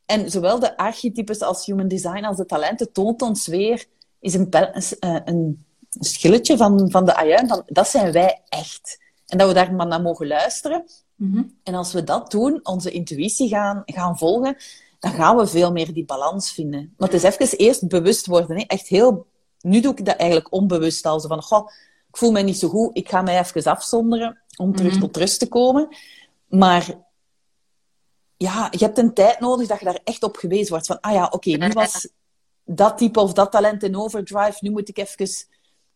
En 0.06 0.30
zowel 0.30 0.58
de 0.58 0.76
archetypes 0.76 1.40
als 1.40 1.66
human 1.66 1.88
design 1.88 2.24
als 2.24 2.36
de 2.36 2.46
talenten 2.46 2.92
toont 2.92 3.22
ons 3.22 3.46
weer, 3.46 3.84
is 4.20 4.34
een, 4.34 4.46
een, 4.50 5.16
een 5.24 5.66
schilletje 5.90 6.56
van, 6.56 6.90
van 6.90 7.04
de 7.04 7.14
ajuin, 7.14 7.48
van 7.48 7.62
dat 7.66 7.88
zijn 7.88 8.12
wij 8.12 8.42
echt. 8.48 8.98
En 9.26 9.38
dat 9.38 9.48
we 9.48 9.54
daar 9.54 9.74
maar 9.74 9.86
naar 9.86 10.02
mogen 10.02 10.26
luisteren. 10.26 10.84
Mhm. 11.14 11.42
En 11.62 11.74
als 11.74 11.92
we 11.92 12.04
dat 12.04 12.30
doen, 12.30 12.60
onze 12.62 12.90
intuïtie 12.90 13.48
gaan, 13.48 13.82
gaan 13.84 14.18
volgen, 14.18 14.56
dan 15.02 15.12
gaan 15.12 15.36
we 15.36 15.46
veel 15.46 15.72
meer 15.72 15.92
die 15.92 16.04
balans 16.04 16.52
vinden. 16.52 16.94
Maar 16.96 17.08
het 17.08 17.22
is 17.24 17.36
even 17.36 17.58
eerst 17.58 17.88
bewust 17.88 18.26
worden. 18.26 18.56
Hè? 18.56 18.64
Echt 18.66 18.86
heel... 18.86 19.26
Nu 19.60 19.80
doe 19.80 19.92
ik 19.92 20.04
dat 20.04 20.16
eigenlijk 20.16 20.52
onbewust 20.52 21.06
al. 21.06 21.20
Zo 21.20 21.28
van, 21.28 21.42
goh, 21.42 21.68
ik 22.08 22.16
voel 22.16 22.30
me 22.30 22.40
niet 22.40 22.58
zo 22.58 22.68
goed, 22.68 22.96
ik 22.96 23.08
ga 23.08 23.22
mij 23.22 23.38
even 23.38 23.64
afzonderen 23.64 24.42
om 24.56 24.76
terug 24.76 24.92
Mhm. 24.92 25.00
tot 25.00 25.16
rust 25.16 25.38
te 25.38 25.48
komen. 25.48 25.96
Maar 26.46 26.94
ja, 28.36 28.68
je 28.70 28.84
hebt 28.84 28.98
een 28.98 29.14
tijd 29.14 29.40
nodig 29.40 29.66
dat 29.68 29.78
je 29.78 29.84
daar 29.84 30.00
echt 30.04 30.22
op 30.22 30.36
gewezen 30.36 30.68
wordt. 30.70 30.86
Van, 30.86 31.00
ah 31.00 31.12
ja, 31.12 31.28
oké, 31.30 31.50
nu 31.50 31.68
was 31.68 32.08
dat 32.64 32.98
type 32.98 33.20
of 33.20 33.32
dat 33.32 33.50
talent 33.52 33.82
in 33.82 33.96
overdrive, 33.96 34.56
nu 34.60 34.70
moet 34.70 34.88
ik 34.88 34.98
even 34.98 35.28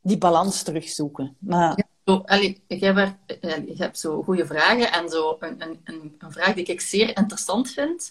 die 0.00 0.18
balans 0.18 0.62
terugzoeken. 0.62 1.36
Maar 1.38 1.84
Zo, 2.04 2.22
allee, 2.24 2.62
ik 2.66 2.80
heb, 2.80 2.96
eh, 3.40 3.56
ik 3.66 3.78
heb 3.78 3.94
zo 3.96 4.22
goede 4.22 4.46
vragen 4.46 4.92
en 4.92 5.08
zo 5.08 5.36
een, 5.40 5.62
een, 5.62 5.80
een, 5.84 6.14
een 6.18 6.32
vraag 6.32 6.54
die 6.54 6.64
ik 6.64 6.80
zeer 6.80 7.16
interessant 7.16 7.70
vind, 7.70 8.10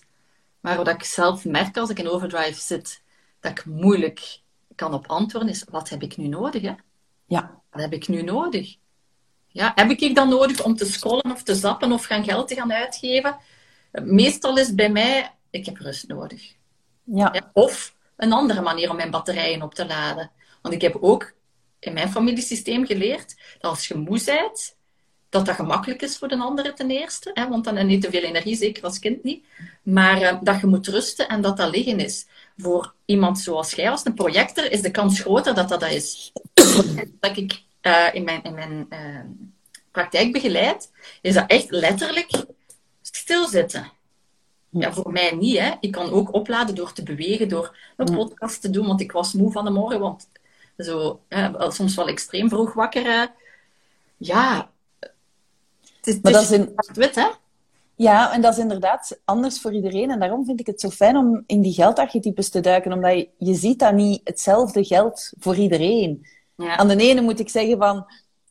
maar 0.66 0.78
wat 0.78 0.88
ik 0.88 1.04
zelf 1.04 1.46
merk 1.46 1.78
als 1.78 1.90
ik 1.90 2.00
in 2.00 2.10
overdrive 2.10 2.60
zit, 2.62 3.02
dat 3.40 3.52
ik 3.52 3.66
moeilijk 3.66 4.40
kan 4.76 4.94
op 4.94 5.08
antwoorden, 5.08 5.50
is 5.50 5.64
wat 5.70 5.90
heb 5.90 6.02
ik 6.02 6.18
nu 6.18 6.28
nodig? 6.28 6.62
Hè? 6.62 6.74
ja, 7.26 7.62
Wat 7.70 7.82
heb 7.82 7.94
ik 7.94 8.08
nu 8.08 8.22
nodig? 8.22 8.76
Ja, 9.48 9.72
heb 9.76 9.90
ik 9.90 10.16
dan 10.16 10.30
nodig 10.30 10.64
om 10.64 10.76
te 10.76 10.86
scrollen 10.86 11.32
of 11.32 11.44
te 11.44 11.56
zappen 11.56 11.92
of 11.92 12.06
gaan 12.06 12.24
geld 12.24 12.48
te 12.48 12.56
gaan 12.56 12.74
uitgeven? 12.74 13.38
Meestal 13.92 14.58
is 14.58 14.76
bij 14.76 14.90
mij, 14.90 15.32
ik 15.50 15.66
heb 15.66 15.78
rust 15.78 16.08
nodig. 16.08 16.56
ja, 17.04 17.30
Ja, 17.34 17.50
Of 17.54 17.96
een 18.16 18.34
andere 18.34 18.62
manier 18.62 18.90
om 18.90 18.96
mijn 18.96 19.12
batterijen 19.12 19.62
op 19.62 19.74
te 19.74 19.86
laden. 19.86 20.32
Want 20.62 20.74
ik 20.74 20.82
heb 20.82 20.98
ook 21.02 21.34
in 21.80 21.94
mijn 21.94 22.10
familiesysteem 22.10 22.86
geleerd 22.86 23.36
dat 23.60 23.72
als 23.72 23.88
je 23.88 23.96
moe 23.96 24.22
bent, 24.26 24.76
dat 25.36 25.46
dat 25.46 25.56
gemakkelijk 25.56 26.02
is 26.02 26.18
voor 26.18 26.28
de 26.28 26.38
anderen 26.38 26.76
ten 26.76 26.92
eerste. 26.92 27.32
Hè, 27.34 27.48
want 27.50 27.64
dan 27.64 27.76
heb 27.76 27.86
je 27.86 27.92
niet 27.92 28.02
te 28.02 28.10
veel 28.10 28.24
energie, 28.24 28.56
zeker 28.56 28.84
als 28.84 29.00
kind 29.00 29.24
niet. 29.24 29.46
Maar 29.84 30.22
eh, 30.22 30.38
dat 30.42 30.60
je 30.60 30.68
moet 30.68 30.88
rusten 30.88 31.28
en 31.28 31.42
dat 31.42 31.58
dat 31.58 31.70
liggen 31.70 32.00
is. 32.00 32.26
Voor 32.58 32.94
iemand 33.06 33.40
zoals 33.40 33.72
jij, 33.72 33.90
als 33.90 34.06
een 34.06 34.14
projector, 34.14 34.72
is 34.72 34.82
de 34.82 34.92
kans 34.92 35.20
groter 35.20 35.56
dat 35.56 35.70
dat, 35.70 35.80
dat 35.80 35.92
is. 35.92 36.32
dat 37.20 37.38
ik 37.38 37.62
eh, 37.82 38.08
in 38.14 38.24
mijn, 38.24 38.44
in 38.44 38.54
mijn 38.54 38.86
eh, 38.90 39.00
praktijk 39.92 40.32
begeleid, 40.32 40.92
is 41.22 41.34
dat 41.34 41.48
echt 41.48 41.70
letterlijk 41.70 42.46
stilzitten. 43.02 43.92
Ja, 44.70 44.94
voor 44.94 45.12
mij 45.12 45.32
niet. 45.32 45.58
Hè. 45.58 45.74
Ik 45.80 45.92
kan 45.92 46.12
ook 46.12 46.34
opladen 46.34 46.76
door 46.76 46.94
te 46.94 47.04
bewegen, 47.04 47.48
door 47.50 47.78
een 47.98 48.16
podcast 48.16 48.62
te 48.62 48.70
doen, 48.70 48.88
want 48.88 49.02
ik 49.02 49.12
was 49.12 49.34
moe 49.34 49.52
van 49.52 49.66
de 49.66 49.72
morgen, 49.72 50.00
want 50.00 50.30
zo, 50.78 51.20
hè, 51.28 51.72
soms 51.72 51.96
wel 51.96 52.08
extreem 52.08 52.50
vroeg 52.50 52.74
wakker. 52.74 53.04
hè. 53.04 53.26
Ja, 54.18 54.70
is, 56.08 56.20
Maar 56.22 56.32
dat 56.32 56.42
is 56.42 56.52
in- 56.52 56.74
wit, 56.94 57.16
hè? 57.16 57.28
Ja, 57.96 58.34
en 58.34 58.42
dat 58.42 58.54
is 58.54 58.60
inderdaad 58.60 59.20
anders 59.26 59.62
voor 59.62 59.74
iedereen. 59.74 60.12
En 60.12 60.20
daarom 60.20 60.46
vind 60.46 60.60
ik 60.60 60.66
het 60.66 60.80
zo 60.82 60.90
fijn 60.90 61.18
om 61.18 61.44
in 61.48 61.62
die 61.62 61.74
geldarchetypes 61.74 62.50
te 62.50 62.60
duiken. 62.60 62.94
Omdat 62.94 63.12
je, 63.12 63.30
je 63.38 63.54
ziet 63.54 63.80
dat 63.80 63.94
niet 63.94 64.22
hetzelfde 64.24 64.84
geldt 64.84 65.34
voor 65.40 65.56
iedereen. 65.56 66.28
Ja. 66.56 66.78
Aan 66.78 66.88
de 66.88 66.96
ene 66.96 67.22
moet 67.22 67.40
ik 67.40 67.50
zeggen 67.50 67.78
van... 67.78 68.06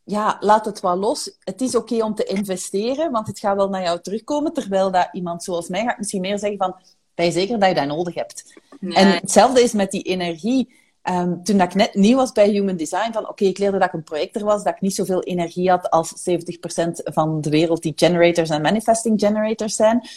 Ja, 0.04 0.36
laat 0.40 0.64
het 0.64 0.80
wel 0.80 0.96
los. 0.96 1.36
Het 1.40 1.60
is 1.60 1.74
oké 1.76 2.04
om 2.04 2.14
te 2.14 2.24
investeren, 2.24 3.10
want 3.10 3.26
het 3.26 3.38
gaat 3.38 3.56
wel 3.56 3.68
naar 3.68 3.82
jou 3.82 4.00
terugkomen. 4.00 4.52
Terwijl 4.52 4.90
dat 4.90 5.08
iemand 5.12 5.44
zoals 5.44 5.68
mij 5.68 5.84
gaat 5.84 5.98
misschien 5.98 6.20
meer 6.20 6.38
zeggen 6.38 6.58
van... 6.58 6.76
Ben 7.14 7.26
je 7.26 7.32
zeker 7.32 7.58
dat 7.58 7.68
je 7.68 7.74
dat 7.74 7.86
nodig 7.86 8.14
hebt? 8.14 8.60
Nee. 8.80 8.94
En 8.96 9.08
hetzelfde 9.08 9.62
is 9.62 9.72
met 9.72 9.90
die 9.90 10.02
energie. 10.02 10.74
Ehm, 11.04 11.42
toen 11.42 11.58
dat 11.58 11.66
ik 11.66 11.74
net 11.74 11.94
nieuw 11.94 12.16
was 12.16 12.32
bij 12.32 12.48
Human 12.48 12.76
Design, 12.76 13.12
van 13.12 13.28
oké, 13.28 13.44
ik 13.44 13.58
leerde 13.58 13.78
dat 13.78 13.86
ik 13.88 13.92
een 13.94 14.02
projector 14.02 14.44
was, 14.44 14.62
dat 14.62 14.74
ik 14.74 14.80
niet 14.80 14.94
zoveel 14.94 15.22
energie 15.22 15.70
had 15.70 15.90
als 15.90 16.12
70% 16.22 17.00
van 17.04 17.40
de 17.40 17.50
wereld 17.50 17.82
die 17.82 17.92
generators 17.96 18.50
en 18.50 18.62
manifesting 18.62 19.20
generators 19.20 19.76
zijn. 19.76 20.08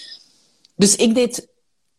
Dus 0.75 0.95
ik 0.95 1.15
deed, 1.15 1.47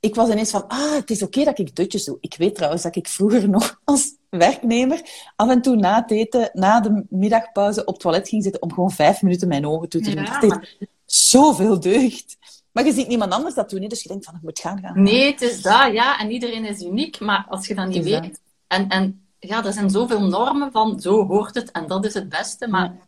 ik 0.01 0.15
was 0.15 0.29
ineens 0.29 0.51
van, 0.51 0.65
ah, 0.69 0.93
het 0.95 1.11
is 1.11 1.23
oké 1.23 1.45
dat 1.45 1.59
ik 1.59 1.77
dutjes 1.77 2.05
doe. 2.05 2.19
Ik 2.21 2.35
weet 2.39 2.55
trouwens 2.55 2.83
dat 2.83 2.97
ik 2.97 3.09
vroeger 3.09 3.49
nog 3.59 3.81
als 3.85 4.15
werknemer 4.31 5.03
af 5.37 5.51
en 5.51 5.63
toe 5.63 5.77
na 5.77 6.01
het 6.01 6.11
eten, 6.11 6.51
na 6.53 6.81
de 6.81 7.05
middagpauze 7.09 7.81
op 7.81 7.93
het 7.93 8.03
toilet 8.03 8.29
ging 8.29 8.43
zitten 8.43 8.63
om 8.63 8.73
gewoon 8.73 8.91
vijf 8.91 9.23
minuten 9.23 9.49
mijn 9.49 9.67
ogen 9.67 9.89
toe 9.89 10.01
te 10.01 10.15
doen. 10.15 10.25
Ja, 10.25 10.31
dat 10.33 10.41
deed 10.41 10.51
maar- 10.51 10.75
zoveel 11.05 11.81
deugd. 11.81 12.37
Maar 12.73 12.85
je 12.85 12.93
ziet 12.93 13.09
niemand 13.09 13.33
anders 13.33 13.55
dat 13.55 13.71
doen, 13.71 13.83
hè, 13.83 13.89
dus 13.89 14.03
je 14.03 14.09
denkt 14.09 14.25
van, 14.25 14.35
het 14.35 14.43
moet 14.43 14.59
gaan 14.59 14.81
gaan. 14.81 15.03
Nee, 15.03 15.31
het 15.31 15.43
is 15.43 15.63
dat, 15.63 15.93
ja. 15.93 16.19
En 16.19 16.31
iedereen 16.31 16.65
is 16.65 16.83
uniek, 16.83 17.21
maar 17.21 17.47
als 17.49 17.67
je 17.67 17.75
dat 17.75 17.89
niet 17.89 18.05
weet... 18.05 18.41
En, 18.69 18.89
en 18.89 19.27
ja, 19.39 19.65
er 19.65 19.73
zijn 19.73 19.91
zoveel 19.91 20.21
normen 20.21 20.73
van, 20.73 21.01
zo 21.01 21.27
hoort 21.27 21.55
het 21.55 21.71
en 21.71 21.87
dat 21.87 22.05
is 22.05 22.15
het 22.15 22.29
beste, 22.29 22.69
maar... 22.69 23.07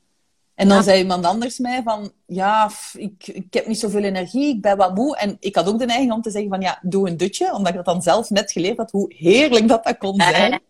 En 0.55 0.68
dan 0.68 0.77
Ja. 0.77 0.83
zei 0.83 0.99
iemand 0.99 1.25
anders 1.25 1.59
mij 1.59 1.83
van, 1.83 2.12
ja, 2.27 2.70
ik, 2.92 3.27
ik 3.27 3.55
heb 3.55 3.66
niet 3.66 3.79
zoveel 3.79 4.03
energie, 4.03 4.55
ik 4.55 4.61
ben 4.62 4.77
wat 4.77 4.94
moe. 4.94 5.16
En 5.16 5.37
ik 5.40 5.55
had 5.55 5.68
ook 5.68 5.79
de 5.79 5.87
neiging 5.87 6.12
om 6.12 6.23
te 6.23 6.31
zeggen 6.31 6.51
van, 6.51 6.61
ja, 6.61 6.79
doe 6.83 7.09
een 7.09 7.16
dutje. 7.16 7.55
Omdat 7.55 7.68
ik 7.68 7.75
dat 7.75 7.85
dan 7.85 8.03
zelf 8.03 8.31
net 8.31 8.53
geleerd 8.53 8.77
had, 8.77 8.90
hoe 8.90 9.14
heerlijk 9.16 9.68
dat 9.68 9.85
dat 9.85 9.99
kon 9.99 10.20
zijn. 10.20 10.61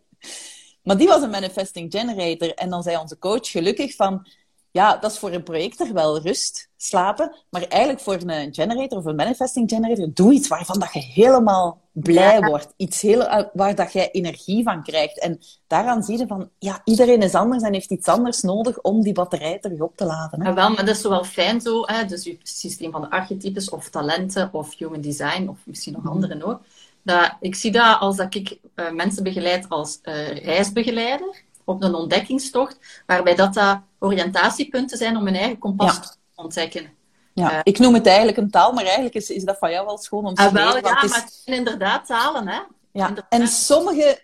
Maar 0.82 0.96
die 0.96 1.08
was 1.08 1.22
een 1.22 1.30
manifesting 1.30 1.92
generator. 1.92 2.54
En 2.54 2.70
dan 2.70 2.82
zei 2.82 2.96
onze 2.96 3.18
coach 3.18 3.50
gelukkig 3.50 3.94
van, 3.94 4.26
ja, 4.72 4.96
dat 4.96 5.10
is 5.12 5.18
voor 5.18 5.32
een 5.32 5.42
projector 5.42 5.92
wel 5.92 6.20
rust, 6.20 6.68
slapen. 6.76 7.36
Maar 7.50 7.62
eigenlijk 7.62 8.02
voor 8.02 8.18
een 8.26 8.54
generator 8.54 8.98
of 8.98 9.04
een 9.04 9.16
manifesting 9.16 9.70
generator, 9.70 10.08
doe 10.14 10.32
iets 10.32 10.48
waarvan 10.48 10.78
dat 10.78 10.92
je 10.92 11.00
helemaal 11.00 11.80
blij 11.92 12.38
Ja. 12.38 12.46
wordt. 12.48 12.72
Iets 12.76 13.00
heel, 13.00 13.26
eh, 13.26 13.44
waar 13.52 13.74
dat 13.74 13.92
jij 13.92 14.10
energie 14.10 14.62
van 14.62 14.82
krijgt. 14.82 15.18
En 15.18 15.40
daaraan 15.66 16.02
zie 16.02 16.18
je 16.18 16.26
van, 16.26 16.48
ja, 16.58 16.80
iedereen 16.84 17.22
is 17.22 17.34
anders 17.34 17.62
en 17.62 17.72
heeft 17.72 17.90
iets 17.90 18.08
anders 18.08 18.40
nodig 18.40 18.80
om 18.80 19.02
die 19.02 19.12
batterij 19.12 19.58
terug 19.58 19.80
op 19.80 19.96
te 19.96 20.04
laden. 20.04 20.40
Hè? 20.42 20.48
Ja, 20.48 20.54
wel, 20.54 20.70
maar 20.70 20.84
dat 20.84 20.96
is 20.96 21.02
wel 21.02 21.24
fijn 21.24 21.60
zo, 21.60 21.82
hè? 21.86 22.04
dus 22.04 22.24
je 22.24 22.38
systeem 22.42 22.90
van 22.90 23.00
de 23.00 23.10
archetypes 23.10 23.68
of 23.70 23.88
talenten 23.88 24.48
of 24.52 24.78
human 24.78 25.00
design 25.00 25.48
of 25.48 25.58
misschien 25.64 25.92
nog 25.92 26.08
andere 26.08 26.44
ook. 26.44 26.60
Dat, 27.02 27.36
ik 27.40 27.54
zie 27.54 27.72
dat 27.72 28.00
als 28.00 28.16
dat 28.16 28.34
ik 28.34 28.58
eh, 28.74 28.90
mensen 28.90 29.22
begeleid 29.22 29.68
als 29.68 29.98
eh, 30.02 30.44
reisbegeleider 30.44 31.42
op 31.70 31.82
een 31.82 31.94
ontdekkingstocht, 31.94 33.02
waarbij 33.06 33.34
dat, 33.34 33.54
dat 33.54 33.78
oriëntatiepunten 33.98 34.98
zijn 34.98 35.16
om 35.16 35.24
hun 35.24 35.34
eigen 35.36 35.58
kompas 35.58 35.94
Ja. 35.94 36.00
te 36.00 36.08
ontdekken. 36.34 36.90
Ja, 37.34 37.52
Eh. 37.52 37.60
ik 37.62 37.78
noem 37.78 37.94
het 37.94 38.06
eigenlijk 38.06 38.36
een 38.36 38.50
taal, 38.50 38.72
maar 38.72 38.84
eigenlijk 38.84 39.14
is, 39.14 39.30
is 39.30 39.44
dat 39.44 39.58
van 39.58 39.70
jou 39.70 39.86
wel 39.86 39.98
schoon 39.98 40.26
om 40.26 40.34
te 40.34 40.42
Ah, 40.42 40.52
wel, 40.52 40.76
ja, 40.76 40.80
want 40.80 40.94
het 40.94 41.04
is- 41.04 41.10
maar 41.10 41.20
het 41.20 41.40
zijn 41.44 41.56
inderdaad 41.56 42.06
talen, 42.06 42.48
hè. 42.48 42.58
Ja, 42.92 43.08
Inderdaad. 43.08 43.32
en 43.32 43.46
sommige, 43.48 44.22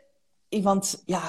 want 0.63 1.03
ja, 1.07 1.23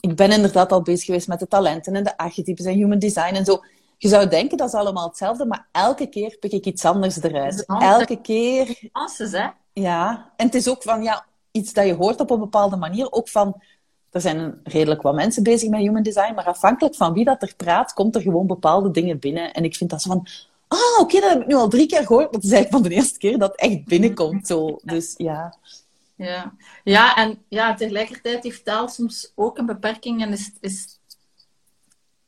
ik 0.00 0.16
ben 0.16 0.30
inderdaad 0.32 0.72
al 0.72 0.82
bezig 0.82 1.04
geweest 1.04 1.28
met 1.28 1.38
de 1.38 1.48
talenten 1.48 1.94
en 1.94 2.04
de 2.04 2.16
archetypes 2.16 2.64
en 2.64 2.72
human 2.74 2.98
design 2.98 3.34
en 3.34 3.44
zo. 3.44 3.62
Je 3.98 4.08
zou 4.08 4.28
denken 4.28 4.56
dat 4.56 4.68
is 4.68 4.74
allemaal 4.74 5.08
hetzelfde, 5.08 5.46
maar 5.46 5.66
elke 5.72 6.06
keer 6.06 6.36
pik 6.40 6.52
ik 6.52 6.64
iets 6.66 6.84
anders 6.84 7.22
eruit. 7.22 7.64
Elke 7.66 8.20
keer, 8.20 8.78
Nuances, 8.92 9.32
hè. 9.32 9.46
ja. 9.72 10.32
En 10.36 10.46
het 10.46 10.54
is 10.54 10.68
ook 10.68 10.82
van, 10.82 11.02
ja, 11.02 11.24
iets 11.50 11.72
dat 11.72 11.86
je 11.86 11.94
hoort 11.94 12.20
op 12.20 12.30
een 12.30 12.38
bepaalde 12.38 12.76
manier. 12.76 13.12
Ook 13.12 13.28
van, 13.28 13.62
er 14.14 14.20
zijn 14.20 14.60
redelijk 14.64 15.02
wat 15.02 15.14
mensen 15.14 15.42
bezig 15.42 15.68
met 15.68 15.80
human 15.80 16.02
design, 16.02 16.34
maar 16.34 16.44
afhankelijk 16.44 16.94
van 16.94 17.12
wie 17.12 17.24
dat 17.24 17.42
er 17.42 17.54
praat, 17.56 17.92
komt 17.92 18.14
er 18.14 18.20
gewoon 18.20 18.46
bepaalde 18.46 18.90
dingen 18.90 19.18
binnen. 19.18 19.52
En 19.52 19.64
ik 19.64 19.76
vind 19.76 19.90
dat 19.90 20.02
zo 20.02 20.10
van, 20.10 20.26
ah, 20.68 21.00
oké, 21.00 21.20
dat 21.20 21.30
heb 21.30 21.40
ik 21.40 21.46
nu 21.46 21.54
al 21.54 21.68
drie 21.68 21.86
keer 21.86 22.06
gehoord, 22.06 22.24
maar 22.24 22.40
het 22.40 22.44
is 22.44 22.52
eigenlijk 22.52 22.82
van 22.82 22.92
de 22.92 22.98
eerste 22.98 23.18
keer 23.18 23.38
dat 23.38 23.50
het 23.50 23.60
echt 23.60 23.84
binnenkomt. 23.84 24.46
Zo. 24.46 24.78
Dus 24.82 25.14
ja. 25.16 25.56
Ja. 26.16 26.54
ja, 26.84 27.16
en 27.16 27.38
ja, 27.48 27.74
tegelijkertijd 27.74 28.42
heeft 28.42 28.64
taal 28.64 28.88
soms 28.88 29.32
ook 29.34 29.58
een 29.58 29.66
beperking 29.66 30.22
en 30.22 30.32
is, 30.32 30.50
is... 30.60 30.98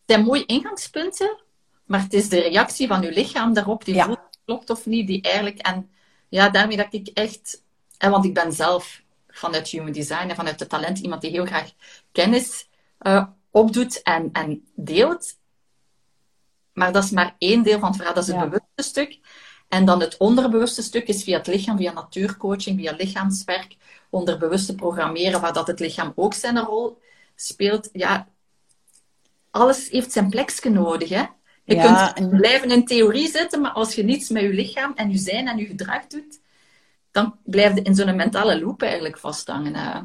Het 0.07 0.14
zijn 0.16 0.25
mooie 0.25 0.46
ingangspunten, 0.46 1.37
maar 1.85 2.03
het 2.03 2.12
is 2.12 2.29
de 2.29 2.40
reactie 2.40 2.87
van 2.87 3.03
je 3.03 3.12
lichaam 3.12 3.55
daarop 3.55 3.85
die 3.85 3.94
Ja. 3.94 4.05
voelt 4.05 4.18
klopt 4.44 4.70
of 4.70 4.87
niet, 4.87 5.07
die 5.07 5.22
eigenlijk... 5.22 5.59
En 5.59 5.90
ja, 6.29 6.49
daarmee 6.49 6.77
dat 6.77 6.87
ik 6.90 7.09
echt... 7.09 7.62
En 7.99 8.11
want 8.11 8.25
ik 8.25 8.35
ben 8.35 8.53
zelf 8.53 9.03
vanuit 9.37 9.68
human 9.68 9.92
design 9.92 10.29
en 10.29 10.37
vanuit 10.37 10.61
het 10.61 10.68
talent 10.68 10.99
iemand 10.99 11.20
die 11.20 11.31
heel 11.31 11.46
graag 11.46 11.72
kennis 12.12 12.68
eh, 12.99 13.27
opdoet 13.51 14.03
en, 14.03 14.29
en 14.33 14.64
deelt. 14.75 15.37
Maar 16.72 16.92
dat 16.92 17.05
is 17.05 17.11
maar 17.11 17.35
één 17.38 17.62
deel 17.62 17.79
van 17.79 17.88
het 17.88 17.96
verhaal, 17.96 18.14
dat 18.14 18.22
is 18.22 18.29
het 18.33 18.38
Ja. 18.38 18.44
bewuste 18.49 18.83
stuk. 18.90 19.18
En 19.68 19.85
dan 19.85 20.01
het 20.01 20.16
onderbewuste 20.16 20.83
stuk 20.83 21.09
is 21.09 21.22
via 21.22 21.37
het 21.37 21.46
lichaam, 21.46 21.77
via 21.77 21.92
natuurcoaching, 21.92 22.79
via 22.79 22.92
lichaamswerk, 22.96 23.77
onderbewuste 24.11 24.75
programmeren, 24.75 25.40
waar 25.40 25.53
dat 25.53 25.66
het 25.66 25.81
lichaam 25.81 26.12
ook 26.14 26.35
zijn 26.35 26.59
rol 26.59 26.99
speelt. 27.35 27.88
Ja, 27.92 28.29
alles 29.51 29.88
heeft 29.88 30.12
zijn 30.12 30.29
plekje 30.31 30.70
nodig, 30.70 31.08
hè. 31.08 31.25
Je 31.65 31.75
Ja, 31.75 31.83
kunt 32.13 32.17
en- 32.31 32.37
blijven 32.37 32.71
in 32.71 32.85
theorie 32.85 33.29
zitten, 33.29 33.61
maar 33.61 33.71
als 33.71 33.94
je 33.94 34.02
niets 34.04 34.29
met 34.29 34.42
je 34.42 34.48
lichaam 34.48 34.92
en 34.94 35.11
je 35.11 35.19
zijn 35.19 35.48
en 35.48 35.56
je 35.56 35.67
gedrag 35.67 36.06
doet, 36.06 36.40
dan 37.17 37.37
blijf 37.44 37.75
je 37.75 37.83
in 37.83 37.94
zo'n 37.94 38.17
mentale 38.17 38.60
loop 38.60 38.83
eigenlijk 38.83 39.19
vasthangen. 39.19 39.75
hè. 39.75 40.00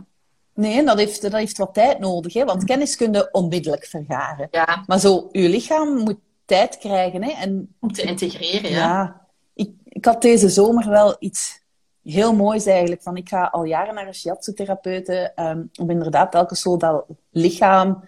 Nee, 0.54 0.84
dat 0.84 0.98
heeft, 0.98 1.22
dat 1.22 1.32
heeft 1.32 1.58
wat 1.58 1.74
tijd 1.74 2.00
nodig, 2.00 2.34
hè? 2.34 2.46
want 2.46 2.64
kennis 2.64 2.96
kun 2.96 3.14
je 3.14 3.32
onmiddellijk 3.32 3.86
vergaren. 3.86 4.48
Ja, 4.52 4.84
Maar 4.88 5.00
zo, 5.00 5.30
je 5.32 5.50
lichaam 5.50 5.98
moet 5.98 6.20
tijd 6.46 6.78
krijgen. 6.78 7.24
Hè? 7.24 7.32
En 7.32 7.76
om 7.80 7.92
te 7.94 8.02
integreren, 8.02 8.70
ja, 8.72 8.78
ja. 8.78 9.22
ik, 9.54 9.72
ik 9.84 10.06
had 10.06 10.22
deze 10.22 10.50
zomer 10.50 10.90
wel 10.90 11.16
iets 11.20 11.62
heel 12.04 12.36
moois 12.36 12.66
eigenlijk. 12.66 13.02
Van, 13.02 13.18
ik 13.18 13.30
ga 13.30 13.44
al 13.44 13.64
jaren 13.64 13.94
naar 13.94 14.08
een 14.08 14.14
shiatsu-therapeute, 14.16 15.32
ehm, 15.36 15.64
om 15.80 15.90
inderdaad 15.90 16.32
telkens 16.32 16.62
zo 16.62 16.78
dat 16.78 17.06
lichaam 17.32 18.08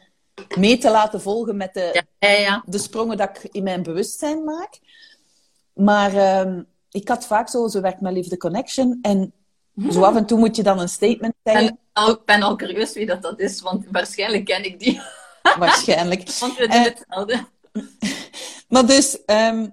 mee 0.58 0.78
te 0.78 0.91
laten 0.91 1.22
volgen 1.22 1.58
met 1.58 1.74
de, 1.74 2.04
Ja, 2.20 2.30
ja, 2.30 2.39
ja. 2.39 2.64
de 2.66 2.78
sprongen 2.78 3.18
dat 3.18 3.30
ik 3.30 3.43
in 3.51 3.64
mijn 3.64 3.84
bewustzijn 3.84 4.43
maak. 4.43 4.80
Maar 5.74 6.16
ehm, 6.16 6.62
ik 6.94 7.08
had 7.08 7.26
vaak 7.26 7.50
zo, 7.50 7.68
zo 7.68 7.82
werkt 7.82 8.02
mijn 8.02 8.14
liefde 8.14 8.38
connection. 8.38 9.00
En 9.02 9.34
zo 9.91 10.02
af 10.02 10.16
en 10.16 10.26
toe 10.26 10.39
moet 10.39 10.56
je 10.56 10.64
dan 10.64 10.80
een 10.80 10.89
statement 10.89 11.34
al- 11.94 12.12
ik 12.12 12.26
ben 12.26 12.41
al 12.41 12.56
curieus 12.56 12.94
wie 12.94 13.06
dat, 13.06 13.22
dat 13.22 13.39
is, 13.39 13.62
want 13.62 13.86
waarschijnlijk 13.91 14.46
ken 14.46 14.66
ik 14.66 14.80
die. 14.80 15.02
Waarschijnlijk. 15.60 16.30
Want 16.39 16.58
we 16.58 16.68
doen 16.68 16.78
Eh, 16.78 16.84
hetzelfde. 16.84 17.46
Maar 18.70 18.86
dus, 18.86 19.26
ehm, 19.26 19.68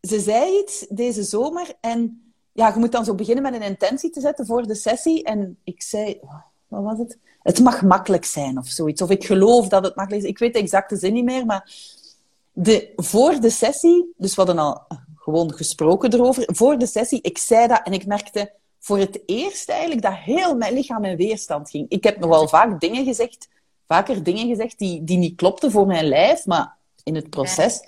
ze 0.00 0.20
zei 0.20 0.58
iets 0.58 0.86
deze 0.88 1.22
zomer 1.22 1.66
en 1.80 2.32
ja, 2.52 2.68
je 2.68 2.78
moet 2.78 2.92
dan 2.92 3.04
zo 3.04 3.14
beginnen 3.14 3.42
met 3.42 3.54
een 3.54 3.62
intentie 3.62 4.10
te 4.10 4.20
zetten 4.20 4.46
voor 4.46 4.66
de 4.66 4.74
sessie. 4.74 5.24
En 5.24 5.58
ik 5.64 5.82
zei, 5.82 6.20
wat 6.68 6.82
was 6.82 6.98
het? 6.98 7.18
Het 7.42 7.60
mag 7.60 7.82
makkelijk 7.82 8.24
zijn 8.24 8.58
of 8.58 8.66
zoiets. 8.68 9.02
Of 9.02 9.10
ik 9.10 9.24
geloof 9.24 9.68
dat 9.68 9.84
het 9.84 9.94
makkelijk 9.96 10.24
is. 10.24 10.30
Ik 10.30 10.38
weet 10.38 10.52
de 10.52 10.58
exacte 10.58 10.96
zin 10.96 11.12
niet 11.12 11.24
meer, 11.24 11.46
maar 11.46 11.72
de, 12.52 12.92
voor 12.96 13.40
de 13.40 13.50
sessie, 13.50 14.12
dus 14.16 14.34
we 14.34 14.42
hadden 14.42 14.58
al 14.64 14.86
gewoon 15.30 15.54
gesproken 15.54 16.14
erover, 16.14 16.44
voor 16.46 16.78
de 16.78 16.86
sessie, 16.86 17.18
ik 17.22 17.38
zei 17.38 17.66
dat 17.66 17.80
en 17.84 17.92
ik 17.92 18.06
merkte 18.06 18.52
voor 18.78 18.98
het 18.98 19.20
eerst 19.26 19.68
eigenlijk 19.68 20.02
dat 20.02 20.14
heel 20.14 20.54
mijn 20.56 20.74
lichaam 20.74 21.04
in 21.04 21.16
weerstand 21.16 21.70
ging. 21.70 21.86
Ik 21.88 22.04
heb 22.04 22.18
nogal 22.18 22.48
vaak 22.48 22.80
dingen 22.80 23.04
gezegd, 23.04 23.48
vaker 23.86 24.22
dingen 24.22 24.48
gezegd 24.48 24.78
die, 24.78 25.04
die 25.04 25.18
niet 25.18 25.36
klopten 25.36 25.70
voor 25.70 25.86
mijn 25.86 26.04
lijf, 26.04 26.46
maar 26.46 26.76
in 27.04 27.14
het 27.14 27.30
proces. 27.30 27.80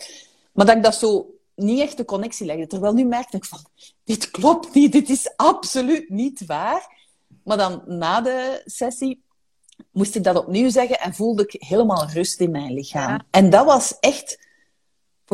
Maar 0.53 0.66
dat 0.66 0.76
ik 0.76 0.82
dat 0.82 0.95
zo 0.95 1.34
niet 1.55 1.80
echt 1.80 1.97
de 1.97 2.05
connectie 2.05 2.47
legde. 2.47 2.66
Terwijl 2.66 2.93
nu 2.93 3.05
merkte 3.05 3.36
ik 3.36 3.45
van, 3.45 3.59
dit 4.05 4.30
klopt 4.30 4.74
niet, 4.74 4.93
dit 4.93 5.09
is 5.09 5.32
absoluut 5.36 6.09
niet 6.09 6.47
waar. 6.47 7.01
Maar 7.45 7.57
dan 7.57 7.82
na 7.86 8.20
de 8.20 8.62
sessie 8.64 9.22
moest 9.90 10.14
ik 10.14 10.24
dat 10.24 10.36
opnieuw 10.36 10.70
zeggen 10.70 11.01
en 11.01 11.14
voelde 11.14 11.43
ik 11.43 11.62
helemaal 11.62 12.09
rust 12.09 12.40
in 12.40 12.51
mijn 12.51 12.72
lichaam. 12.72 13.11
Ja. 13.11 13.24
En 13.30 13.51
dat 13.51 13.64
was 13.64 13.99
echt 14.01 14.49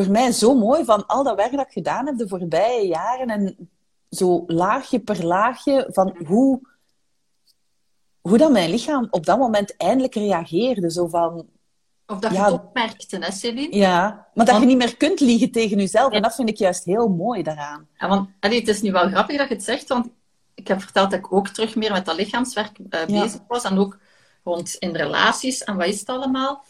voor 0.05 0.13
mij 0.13 0.33
zo 0.33 0.55
mooi 0.55 0.85
van 0.85 1.07
al 1.07 1.25
dat 1.25 1.37
werk 1.37 1.53
dat 1.53 1.67
ik 1.67 1.73
gedaan 1.73 2.07
heb 2.07 2.19
de 2.19 2.29
voorbije 2.29 2.87
jaren 2.87 3.29
en 3.29 3.71
zo 4.11 4.45
laagje 4.47 5.01
per 5.01 5.25
laagje 5.25 5.89
van 5.91 6.17
hoe, 6.27 6.61
hoe 8.21 8.39
dat 8.39 8.51
mijn 8.51 8.71
lichaam 8.71 9.07
op 9.11 9.27
dat 9.27 9.39
moment 9.39 9.77
eindelijk 9.77 10.15
reageerde. 10.15 10.91
Zo 10.91 11.07
van, 11.07 11.47
Of 12.07 12.19
dat 12.19 12.33
ja. 12.33 12.47
je 12.47 12.53
het 12.53 12.63
opmerkte, 12.63 13.19
hè, 13.19 13.33
Celine? 13.33 13.77
ja, 13.77 14.27
maar 14.35 14.47
dat 14.47 14.61
je 14.61 14.67
niet 14.67 14.77
meer 14.77 14.97
kunt 14.97 15.21
liegen 15.21 15.51
tegen 15.51 15.77
jezelf. 15.77 16.11
Ja. 16.11 16.17
En 16.17 16.23
dat 16.23 16.35
vind 16.35 16.49
ik 16.49 16.57
juist 16.57 16.85
heel 16.85 17.09
mooi 17.09 17.43
daaraan. 17.43 17.89
Ja, 17.99 18.09
want, 18.09 18.29
allee, 18.41 18.59
het 18.59 18.69
is 18.69 18.83
nu 18.83 18.93
wel 18.93 19.09
grappig 19.09 19.37
dat 19.37 19.49
je 19.49 19.55
het 19.55 19.65
zegt, 19.65 19.89
want 19.89 20.09
ik 20.55 20.69
heb 20.69 20.81
verteld 20.81 21.11
dat 21.11 21.19
ik 21.19 21.33
ook 21.33 21.49
terug 21.49 21.77
meer 21.77 21.93
met 21.93 22.05
dat 22.05 22.17
lichaamswerk 22.17 22.79
eh, 22.91 23.07
bezig 23.07 23.41
was. 23.49 23.65
En 23.65 23.79
ook 23.79 23.99
rond 24.45 24.75
in 24.75 24.97
relaties 24.97 25.65
en 25.65 25.77
wat 25.77 25.87
is 25.87 26.01
het 26.01 26.09
allemaal. 26.09 26.65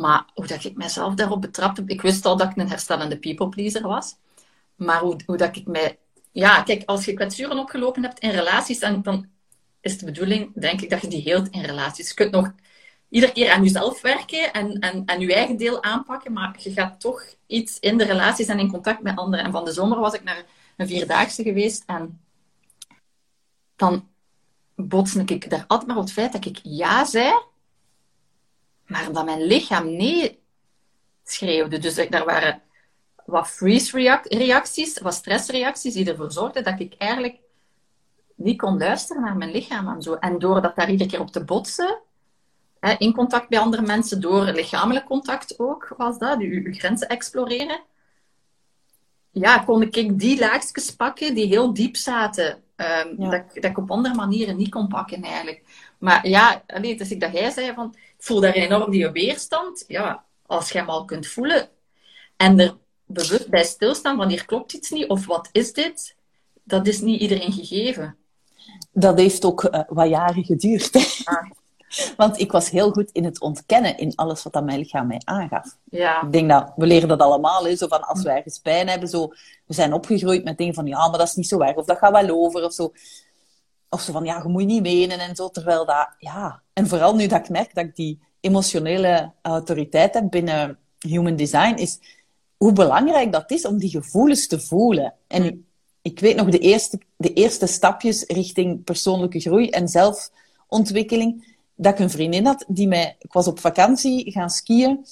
Maar 0.00 0.24
hoe 0.34 0.46
dat 0.46 0.64
ik 0.64 0.76
mezelf 0.76 1.14
daarop 1.14 1.40
betrapte, 1.40 1.82
ik 1.86 2.00
wist 2.00 2.24
al 2.24 2.36
dat 2.36 2.50
ik 2.50 2.56
een 2.56 2.68
herstellende 2.68 3.18
people 3.18 3.48
pleaser 3.48 3.82
was. 3.82 4.16
Maar 4.74 5.00
hoe, 5.00 5.16
hoe 5.26 5.36
dat 5.36 5.56
ik 5.56 5.66
mij... 5.66 5.98
Ja, 6.32 6.62
kijk, 6.62 6.82
als 6.86 7.04
je 7.04 7.12
kwetsuren 7.12 7.58
opgelopen 7.58 8.02
hebt 8.02 8.18
in 8.18 8.30
relaties, 8.30 8.78
dan, 8.78 9.28
is 9.80 9.98
de 9.98 10.04
bedoeling, 10.04 10.52
denk 10.54 10.80
ik, 10.80 10.90
dat 10.90 11.00
je 11.00 11.08
die 11.08 11.22
heelt 11.22 11.48
in 11.48 11.62
relaties. 11.62 12.08
Je 12.08 12.14
kunt 12.14 12.30
nog 12.30 12.52
iedere 13.08 13.32
keer 13.32 13.50
aan 13.50 13.62
jezelf 13.62 14.00
werken 14.00 14.52
en, 14.52 14.78
en, 14.78 15.04
en 15.04 15.20
je 15.20 15.34
eigen 15.34 15.56
deel 15.56 15.82
aanpakken, 15.82 16.32
maar 16.32 16.56
je 16.58 16.72
gaat 16.72 17.00
toch 17.00 17.22
iets 17.46 17.78
in 17.78 17.98
de 17.98 18.04
relaties 18.04 18.46
en 18.46 18.58
in 18.58 18.70
contact 18.70 19.02
met 19.02 19.16
anderen. 19.16 19.44
En 19.44 19.52
van 19.52 19.64
de 19.64 19.72
zomer 19.72 19.98
was 19.98 20.14
ik 20.14 20.24
naar 20.24 20.44
een 20.76 20.86
vierdaagse 20.86 21.42
geweest 21.42 21.82
en 21.86 22.20
dan 23.76 24.08
botste 24.74 25.22
ik 25.24 25.50
daar 25.50 25.64
altijd 25.66 25.88
maar 25.88 25.96
op 25.96 26.02
het 26.02 26.12
feit 26.12 26.32
dat 26.32 26.44
ik 26.44 26.58
ja 26.62 27.04
zei, 27.04 27.32
maar 28.88 29.12
dat 29.12 29.24
mijn 29.24 29.42
lichaam 29.42 29.96
nee 29.96 30.38
schreeuwde. 31.24 31.78
Dus 31.78 31.94
daar 31.94 32.24
waren 32.24 32.62
wat 33.24 33.48
freeze-reacties, 33.48 34.98
wat 34.98 35.14
stressreacties 35.14 35.94
die 35.94 36.10
ervoor 36.10 36.32
zorgden 36.32 36.64
dat 36.64 36.80
ik 36.80 36.94
eigenlijk 36.98 37.38
niet 38.34 38.58
kon 38.58 38.78
luisteren 38.78 39.22
naar 39.22 39.36
mijn 39.36 39.50
lichaam 39.50 39.88
en 39.88 40.02
zo. 40.02 40.14
En 40.14 40.38
door 40.38 40.62
dat 40.62 40.76
daar 40.76 40.90
iedere 40.90 41.10
keer 41.10 41.20
op 41.20 41.30
te 41.30 41.44
botsen, 41.44 41.98
hè, 42.80 42.94
in 42.98 43.14
contact 43.14 43.50
met 43.50 43.58
andere 43.58 43.82
mensen, 43.82 44.20
door 44.20 44.44
lichamelijk 44.44 45.06
contact 45.06 45.58
ook, 45.58 45.94
was 45.96 46.18
dat, 46.18 46.40
je, 46.40 46.62
je 46.62 46.72
grenzen 46.72 47.08
exploreren, 47.08 47.80
ja, 49.30 49.58
kon 49.58 49.82
ik 49.82 50.18
die 50.18 50.38
laagjes 50.38 50.94
pakken 50.96 51.34
die 51.34 51.46
heel 51.46 51.72
diep 51.74 51.96
zaten, 51.96 52.62
ehm, 52.76 53.22
Ja. 53.22 53.30
dat, 53.30 53.40
ik- 53.54 53.62
dat 53.62 53.70
ik 53.70 53.78
op 53.78 53.90
andere 53.90 54.14
manieren 54.14 54.56
niet 54.56 54.70
kon 54.70 54.88
pakken 54.88 55.22
eigenlijk. 55.22 55.62
Maar 55.98 56.28
ja, 56.28 56.62
allee, 56.66 56.96
dus 56.96 57.10
ik 57.10 57.20
dat 57.20 57.32
jij 57.32 57.50
zei 57.50 57.74
van, 57.74 57.94
ik 58.18 58.24
voel 58.24 58.40
daar 58.40 58.52
enorm 58.52 58.90
die 58.90 59.10
weerstand. 59.10 59.84
Ja, 59.86 60.24
als 60.46 60.70
je 60.70 60.78
hem 60.78 60.88
al 60.88 61.04
kunt 61.04 61.26
voelen 61.26 61.68
en 62.36 62.58
er 62.60 62.76
bewust 63.06 63.48
bij 63.48 63.64
stilstaan, 63.64 64.16
wanneer 64.16 64.44
klopt 64.44 64.72
iets 64.72 64.90
niet 64.90 65.08
of 65.08 65.26
wat 65.26 65.48
is 65.52 65.72
dit, 65.72 66.16
dat 66.62 66.86
is 66.86 67.00
niet 67.00 67.20
iedereen 67.20 67.52
gegeven. 67.52 68.16
Dat 68.92 69.18
heeft 69.18 69.44
ook 69.44 69.64
eh, 69.64 69.80
wat 69.88 70.08
jaren 70.08 70.44
geduurd. 70.44 70.90
Want 72.16 72.38
ik 72.38 72.52
was 72.52 72.70
heel 72.70 72.90
goed 72.90 73.10
in 73.10 73.24
het 73.24 73.40
ontkennen 73.40 73.98
in 73.98 74.12
alles 74.14 74.42
wat 74.42 74.52
dat 74.52 74.64
mijn 74.64 74.78
lichaam 74.78 75.06
mij 75.06 75.20
aangaf. 75.24 75.76
Ja, 75.84 76.22
Ik 76.22 76.32
denk 76.32 76.50
dat 76.50 76.72
we 76.76 76.86
leren 76.86 77.08
dat 77.08 77.20
allemaal. 77.20 77.64
Hè, 77.64 77.76
zo 77.76 77.86
van 77.86 78.02
als 78.02 78.22
wij 78.22 78.36
ergens 78.36 78.58
pijn 78.58 78.88
hebben, 78.88 79.08
zo, 79.08 79.26
we 79.66 79.74
zijn 79.74 79.92
opgegroeid 79.92 80.44
met 80.44 80.58
dingen 80.58 80.74
van 80.74 80.86
ja, 80.86 81.08
maar 81.08 81.18
dat 81.18 81.28
is 81.28 81.34
niet 81.34 81.48
zo 81.48 81.60
erg. 81.60 81.76
Of 81.76 81.86
dat 81.86 81.98
gaat 81.98 82.26
wel 82.26 82.44
over. 82.44 82.64
Of 82.64 82.72
zo. 82.72 82.92
Of 83.90 84.00
zo 84.00 84.12
van 84.12 84.24
ja, 84.24 84.40
je 84.42 84.48
moet 84.48 84.66
niet 84.66 84.82
menen 84.82 85.18
en 85.18 85.36
zo. 85.36 85.48
Terwijl 85.48 85.86
dat, 85.86 86.08
ja. 86.18 86.62
En 86.72 86.88
vooral 86.88 87.14
nu 87.14 87.26
dat 87.26 87.38
ik 87.38 87.48
merk 87.48 87.74
dat 87.74 87.84
ik 87.84 87.96
die 87.96 88.18
emotionele 88.40 89.32
autoriteit 89.42 90.14
heb 90.14 90.30
binnen 90.30 90.78
human 90.98 91.36
design, 91.36 91.74
is 91.74 91.98
hoe 92.56 92.72
belangrijk 92.72 93.32
dat 93.32 93.50
is 93.50 93.66
om 93.66 93.78
die 93.78 93.90
gevoelens 93.90 94.46
te 94.46 94.60
voelen. 94.60 95.14
En 95.26 95.66
ik 96.02 96.20
weet 96.20 96.36
nog 96.36 96.48
de 96.48 96.58
eerste, 96.58 97.00
de 97.16 97.32
eerste 97.32 97.66
stapjes 97.66 98.24
richting 98.26 98.84
persoonlijke 98.84 99.40
groei 99.40 99.68
en 99.68 99.88
zelfontwikkeling. 99.88 101.56
Dat 101.74 101.92
ik 101.92 101.98
een 101.98 102.10
vriendin 102.10 102.46
had 102.46 102.64
die 102.68 102.88
mij, 102.88 103.16
ik 103.18 103.32
was 103.32 103.46
op 103.46 103.60
vakantie 103.60 104.32
gaan 104.32 104.50
skiën. 104.50 105.06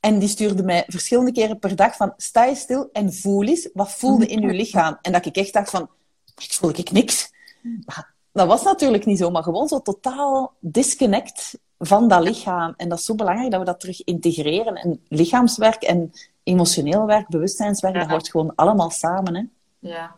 En 0.00 0.18
die 0.18 0.28
stuurde 0.28 0.62
mij 0.62 0.84
verschillende 0.86 1.32
keren 1.32 1.58
per 1.58 1.76
dag 1.76 1.96
van 1.96 2.12
sta 2.16 2.44
je 2.44 2.54
stil 2.54 2.88
en 2.92 3.14
voel 3.14 3.44
eens, 3.44 3.68
wat 3.72 3.92
voelde 3.92 4.26
in 4.26 4.40
je 4.40 4.52
lichaam? 4.62 4.98
En 5.02 5.12
dat 5.12 5.26
ik 5.26 5.36
echt 5.36 5.52
dacht 5.52 5.70
van, 5.70 5.90
ik 6.36 6.52
voel 6.52 6.70
ik 6.70 6.90
niks. 6.90 7.30
Maar 7.62 8.14
dat 8.38 8.46
was 8.46 8.62
natuurlijk 8.62 9.04
niet 9.04 9.18
zo, 9.18 9.30
maar 9.30 9.42
gewoon 9.42 9.68
zo 9.68 9.80
totaal 9.80 10.52
disconnect 10.60 11.58
van 11.78 12.08
dat 12.08 12.22
lichaam. 12.22 12.74
En 12.76 12.88
dat 12.88 12.98
is 12.98 13.04
zo 13.04 13.14
belangrijk 13.14 13.50
dat 13.50 13.60
we 13.60 13.66
dat 13.66 13.80
terug 13.80 14.04
integreren. 14.04 14.74
En 14.74 15.00
lichaamswerk 15.08 15.82
en 15.82 16.12
emotioneel 16.42 17.06
werk, 17.06 17.28
bewustzijnswerk, 17.28 17.94
Ja. 17.94 18.00
dat 18.00 18.10
hoort 18.10 18.30
gewoon 18.30 18.52
allemaal 18.54 18.90
samen. 18.90 19.34
Hè? 19.34 19.42
ja. 19.88 20.16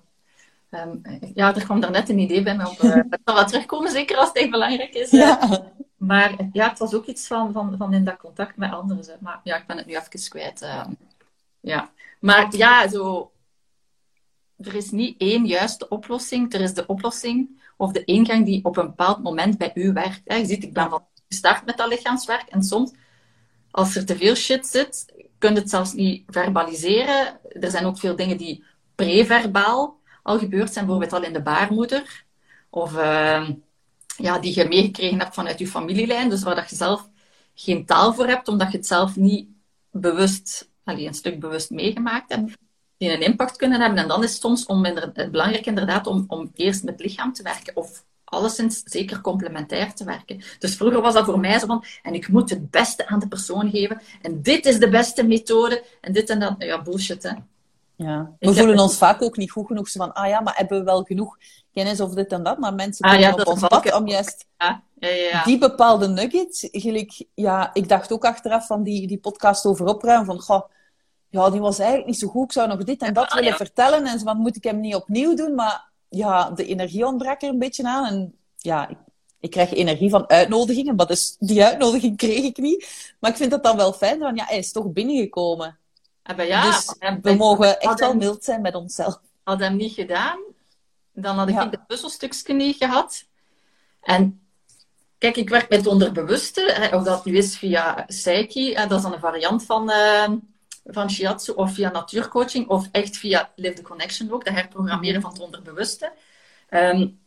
Ehm, 0.71 0.97
ja, 1.35 1.55
er 1.55 1.65
kwam 1.65 1.81
daarnet 1.81 2.09
een 2.09 2.19
idee 2.19 2.43
bij 2.43 2.57
me 2.57 2.69
op. 2.69 2.81
eh, 2.81 2.95
dat 3.09 3.21
zal 3.25 3.35
wel 3.35 3.45
terugkomen, 3.47 3.91
zeker 3.91 4.17
als 4.17 4.29
het 4.29 4.37
echt 4.37 4.51
belangrijk 4.51 4.95
is. 4.95 5.11
eh. 5.13 5.53
Maar 5.97 6.37
ja, 6.53 6.69
het 6.69 6.79
was 6.79 6.95
ook 6.95 7.07
iets 7.07 7.27
van, 7.27 7.53
van, 7.53 7.75
van 7.79 7.93
in 7.95 8.05
dat 8.05 8.17
contact 8.17 8.57
met 8.57 8.73
anderen. 8.73 9.17
Maar 9.21 9.41
ja, 9.45 9.57
ik 9.57 9.67
ben 9.67 9.77
het 9.77 9.87
nu 9.87 9.97
even 9.97 10.29
kwijt. 10.31 10.63
eh. 10.63 10.87
ja. 11.61 11.91
Maar 12.21 12.57
ja, 12.57 12.89
zo... 12.89 13.31
Er 14.57 14.75
is 14.75 14.91
niet 14.91 15.21
één 15.21 15.47
juiste 15.47 15.89
oplossing. 15.89 16.55
Er 16.55 16.61
is 16.61 16.75
de 16.75 16.87
oplossing 16.87 17.60
of 17.81 17.93
de 17.93 18.05
ingang 18.05 18.45
die 18.45 18.65
op 18.65 18.77
een 18.77 18.87
bepaald 18.87 19.23
moment 19.23 19.59
bij 19.59 19.71
u 19.75 19.93
werkt. 19.93 20.21
hè. 20.25 20.35
Je 20.35 20.47
ziet, 20.47 20.63
ik 20.63 20.73
ben 20.73 20.91
van 20.91 21.07
gestart 21.29 21.65
met 21.65 21.77
dat 21.77 21.89
lichaamswerk. 21.89 22.49
En 22.49 22.63
soms, 22.63 22.93
als 23.71 23.97
er 23.97 24.07
te 24.07 24.17
veel 24.17 24.35
shit 24.35 24.67
zit, 24.67 25.13
kun 25.39 25.55
je 25.55 25.61
het 25.61 25.71
zelfs 25.71 25.93
niet 25.93 26.25
verbaliseren. 26.27 27.41
Er 27.61 27.71
zijn 27.71 27.85
ook 27.85 27.99
veel 27.99 28.17
dingen 28.17 28.37
die 28.37 28.65
preverbaal 28.95 30.01
al 30.23 30.39
gebeurd 30.39 30.73
zijn. 30.73 30.85
Bijvoorbeeld 30.87 31.13
al 31.21 31.29
in 31.29 31.33
de 31.33 31.43
baarmoeder. 31.43 32.25
Of... 32.71 32.97
ehm, 32.97 33.53
ja, 34.17 34.39
die 34.39 34.55
je 34.55 34.69
meegekregen 34.69 35.19
hebt 35.19 35.35
vanuit 35.35 35.59
je 35.59 35.67
familielijn, 35.67 36.29
dus 36.29 36.43
waar 36.43 36.55
dat 36.55 36.71
je 36.71 36.77
zelf 36.77 37.09
geen 37.55 37.87
taal 37.87 38.15
voor 38.15 38.27
hebt, 38.27 38.49
omdat 38.49 38.71
je 38.71 38.77
het 38.77 38.87
zelf 38.87 39.17
niet 39.17 39.49
bewust, 39.91 40.71
allee, 40.85 41.07
een 41.07 41.15
stuk 41.15 41.41
bewust 41.41 41.71
meegemaakt 41.71 42.35
hebt, 42.35 42.57
die 43.01 43.13
een 43.13 43.21
impact 43.23 43.57
kunnen 43.57 43.81
hebben. 43.81 43.99
En 43.99 44.09
dan 44.09 44.23
is 44.23 44.33
het 44.33 44.41
soms 44.41 44.67
om, 44.67 44.85
inder- 44.85 45.11
het 45.15 45.31
belangrijk 45.31 45.67
inderdaad 45.67 46.07
om, 46.07 46.25
om 46.29 46.51
eerst 46.55 46.85
met 46.85 46.93
het 46.93 47.03
lichaam 47.03 47.33
te 47.33 47.43
werken, 47.43 47.77
of 47.77 48.05
alleszins 48.25 48.83
zeker 48.85 49.21
complementair 49.21 49.95
te 49.95 50.05
werken. 50.05 50.43
Dus 50.59 50.75
vroeger 50.77 51.01
was 51.01 51.15
dat 51.15 51.25
voor 51.25 51.41
mij 51.41 51.59
zo 51.59 51.67
van, 51.67 51.85
en 52.03 52.15
ik 52.15 52.29
moet 52.29 52.51
het 52.51 52.71
beste 52.71 53.07
aan 53.07 53.19
de 53.19 53.29
persoon 53.29 53.71
geven, 53.71 54.01
en 54.23 54.43
dit 54.43 54.67
is 54.67 54.79
de 54.79 54.89
beste 54.89 55.23
methode, 55.27 55.85
en 56.01 56.13
dit 56.13 56.31
en 56.31 56.41
dat. 56.41 56.55
Ja, 56.59 56.83
bullshit, 56.83 57.23
hè. 57.23 57.31
Ja. 57.97 58.33
We 58.39 58.47
voelen 58.55 58.69
het- 58.69 58.81
ons 58.81 58.97
vaak 58.97 59.23
ook 59.23 59.37
niet 59.37 59.51
goed 59.51 59.67
genoeg. 59.67 59.89
Zo 59.89 59.99
van, 60.05 60.13
ah 60.13 60.29
ja, 60.29 60.41
maar 60.41 60.55
hebben 60.57 60.79
we 60.79 60.85
wel 60.85 61.03
genoeg 61.03 61.37
kennis 61.73 62.01
of 62.01 62.15
dit 62.15 62.33
en 62.33 62.43
dat? 62.43 62.59
Maar 62.59 62.75
mensen 62.75 63.05
Ah, 63.05 63.11
komen 63.11 63.27
ja, 63.27 63.33
op 63.33 63.39
dat 63.39 63.47
ons 63.47 63.61
pad 63.61 63.93
om 63.95 64.09
juist 64.09 64.47
Ja, 64.59 64.83
ja, 64.99 65.09
ja. 65.09 65.29
ja. 65.31 65.45
die 65.45 65.59
bepaalde 65.59 66.09
nuggets, 66.09 66.69
gelijk, 66.71 67.25
ja, 67.35 67.71
ik 67.73 67.89
dacht 67.89 68.13
ook 68.13 68.25
achteraf 68.25 68.67
van 68.67 68.83
die, 68.83 69.07
die 69.07 69.19
podcast 69.19 69.65
over 69.67 69.87
opruimen, 69.87 70.27
van, 70.27 70.41
goh, 70.41 70.63
ja, 71.31 71.51
die 71.51 71.61
was 71.61 71.79
eigenlijk 71.79 72.09
niet 72.09 72.19
zo 72.19 72.29
goed, 72.29 72.45
ik 72.45 72.53
zou 72.53 72.69
nog 72.69 72.85
dit 72.85 73.03
en 73.03 73.15
dat 73.15 73.29
Ja, 73.29 73.35
willen 73.35 73.51
ja. 73.51 73.57
vertellen, 73.57 74.07
en 74.07 74.19
zo 74.19 74.25
van, 74.25 74.37
moet 74.37 74.57
ik 74.57 74.65
hem 74.65 74.81
niet 74.81 74.95
opnieuw 74.95 75.35
doen, 75.35 75.55
maar 75.55 75.89
ja, 76.09 76.51
de 76.51 76.67
energie 76.67 77.07
ontbrak 77.07 77.43
er 77.43 77.49
een 77.49 77.59
beetje 77.59 77.85
aan, 77.85 78.07
en 78.07 78.35
ja, 78.57 78.89
ik, 78.89 78.97
ik 79.41 79.51
krijg 79.51 79.73
energie 79.73 80.11
van 80.11 80.29
uitnodigingen, 80.29 80.95
maar 80.95 81.07
dus 81.07 81.37
die 81.39 81.65
uitnodiging 81.65 82.17
kreeg 82.17 82.45
ik 82.45 82.57
niet. 82.57 83.13
Maar 83.19 83.31
ik 83.31 83.37
vind 83.37 83.53
het 83.53 83.63
dan 83.63 83.77
wel 83.77 83.93
fijn, 83.93 84.19
van 84.19 84.37
ja, 84.37 84.45
hij 84.45 84.59
is 84.59 84.73
toch 84.73 84.93
binnengekomen. 84.93 85.79
Ah, 86.23 86.47
ja, 86.47 86.63
dus 86.71 86.95
we 87.23 87.35
mogen 87.35 87.81
echt 87.81 88.01
wel 88.01 88.15
mild 88.15 88.45
zijn 88.45 88.61
met 88.61 88.75
onszelf. 88.75 89.21
Had 89.43 89.61
hem 89.61 89.77
niet 89.77 89.93
gedaan, 89.93 90.39
dan 91.13 91.37
had 91.37 91.49
ik 91.49 91.55
ja. 91.55 91.69
het 91.71 91.87
puzzelstukje 91.87 92.55
niet 92.55 92.77
gehad. 92.77 93.25
En 94.03 94.41
kijk, 95.19 95.37
ik 95.37 95.49
werk 95.49 95.69
met 95.69 95.87
onderbewuste, 95.87 96.91
of 96.93 97.03
dat 97.03 97.25
nu 97.25 97.37
is 97.37 97.57
via 97.57 98.05
Psyche, 98.07 98.87
dat 98.89 98.99
is 98.99 99.03
dan 99.03 99.13
een 99.13 99.21
variant 99.21 99.65
van, 99.65 99.91
uh, 99.91 100.29
van 100.85 101.11
Shiatsu, 101.11 101.53
of 101.53 101.75
via 101.75 101.91
natuurcoaching, 101.91 102.69
of 102.69 102.89
echt 102.93 103.17
via 103.17 103.51
Live 103.55 103.75
the 103.75 103.83
Connection 103.83 104.33
ook, 104.33 104.45
de 104.45 104.53
herprogrammeren 104.53 105.21
van 105.21 105.31
het 105.31 105.41
onderbewuste. 105.41 106.13
Um, 106.71 107.19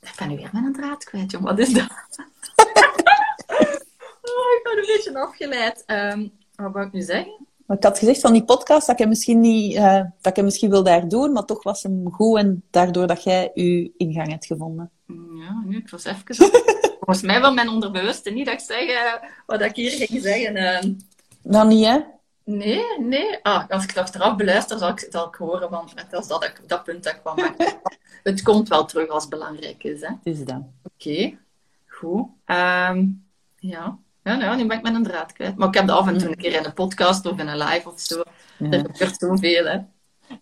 ik 0.00 0.14
ben 0.18 0.28
nu 0.28 0.36
weer 0.36 0.50
met 0.52 0.64
een 0.64 0.72
draad 0.72 1.04
kwijt, 1.04 1.30
jong. 1.30 1.44
Wat 1.44 1.58
is 1.58 1.72
dat? 1.72 1.82
oh, 4.30 4.50
ik 4.56 4.60
ben 4.62 4.78
een 4.78 4.86
beetje 4.86 5.18
afgeleid. 5.18 5.84
Um, 5.86 6.32
wat 6.54 6.72
wou 6.72 6.86
ik 6.86 6.92
nu 6.92 7.00
zeggen? 7.00 7.48
Ik 7.68 7.82
had 7.82 7.98
gezegd 7.98 8.20
van 8.20 8.32
die 8.32 8.44
podcast 8.44 8.86
dat 8.86 9.00
ik 9.00 9.08
misschien 9.08 9.40
niet, 9.40 9.74
uh, 9.74 10.02
dat 10.20 10.36
ik 10.36 10.44
misschien 10.44 10.70
wil 10.70 10.82
daar 10.82 11.08
doen, 11.08 11.32
maar 11.32 11.44
toch 11.44 11.62
was 11.62 11.82
hem 11.82 12.12
goed 12.12 12.38
en 12.38 12.62
daardoor 12.70 13.06
dat 13.06 13.22
jij 13.22 13.50
je 13.54 13.92
ingang 13.96 14.28
hebt 14.28 14.46
gevonden. 14.46 14.90
Ja, 15.06 15.62
nu, 15.64 15.76
ik 15.76 15.90
was 15.90 16.04
even 16.04 16.50
Volgens 17.00 17.22
mij 17.22 17.40
wel 17.40 17.54
mijn 17.54 17.68
onderbewuste, 17.68 18.30
niet 18.30 18.46
dat 18.46 18.54
ik 18.54 18.60
zeg 18.60 18.88
uh, 18.88 19.30
wat 19.46 19.60
ik 19.60 19.76
hier 19.76 19.90
ging 19.90 20.22
zeggen. 20.22 20.56
Uh... 20.56 20.92
Nou 21.42 21.68
niet, 21.68 21.86
hè? 21.86 22.00
Nee, 22.50 22.98
nee. 22.98 23.38
Ah, 23.42 23.68
als 23.68 23.82
ik 23.82 23.88
het 23.88 23.98
achteraf 23.98 24.36
beluister, 24.36 24.78
zal 24.78 24.88
ik, 24.88 25.06
zal 25.10 25.26
ik 25.26 25.34
horen 25.34 25.68
van, 25.68 25.88
dat 26.10 26.22
is 26.22 26.28
dat, 26.28 26.52
dat 26.66 26.84
punt 26.84 27.04
dat 27.04 27.14
ik 27.14 27.20
kwam 27.20 27.36
maken. 27.36 27.80
het 28.22 28.42
komt 28.42 28.68
wel 28.68 28.84
terug 28.84 29.08
als 29.08 29.22
het 29.22 29.30
belangrijk 29.30 29.84
is. 29.84 30.00
Hè? 30.00 30.06
Het 30.06 30.18
is 30.22 30.44
dat. 30.44 30.62
Oké, 30.82 31.38
goed. 31.86 32.26
Um, 32.46 33.24
ja. 33.56 33.98
Ja, 34.22 34.36
nou, 34.36 34.56
nu 34.56 34.66
ben 34.66 34.76
ik 34.76 34.82
met 34.82 34.94
een 34.94 35.02
draad 35.02 35.32
kwijt. 35.32 35.56
Maar 35.56 35.68
ik 35.68 35.74
heb 35.74 35.86
dat 35.86 35.98
af 35.98 36.06
en 36.06 36.18
toe 36.18 36.28
een 36.28 36.36
keer 36.36 36.52
in 36.52 36.64
een 36.64 36.72
podcast 36.72 37.26
of 37.26 37.38
in 37.38 37.48
een 37.48 37.58
live 37.58 37.88
of 37.88 38.00
zo. 38.00 38.22
Ja. 38.58 38.70
Er 38.70 38.84
gebeurt 38.90 39.18
zoveel, 39.18 39.64
hè. 39.64 39.78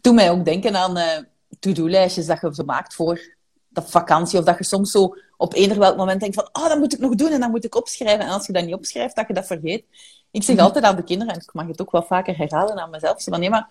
Doe 0.00 0.14
mij 0.14 0.30
ook 0.30 0.44
denken 0.44 0.76
aan 0.76 0.98
uh, 0.98 1.18
to-do-lijstjes 1.58 2.26
dat 2.26 2.40
je 2.40 2.54
zo 2.54 2.64
maakt 2.64 2.94
voor 2.94 3.20
dat 3.68 3.90
vakantie. 3.90 4.38
Of 4.38 4.44
dat 4.44 4.58
je 4.58 4.64
soms 4.64 4.90
zo 4.90 5.14
op 5.36 5.54
eender 5.54 5.78
welk 5.78 5.96
moment 5.96 6.20
denkt 6.20 6.34
van, 6.34 6.48
oh, 6.52 6.68
dat 6.68 6.78
moet 6.78 6.92
ik 6.92 6.98
nog 6.98 7.14
doen 7.14 7.30
en 7.30 7.40
dan 7.40 7.50
moet 7.50 7.64
ik 7.64 7.74
opschrijven. 7.74 8.24
En 8.24 8.30
als 8.30 8.46
je 8.46 8.52
dat 8.52 8.64
niet 8.64 8.74
opschrijft, 8.74 9.16
dat 9.16 9.26
je 9.28 9.34
dat 9.34 9.46
vergeet. 9.46 9.84
Ik 10.30 10.42
zeg 10.42 10.58
altijd 10.58 10.84
aan 10.84 10.96
de 10.96 11.04
kinderen, 11.04 11.34
en 11.34 11.40
ik 11.40 11.54
mag 11.54 11.66
het 11.66 11.80
ook 11.80 11.90
wel 11.90 12.02
vaker 12.02 12.36
herhalen 12.36 12.78
aan 12.78 12.90
mezelf, 12.90 13.22
van 13.22 13.40
nee, 13.40 13.50
maar 13.50 13.70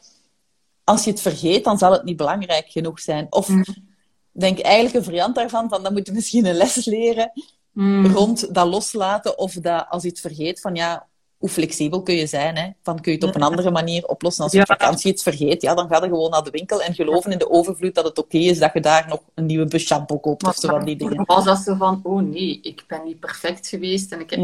als 0.83 1.03
je 1.03 1.11
het 1.11 1.21
vergeet, 1.21 1.63
dan 1.63 1.77
zal 1.77 1.91
het 1.91 2.03
niet 2.03 2.17
belangrijk 2.17 2.69
genoeg 2.69 2.99
zijn. 2.99 3.27
Of 3.29 3.47
mm. 3.47 3.65
denk 4.31 4.59
eigenlijk 4.59 4.95
een 4.95 5.03
variant 5.03 5.35
daarvan, 5.35 5.69
van 5.69 5.83
dan 5.83 5.93
moet 5.93 6.07
je 6.07 6.13
misschien 6.13 6.45
een 6.45 6.55
les 6.55 6.85
leren 6.85 7.31
mm. 7.71 8.05
rond 8.05 8.53
dat 8.53 8.67
loslaten. 8.67 9.37
Of 9.37 9.53
dat 9.53 9.85
als 9.89 10.03
je 10.03 10.09
het 10.09 10.19
vergeet, 10.19 10.61
van 10.61 10.75
ja, 10.75 11.07
hoe 11.38 11.49
flexibel 11.49 12.01
kun 12.01 12.15
je 12.15 12.27
zijn? 12.27 12.57
Hè? 12.57 12.69
Van 12.83 13.01
kun 13.01 13.11
je 13.11 13.17
het 13.17 13.27
op 13.27 13.35
een 13.35 13.43
andere 13.43 13.71
manier 13.71 14.05
oplossen? 14.05 14.43
Als 14.43 14.53
je 14.53 14.59
op 14.59 14.65
vakantie 14.65 15.11
het 15.11 15.23
vergeet, 15.23 15.61
ja, 15.61 15.75
dan 15.75 15.88
ga 15.88 15.95
je 15.95 16.09
gewoon 16.09 16.29
naar 16.29 16.43
de 16.43 16.49
winkel 16.49 16.81
en 16.81 16.93
geloven 16.93 17.31
in 17.31 17.38
de 17.38 17.49
overvloed 17.49 17.95
dat 17.95 18.05
het 18.05 18.17
oké 18.17 18.38
is 18.38 18.59
dat 18.59 18.73
je 18.73 18.79
daar 18.79 19.05
nog 19.07 19.21
een 19.33 19.45
nieuwe 19.45 19.65
busshampoo 19.65 20.19
koopt 20.19 20.43
of 20.43 20.55
zo 20.55 20.67
van 20.67 20.85
die 20.85 20.95
dingen. 20.95 21.25
Was 21.25 21.43
dat 21.43 21.57
zo 21.57 21.75
van, 21.75 21.99
oh 22.03 22.21
nee, 22.21 22.59
ik 22.61 22.83
ben 22.88 23.03
niet 23.03 23.19
perfect 23.19 23.67
geweest 23.67 24.11
en 24.11 24.19
ik, 24.19 24.29
heb, 24.29 24.39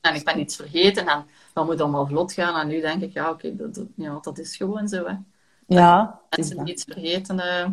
en 0.00 0.14
ik 0.14 0.24
ben 0.24 0.40
iets 0.40 0.56
vergeten 0.56 1.06
en 1.06 1.24
dan 1.54 1.64
moet 1.64 1.72
het 1.72 1.82
allemaal 1.82 2.06
vlot 2.06 2.32
gaan. 2.32 2.60
En 2.60 2.68
nu 2.68 2.80
denk 2.80 3.02
ik, 3.02 3.12
ja, 3.12 3.30
oké, 3.30 3.56
dat, 3.56 3.74
dat, 3.74 3.86
ja, 3.94 4.18
dat 4.20 4.38
is 4.38 4.56
gewoon 4.56 4.88
zo. 4.88 5.06
Hè. 5.06 5.14
Ja. 5.66 6.20
Mensen 6.30 6.68
iets 6.68 6.84
vergeten. 6.84 7.36
Uh, 7.36 7.64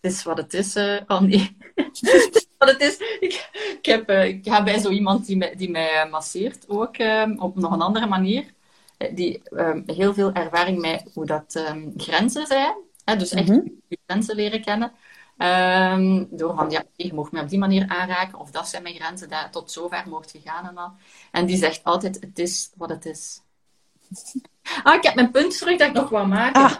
het 0.00 0.12
is 0.12 0.22
wat 0.22 0.36
het 0.36 0.54
is. 0.54 0.76
Uh, 0.76 1.00
het 2.68 2.80
is. 2.80 2.96
Ik, 3.20 3.50
ik, 3.78 3.86
heb, 3.86 4.10
uh, 4.10 4.24
ik 4.24 4.44
ga 4.44 4.62
bij 4.62 4.78
zo 4.78 4.90
iemand 4.90 5.26
die 5.26 5.36
mij, 5.36 5.56
die 5.56 5.70
mij 5.70 6.08
masseert 6.10 6.68
ook 6.68 6.98
um, 6.98 7.38
op 7.38 7.56
nog 7.56 7.72
een 7.72 7.80
andere 7.80 8.06
manier. 8.06 8.44
Die 9.12 9.42
um, 9.50 9.82
heel 9.86 10.14
veel 10.14 10.32
ervaring 10.32 10.80
met 10.80 11.10
hoe 11.14 11.26
dat 11.26 11.54
um, 11.54 11.92
grenzen 11.96 12.46
zijn. 12.46 12.74
Hè, 13.04 13.16
dus 13.16 13.32
echt 13.32 13.48
mm 13.48 13.54
-hmm. 13.54 13.98
grenzen 14.06 14.36
leren 14.36 14.62
kennen. 14.62 14.92
Um, 15.38 16.26
door 16.30 16.54
van, 16.54 16.70
ja, 16.70 16.82
je 16.96 17.14
mag 17.14 17.32
me 17.32 17.40
op 17.40 17.48
die 17.48 17.58
manier 17.58 17.88
aanraken, 17.88 18.38
of 18.38 18.50
dat 18.50 18.68
zijn 18.68 18.82
mijn 18.82 18.94
grenzen, 18.94 19.28
dat, 19.28 19.52
tot 19.52 19.70
zover 19.70 20.04
mocht 20.08 20.32
je 20.32 20.40
gaan 20.44 20.68
en 20.68 20.76
al. 20.76 20.92
En 21.30 21.46
die 21.46 21.56
zegt 21.56 21.84
altijd, 21.84 22.20
het 22.20 22.38
is 22.38 22.70
wat 22.76 22.88
het 22.88 23.06
is. 23.06 23.40
Ah, 24.82 24.94
ik 24.94 25.02
heb 25.02 25.14
mijn 25.14 25.30
punt 25.30 25.58
terug 25.58 25.78
dat 25.78 25.88
ik 25.88 25.94
nog 25.94 26.08
wou 26.08 26.26
maken. 26.26 26.62
Ah. 26.62 26.76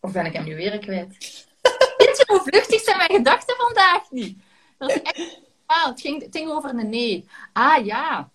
Of 0.00 0.12
ben 0.12 0.26
ik 0.26 0.32
hem 0.32 0.44
nu 0.44 0.56
weer 0.56 0.78
kwijt? 0.78 1.16
Je 1.98 2.24
hoe 2.26 2.40
vluchtig 2.40 2.80
zijn 2.80 2.96
mijn 2.96 3.10
gedachten 3.10 3.56
vandaag 3.56 4.10
niet? 4.10 4.42
Dat 4.80 4.90
is 4.90 5.02
echt... 5.02 5.40
Ah, 5.66 5.86
het, 5.86 6.00
ging, 6.00 6.22
het 6.22 6.36
ging 6.36 6.50
over 6.50 6.70
een 6.70 6.88
nee. 6.88 7.28
Ah 7.52 7.84
ja, 7.84 8.30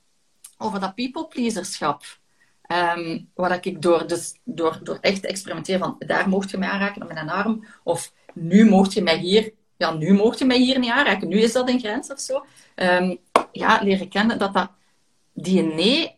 over 0.57 0.79
dat 0.79 0.95
people-pleaserschap. 0.95 2.03
Um, 2.97 3.29
wat 3.33 3.65
ik 3.65 3.81
door, 3.81 4.07
dus, 4.07 4.39
door, 4.43 4.79
door 4.83 4.97
echt 5.01 5.21
te 5.21 5.27
experimenteren 5.27 5.79
van 5.79 5.95
daar 5.99 6.29
mocht 6.29 6.51
je 6.51 6.57
mij 6.57 6.69
aanraken 6.69 7.07
met 7.07 7.17
een 7.17 7.29
arm, 7.29 7.65
of 7.83 8.11
nu 8.33 8.69
mocht 8.69 8.93
je 8.93 9.01
mij 9.01 9.17
hier, 9.17 9.53
ja, 9.77 9.91
nu 9.91 10.13
mocht 10.13 10.39
je 10.39 10.45
mij 10.45 10.57
hier 10.57 10.79
niet 10.79 10.91
aanraken, 10.91 11.27
nu 11.27 11.39
is 11.39 11.51
dat 11.51 11.69
een 11.69 11.79
grens 11.79 12.11
of 12.11 12.19
zo. 12.19 12.45
Um, 12.75 13.17
ja, 13.51 13.79
leren 13.83 14.09
kennen 14.09 14.39
dat 14.39 14.53
dat, 14.53 14.71
die 15.33 15.61
nee 15.61 16.17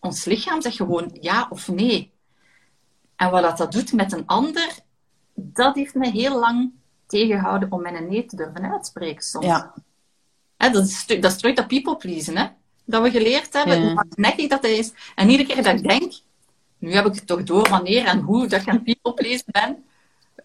ons 0.00 0.24
lichaam 0.24 0.62
zegt 0.62 0.76
gewoon 0.76 1.16
ja 1.20 1.46
of 1.50 1.68
nee. 1.68 2.12
En 3.16 3.30
wat 3.30 3.58
dat 3.58 3.72
doet 3.72 3.92
met 3.92 4.12
een 4.12 4.26
ander, 4.26 4.78
dat 5.34 5.74
heeft 5.74 5.94
me 5.94 6.10
heel 6.10 6.38
lang 6.38 6.72
tegengehouden 7.10 7.72
om 7.72 7.82
mijn 7.82 8.08
nee 8.08 8.26
te 8.26 8.36
durven 8.36 8.72
uitspreken 8.72 9.22
soms. 9.22 9.44
Ja. 9.44 9.74
Hè, 10.56 10.70
dat, 10.70 10.84
is, 10.84 11.06
dat 11.06 11.44
is 11.44 11.54
dat 11.54 11.66
people 11.66 11.96
pleasen, 11.96 12.36
hè? 12.36 12.46
Dat 12.84 13.02
we 13.02 13.10
geleerd 13.10 13.52
hebben, 13.52 13.82
hoe 13.82 14.06
nekkig 14.14 14.48
dat 14.48 14.64
is. 14.64 14.92
En 15.14 15.28
iedere 15.28 15.54
keer 15.54 15.62
dat 15.62 15.74
ik 15.74 15.88
denk, 15.88 16.12
nu 16.78 16.92
heb 16.92 17.06
ik 17.06 17.14
het 17.14 17.26
toch 17.26 17.42
door 17.42 17.68
wanneer 17.68 18.04
en 18.04 18.20
hoe 18.20 18.46
dat 18.46 18.60
ik 18.60 18.66
een 18.66 18.82
people 18.82 19.14
pleasen 19.14 19.44
ben, 19.46 19.84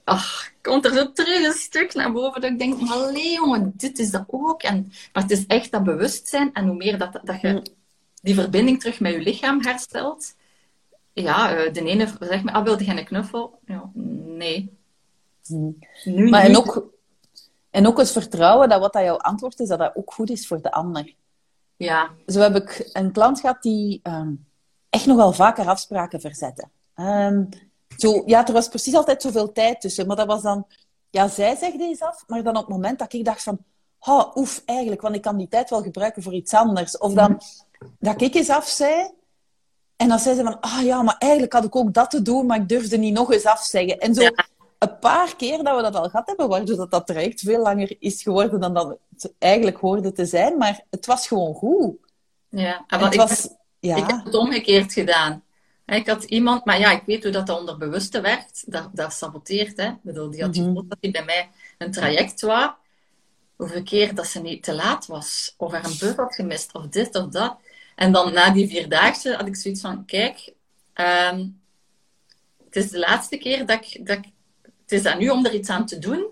ach, 0.04 0.52
komt 0.62 0.86
er 0.86 0.94
zo 0.94 1.12
terug 1.12 1.46
een 1.46 1.54
stuk 1.54 1.94
naar 1.94 2.12
boven 2.12 2.42
dat 2.42 2.52
ik 2.52 2.60
denk, 2.60 2.90
allee 2.90 3.34
jongen, 3.34 3.74
dit 3.76 4.00
is 4.00 4.12
dat 4.12 4.24
ook. 4.28 4.64
En, 4.64 4.92
maar 5.14 5.24
het 5.24 5.32
is 5.32 5.46
echt 5.46 5.72
dat 5.72 5.84
bewustzijn 5.84 6.54
en 6.54 6.68
hoe 6.68 6.76
meer 6.76 6.98
dat, 6.98 7.20
dat 7.24 7.42
je 7.42 7.72
die 8.22 8.34
verbinding 8.34 8.80
terug 8.80 9.00
met 9.00 9.14
je 9.14 9.22
lichaam 9.22 9.62
herstelt. 9.62 10.36
Ja, 11.14 11.56
eh, 11.56 11.74
de 11.74 11.86
ene 11.86 12.08
zegt 12.20 12.44
me, 12.44 12.52
ah, 12.52 12.64
wilde 12.64 12.86
je 12.86 12.92
een 12.92 13.06
knuffel? 13.06 13.60
Ja, 13.66 13.90
nee. 13.94 14.78
Nu 15.48 16.30
maar 16.30 16.44
en 16.44 16.58
ook, 16.58 16.88
en 17.70 17.88
ook 17.88 17.98
het 17.98 18.12
vertrouwen 18.12 18.70
dat 18.70 18.80
wat 18.80 18.94
dat 18.94 19.04
jouw 19.04 19.18
antwoord 19.18 19.60
is, 19.60 19.68
dat 19.68 19.80
dat 19.80 19.96
ook 19.96 20.14
goed 20.14 20.30
is 20.30 20.48
voor 20.48 20.62
de 20.62 20.72
ander. 20.72 21.16
Ja. 21.78 22.10
Zo 22.28 22.40
heb 22.40 22.56
ik 22.56 22.90
een 22.94 23.12
klant 23.12 23.40
gehad 23.40 23.62
die 23.62 24.00
um, 24.04 24.46
echt 24.90 25.06
nog 25.06 25.18
wel 25.18 25.34
vaker 25.34 25.68
afspraken 25.68 26.22
verzette. 26.22 26.68
Um, 26.96 27.50
zo, 27.98 28.24
ja, 28.26 28.48
er 28.48 28.54
was 28.54 28.68
precies 28.68 28.96
altijd 28.96 29.22
zoveel 29.22 29.52
tijd 29.52 29.82
tussen, 29.82 30.08
maar 30.08 30.16
dat 30.16 30.28
was 30.28 30.42
dan... 30.42 30.68
Ja, 31.10 31.28
zij 31.28 31.56
zegt 31.56 31.80
eens 31.80 32.02
af, 32.02 32.24
maar 32.28 32.44
dan 32.44 32.56
op 32.56 32.62
het 32.62 32.72
moment 32.72 33.00
dat 33.00 33.14
ik 33.14 33.26
dacht 33.26 33.44
van... 33.44 33.58
Oh, 34.00 34.36
oef, 34.36 34.62
eigenlijk, 34.66 35.02
want 35.02 35.16
ik 35.16 35.22
kan 35.22 35.38
die 35.38 35.48
tijd 35.48 35.70
wel 35.70 35.82
gebruiken 35.82 36.24
voor 36.24 36.34
iets 36.34 36.54
anders. 36.54 36.98
Of 36.98 37.14
dan 37.14 37.42
dat 38.00 38.22
ik 38.22 38.36
eens 38.36 38.50
af 38.50 38.68
zei. 38.68 39.12
En 39.96 40.08
dan 40.08 40.20
zei 40.20 40.36
ze 40.36 40.44
van, 40.44 40.60
ah 40.60 40.82
ja, 40.84 41.02
maar 41.02 41.16
eigenlijk 41.18 41.54
had 41.54 41.64
ik 41.64 41.76
ook 41.76 41.94
dat 41.94 42.10
te 42.10 42.22
doen, 42.22 42.46
maar 42.46 42.58
ik 42.58 42.70
durfde 42.70 42.98
niet 42.98 43.14
nog 43.14 43.32
eens 43.32 43.46
afzeggen. 43.46 44.00
En 44.00 44.14
zo 44.14 44.30
een 44.80 45.00
paar 45.00 45.36
keer 45.36 45.64
dat 45.64 45.76
we 45.76 45.82
dat 45.82 45.96
al 45.96 46.10
gehad 46.10 46.28
hebben, 46.28 46.50
waardoor 46.50 46.76
dat, 46.76 46.92
dat 46.92 47.08
traject 47.08 47.42
veel 47.42 47.62
langer 47.62 47.96
is 48.00 48.22
geworden 48.22 48.60
dan 48.60 48.74
dat 48.74 48.98
het 49.10 49.34
eigenlijk 49.40 49.78
hoorde 49.78 50.12
te 50.12 50.26
zijn. 50.26 50.58
Maar 50.58 50.82
het 50.90 51.06
was 51.06 51.28
gewoon 51.28 51.54
goed. 51.54 51.96
Ja, 52.50 52.86
maar 52.88 53.14
ik, 53.14 53.20
was, 53.20 53.50
ja. 53.80 53.96
ik 53.96 54.08
heb 54.08 54.26
het 54.26 54.36
omgekeerd 54.36 54.94
gedaan. 54.94 55.44
Ik 55.86 56.08
had 56.08 56.24
iemand, 56.24 56.66
maar 56.66 56.80
ja, 56.80 56.92
ik 56.92 57.04
weet 57.06 57.24
hoe 57.24 57.32
dat 57.32 57.48
de 57.48 57.58
onderbewuste 57.58 58.22
werkt. 58.22 58.64
Dat, 58.72 58.90
dat 58.94 59.14
saboteert, 59.14 59.78
hè. 59.78 59.88
Ik 59.88 60.02
bedoel, 60.02 60.30
die 60.30 60.42
had 60.42 60.56
mm 60.56 60.64
-hmm. 60.64 60.90
dat 60.90 60.98
hij 61.02 61.12
bij 61.12 61.26
mij 61.26 61.50
een 61.78 61.92
traject 61.92 62.42
was. 62.42 62.70
Hoeveel 63.56 63.84
keer 63.84 64.16
dat 64.16 64.28
ze 64.28 64.42
niet 64.42 64.64
te 64.64 64.74
laat 64.74 65.06
was. 65.06 65.54
Of 65.58 65.74
er 65.74 65.86
een 65.86 65.98
bus 66.00 66.16
had 66.16 66.36
gemist. 66.36 66.74
Of 66.74 66.88
dit 66.88 67.16
of 67.16 67.28
dat. 67.28 67.58
En 67.96 68.12
dan 68.12 68.34
na 68.34 68.50
die 68.50 68.68
vierdaagse 68.68 69.36
had 69.36 69.48
ik 69.48 69.56
zoiets 69.56 69.82
van, 69.82 70.06
kijk, 70.06 70.54
um, 70.96 71.62
het 72.66 72.76
is 72.76 72.90
de 72.90 73.00
laatste 73.00 73.38
keer 73.38 73.66
dat 73.66 73.86
ik, 73.86 74.06
dat 74.06 74.18
ik, 74.18 74.26
Het 74.86 74.92
is 74.92 75.06
aan 75.06 75.18
nu 75.18 75.30
om 75.30 75.46
er 75.46 75.54
iets 75.54 75.70
aan 75.70 75.86
te 75.86 76.00
doen. 76.00 76.26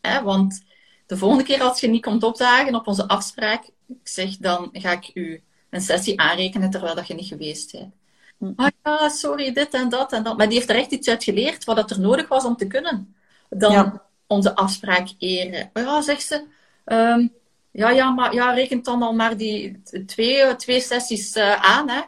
Hè, 0.00 0.22
want 0.22 0.62
de 1.06 1.16
volgende 1.16 1.44
keer 1.44 1.62
als 1.62 1.80
je 1.80 1.88
niet 1.88 2.02
komt 2.02 2.22
opdagen 2.22 2.74
op 2.74 2.86
onze 2.86 3.08
afspraak, 3.08 3.64
ik 3.86 4.08
zeg, 4.08 4.36
dan 4.36 4.68
ga 4.72 4.92
ik 4.92 5.10
u 5.14 5.42
een 5.70 5.80
sessie 5.80 6.20
aanrekenen 6.20 6.70
terwijl 6.70 6.94
dat 6.94 7.06
je 7.06 7.14
niet 7.14 7.26
geweest 7.26 7.72
bent. 7.72 7.94
Hm. 8.38 8.52
Ah 8.56 8.68
ja, 8.84 9.08
sorry, 9.08 9.52
dit 9.52 9.74
en 9.74 9.88
dat 9.88 10.12
en 10.12 10.22
dat. 10.22 10.36
Maar 10.36 10.48
die 10.48 10.56
heeft 10.56 10.70
er 10.70 10.76
echt 10.76 10.90
iets 10.90 11.08
uit 11.08 11.24
geleerd 11.24 11.64
wat 11.64 11.76
dat 11.76 11.90
er 11.90 12.00
nodig 12.00 12.28
was 12.28 12.44
om 12.44 12.56
te 12.56 12.66
kunnen. 12.66 13.14
Dan 13.48 14.00
onze 14.26 14.54
afspraak 14.54 15.08
eren. 15.18 15.70
Ja, 15.74 16.00
zegt 16.00 16.22
ze, 16.22 16.44
um, 16.84 17.32
ja, 17.70 17.90
ja, 17.90 18.10
maar 18.10 18.34
ja, 18.34 18.52
rekent 18.52 18.84
dan 18.84 19.02
al 19.02 19.12
maar 19.12 19.36
die 19.36 19.82
twee, 20.06 20.56
twee 20.56 20.80
sessies 20.80 21.36
uh, 21.36 21.52
aan, 21.52 21.88
hè. 21.88 22.00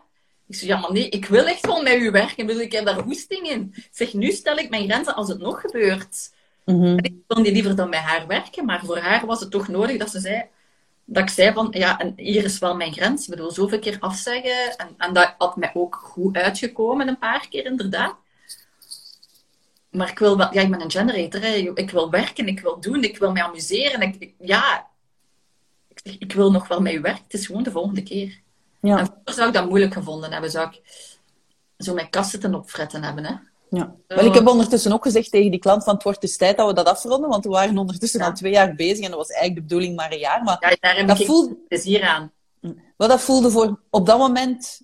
Ik 0.53 0.59
zeg, 0.59 0.69
ja, 0.69 0.79
maar 0.79 0.93
nee, 0.93 1.09
ik 1.09 1.27
wil 1.27 1.47
echt 1.47 1.67
wel 1.67 1.83
met 1.83 1.95
u 1.95 2.11
werken. 2.11 2.51
Ik, 2.51 2.57
ik 2.59 2.73
heb 2.73 2.85
daar 2.85 3.01
hoesting 3.01 3.49
in. 3.49 3.73
Ik 3.75 3.89
zeg, 3.91 4.13
nu 4.13 4.31
stel 4.31 4.57
ik 4.57 4.71
mijn 4.71 4.85
grenzen 4.85 5.15
als 5.15 5.29
het 5.29 5.39
nog 5.39 5.61
gebeurt. 5.61 6.33
Mm 6.65 6.81
-hmm. 6.81 6.99
Ik 6.99 7.15
wilde 7.27 7.53
liever 7.53 7.77
dan 7.77 7.89
met 7.89 7.99
haar 7.99 8.27
werken, 8.27 8.65
maar 8.65 8.85
voor 8.85 8.99
haar 8.99 9.27
was 9.27 9.41
het 9.41 9.51
toch 9.51 9.69
nodig 9.69 9.99
dat 9.99 10.11
ze 10.11 10.21
zei... 10.21 10.45
dat 11.05 11.23
ik 11.23 11.29
zei 11.29 11.53
van, 11.53 11.69
ja, 11.71 11.99
en 11.99 12.13
hier 12.17 12.45
is 12.45 12.59
wel 12.59 12.77
mijn 12.77 12.93
grens. 12.93 13.25
Ik 13.25 13.31
bedoel, 13.31 13.51
zoveel 13.51 13.79
keer 13.79 13.97
afzeggen. 14.01 14.77
En, 14.77 14.89
en 14.97 15.13
dat 15.13 15.35
had 15.39 15.57
mij 15.57 15.71
ook 15.75 15.95
goed 15.95 16.37
uitgekomen, 16.37 17.09
een 17.09 17.19
paar 17.19 17.49
keer 17.49 17.65
inderdaad. 17.65 18.17
Maar 19.91 20.11
ik 20.11 20.19
wil 20.19 20.37
wel, 20.37 20.55
ja, 20.55 20.61
ik 20.61 20.71
ben 20.71 20.81
een 20.81 20.91
generator. 20.91 21.41
Hè. 21.41 21.55
Ik 21.75 21.91
wil 21.91 22.11
werken, 22.11 22.47
ik 22.47 22.61
wil 22.61 22.81
doen, 22.81 23.05
ik 23.05 23.19
wil 23.19 23.33
me 23.33 23.43
amuseren. 23.43 24.01
Ik, 24.01 24.33
ja, 24.39 24.87
ik, 25.89 26.17
ik, 26.19 26.33
wil 26.33 26.51
nog 26.51 26.69
wel 26.69 26.81
met 26.81 26.93
u 26.93 27.01
werken. 27.01 27.25
Het 27.25 27.35
is 27.35 27.47
gewoon 27.47 27.63
de 27.63 27.71
volgende 27.71 28.03
keer. 28.03 28.42
Ja. 28.83 28.99
En 28.99 29.07
vroeger 29.07 29.35
zou 29.35 29.49
ik 29.49 29.55
dat 29.55 29.69
moeilijk 29.69 29.93
gevonden 29.93 30.33
hebben. 30.33 30.51
Zou 30.51 30.69
ik 30.69 30.81
zo 31.77 31.95
mijn 31.95 32.11
kasten 32.11 32.41
ten 32.41 32.55
opfretten 32.55 33.05
hebben. 33.05 33.25
Hè. 33.25 33.35
Ja. 33.71 33.95
Wel, 34.07 34.25
ik 34.25 34.35
heb 34.35 34.47
ondertussen 34.47 34.93
ook 34.93 35.03
gezegd 35.03 35.31
tegen 35.31 35.51
die 35.51 35.61
klant 35.61 35.85
van 35.85 35.95
het 35.95 36.03
wordt 36.03 36.21
dus 36.21 36.37
tijd 36.37 36.57
dat 36.57 36.67
we 36.67 36.75
dat 36.75 36.87
afronden, 36.87 37.29
want 37.29 37.45
we 37.45 37.51
waren 37.51 37.79
ondertussen 37.79 38.21
al 38.21 38.33
twee 38.33 38.53
jaar 38.53 38.75
bezig 38.75 39.05
en 39.05 39.11
dat 39.11 39.19
was 39.19 39.29
eigenlijk 39.29 39.61
de 39.61 39.63
bedoeling 39.63 39.97
maar 39.97 40.13
een 40.13 40.19
jaar. 40.19 40.43
Maar 40.43 40.57
ja, 40.61 40.77
daar 40.81 40.97
heb 40.97 41.09
dat 41.09 41.21
ik 41.21 41.27
voelde... 41.27 41.57
plezier 41.69 42.03
aan. 42.03 42.33
Wat 42.97 43.09
dat 43.09 43.21
voelde 43.21 43.51
voor 43.51 43.81
op 43.91 44.07
dat 44.07 44.19
moment... 44.19 44.81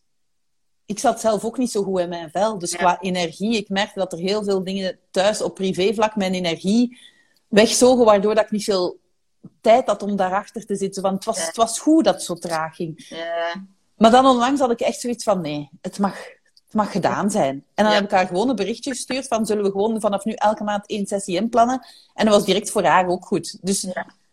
Ik 0.85 0.99
zat 0.99 1.21
zelf 1.21 1.45
ook 1.45 1.59
niet 1.59 1.71
zo 1.71 1.83
goed 1.83 2.01
in 2.01 2.09
mijn 2.09 2.31
vel. 2.31 2.59
Dus 2.59 2.77
qua 2.77 3.01
energie, 3.01 3.57
ik 3.57 3.69
merkte 3.69 3.99
dat 3.99 4.13
er 4.13 4.19
heel 4.19 4.45
veel 4.45 4.65
dingen 4.65 4.99
thuis 5.11 5.43
op 5.43 5.55
privévlak 5.55 6.17
mijn 6.17 6.35
energie 6.35 6.99
wegzogen, 7.49 8.05
waardoor 8.05 8.35
dat 8.35 8.45
ik 8.45 8.51
niet 8.51 8.65
veel 8.65 8.99
tijd 9.61 9.87
had 9.87 10.03
om 10.03 10.17
daarachter 10.17 10.67
te 10.67 10.77
zitten. 10.77 11.03
Want 11.03 11.15
het 11.15 11.25
was, 11.25 11.47
het 11.47 11.57
was 11.57 11.81
goed 11.81 12.05
dat 12.05 12.15
het 12.15 12.23
zo 12.23 12.35
traag 12.35 12.77
ging. 12.77 13.09
Maar 13.99 14.11
dan 14.11 14.27
onlangs 14.27 14.61
had 14.61 14.71
ik 14.71 14.81
echt 14.81 15.01
zoiets 15.01 15.25
van, 15.25 15.41
nee, 15.41 15.71
het 15.81 15.99
mag, 15.99 16.15
het 16.65 16.75
mag 16.75 16.93
gedaan 16.93 17.31
zijn. 17.31 17.65
En 17.75 17.85
dan 17.85 17.93
heb 17.93 18.05
ik 18.05 18.11
haar 18.11 18.27
gewoon 18.27 18.49
een 18.49 18.57
berichtje 18.57 18.91
gestuurd 18.91 19.27
van, 19.27 19.47
zullen 19.47 19.65
we 19.65 19.71
gewoon 19.71 20.01
vanaf 20.01 20.25
nu 20.25 20.33
elke 20.33 20.65
maand 20.65 20.87
één 20.87 21.07
sessie 21.07 21.37
inplannen? 21.37 21.87
En 22.15 22.25
dat 22.25 22.35
was 22.35 22.45
direct 22.45 22.71
voor 22.71 22.85
haar 22.85 23.09
ook 23.09 23.27
goed. 23.27 23.59
Dus 23.61 23.87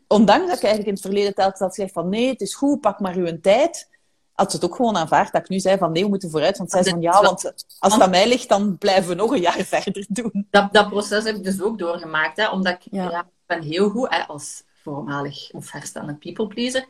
ondanks 0.08 0.48
dat 0.48 0.58
ik 0.58 0.64
eigenlijk 0.64 0.88
in 0.88 0.94
het 0.94 1.02
verleden 1.02 1.34
telkens 1.34 1.60
had 1.60 1.76
gezegd 1.76 1.94
van, 1.94 2.10
nee, 2.10 2.30
het 2.30 2.42
is 2.42 2.56
goed, 2.56 2.82
pak 2.82 3.00
maar 3.00 3.16
uw 3.16 3.40
tijd, 3.42 3.90
had 4.34 4.52
ze 4.52 4.58
het 4.58 4.66
ook 4.66 4.76
gewoon 4.76 4.98
aanvaard 4.98 5.32
dat 5.32 5.42
ik 5.42 5.50
nu 5.50 5.60
zei 5.60 5.78
van, 5.78 5.92
nee, 5.92 6.04
we 6.04 6.10
moeten 6.10 6.30
vooruit. 6.30 6.58
Want 6.58 6.72
zij 6.72 6.84
zei 6.84 6.94
van, 6.94 7.04
ja, 7.04 7.22
want 7.22 7.54
als 7.80 7.94
het 7.94 8.02
aan 8.02 8.10
mij 8.10 8.28
ligt, 8.28 8.50
dan 8.50 8.78
blijven 8.78 9.10
we 9.10 9.16
nog 9.16 9.32
een 9.32 9.42
jaar 9.42 9.64
verder 9.76 10.06
doen. 10.10 10.48
Dat, 10.50 10.74
dat 10.74 10.90
proces 10.90 11.24
heb 11.24 11.36
ik 11.36 11.44
dus 11.44 11.62
ook 11.62 11.80
doorgemaakt, 11.80 12.38
hè, 12.38 12.50
omdat 12.50 12.74
ik, 12.74 12.82
ja. 12.92 13.28
ben 13.46 13.62
heel 13.62 13.90
goed 13.90 14.10
hè, 14.10 14.28
als 14.28 14.64
voormalig 14.82 15.52
of 15.52 15.72
herstellende 15.72 16.14
people 16.14 16.48
pleaser. 16.48 16.86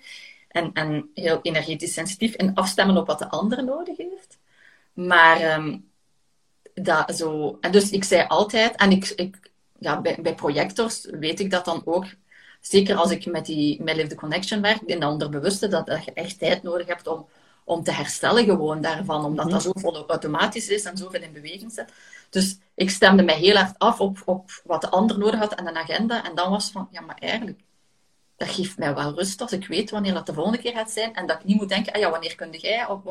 En, 0.55 0.73
en 0.73 1.09
heel 1.13 1.39
energetisch 1.41 1.93
sensitief 1.93 2.33
en 2.33 2.53
afstemmen 2.53 2.97
op 2.97 3.07
wat 3.07 3.19
de 3.19 3.29
ander 3.29 3.63
nodig 3.63 3.97
heeft. 3.97 4.37
Maar 4.93 5.57
um, 5.57 5.89
dat 6.73 7.15
zo... 7.15 7.57
En 7.61 7.71
dus 7.71 7.89
ik 7.89 8.03
zei 8.03 8.27
altijd, 8.27 8.75
en 8.75 8.91
ik, 8.91 9.13
ik, 9.15 9.51
ja, 9.79 10.01
bij, 10.01 10.17
bij 10.21 10.35
projectors 10.35 11.05
weet 11.11 11.39
ik 11.39 11.51
dat 11.51 11.65
dan 11.65 11.81
ook, 11.85 12.05
zeker 12.61 12.95
als 12.95 13.11
ik 13.11 13.25
met 13.25 13.45
die 13.45 13.83
met 13.83 13.95
Live 13.95 14.07
the 14.07 14.15
Connection 14.15 14.61
werk, 14.61 14.81
in 14.81 14.99
de 14.99 15.07
onderbewuste, 15.07 15.67
dat, 15.67 15.85
dat 15.85 16.05
je 16.05 16.13
echt 16.13 16.39
tijd 16.39 16.63
nodig 16.63 16.87
hebt 16.87 17.07
om, 17.07 17.27
om 17.63 17.83
te 17.83 17.91
herstellen 17.91 18.45
gewoon 18.45 18.81
daarvan, 18.81 19.25
omdat 19.25 19.49
dat 19.49 19.65
mhm. 19.65 19.79
zo 19.79 20.05
automatisch 20.07 20.67
is 20.67 20.83
en 20.83 20.97
zoveel 20.97 21.21
in 21.21 21.33
beweging 21.33 21.71
zet. 21.71 21.91
Dus 22.29 22.57
ik 22.75 22.89
stemde 22.89 23.23
mij 23.23 23.37
heel 23.37 23.55
hard 23.55 23.79
af 23.79 23.99
op, 23.99 24.21
op 24.25 24.61
wat 24.63 24.81
de 24.81 24.89
ander 24.89 25.17
nodig 25.17 25.39
had 25.39 25.53
en 25.53 25.67
een 25.67 25.77
agenda. 25.77 26.25
En 26.25 26.35
dan 26.35 26.49
was 26.49 26.71
van, 26.71 26.87
ja, 26.91 27.01
maar 27.01 27.17
eigenlijk, 27.19 27.59
dat 28.37 28.47
geeft 28.47 28.77
mij 28.77 28.95
wel 28.95 29.13
rust 29.13 29.41
als 29.41 29.51
ik 29.51 29.67
weet 29.67 29.89
wanneer 29.89 30.13
dat 30.13 30.25
de 30.25 30.33
volgende 30.33 30.57
keer 30.57 30.73
gaat 30.73 30.91
zijn. 30.91 31.13
En 31.13 31.27
dat 31.27 31.39
ik 31.39 31.45
niet 31.45 31.57
moet 31.57 31.69
denken, 31.69 31.93
ah 31.93 31.99
ja, 31.99 32.09
wanneer 32.09 32.35
kun 32.35 32.51
jij? 32.51 32.87
Of, 32.87 33.01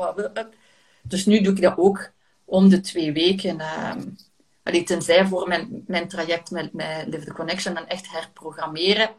dus 1.01 1.25
nu 1.25 1.41
doe 1.41 1.53
ik 1.53 1.61
dat 1.61 1.77
ook 1.77 2.11
om 2.45 2.69
de 2.69 2.79
twee 2.79 3.11
weken. 3.11 3.59
Uh, 3.59 4.83
tenzij 4.83 5.25
voor 5.25 5.47
mijn, 5.47 5.83
mijn 5.87 6.07
traject 6.07 6.51
met, 6.51 6.73
met 6.73 7.05
Live 7.07 7.25
the 7.25 7.33
Connection 7.33 7.73
dan 7.73 7.87
echt 7.87 8.11
herprogrammeren. 8.11 9.09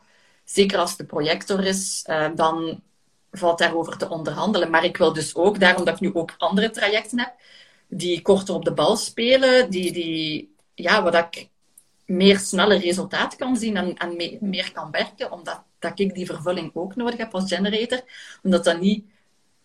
Zeker 0.44 0.78
als 0.78 0.96
de 0.96 1.04
projector 1.04 1.64
is, 1.64 2.04
uh, 2.10 2.28
dan 2.34 2.82
valt 3.30 3.58
daarover 3.58 3.96
te 3.96 4.08
onderhandelen. 4.08 4.70
Maar 4.70 4.84
ik 4.84 4.96
wil 4.96 5.12
dus 5.12 5.34
ook, 5.34 5.60
daarom 5.60 5.84
dat 5.84 5.94
ik 5.94 6.00
nu 6.00 6.14
ook 6.14 6.34
andere 6.38 6.70
trajecten 6.70 7.18
heb, 7.18 7.34
die 7.88 8.22
korter 8.22 8.54
op 8.54 8.64
de 8.64 8.72
bal 8.72 8.96
spelen, 8.96 9.70
die, 9.70 9.92
die 9.92 10.54
ja, 10.74 11.02
wat 11.02 11.14
ik 11.14 11.48
meer 12.04 12.38
sneller 12.38 12.78
resultaat 12.78 13.36
kan 13.36 13.56
zien 13.56 13.76
en, 13.76 13.96
en 13.96 14.38
meer 14.40 14.72
kan 14.72 14.90
werken, 14.90 15.32
omdat 15.32 15.62
dat 15.78 15.98
ik 15.98 16.14
die 16.14 16.26
vervulling 16.26 16.70
ook 16.74 16.96
nodig 16.96 17.16
heb 17.16 17.34
als 17.34 17.52
generator. 17.52 18.00
Omdat 18.42 18.64
dat 18.64 18.80
niet 18.80 19.04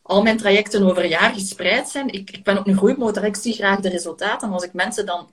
al 0.01 0.22
mijn 0.22 0.38
trajecten 0.38 0.84
over 0.84 1.03
een 1.03 1.09
jaar 1.09 1.34
gespreid 1.34 1.89
zijn. 1.89 2.07
Ik, 2.07 2.32
ik 2.32 2.43
ben 2.43 2.57
ook 2.57 2.68
een 2.68 2.78
groeimotor, 2.78 3.24
ik 3.24 3.36
zie 3.36 3.53
graag 3.53 3.80
de 3.80 3.89
resultaten. 3.89 4.47
En 4.47 4.53
als 4.53 4.64
ik 4.64 4.74
mensen 4.74 5.05
dan 5.05 5.30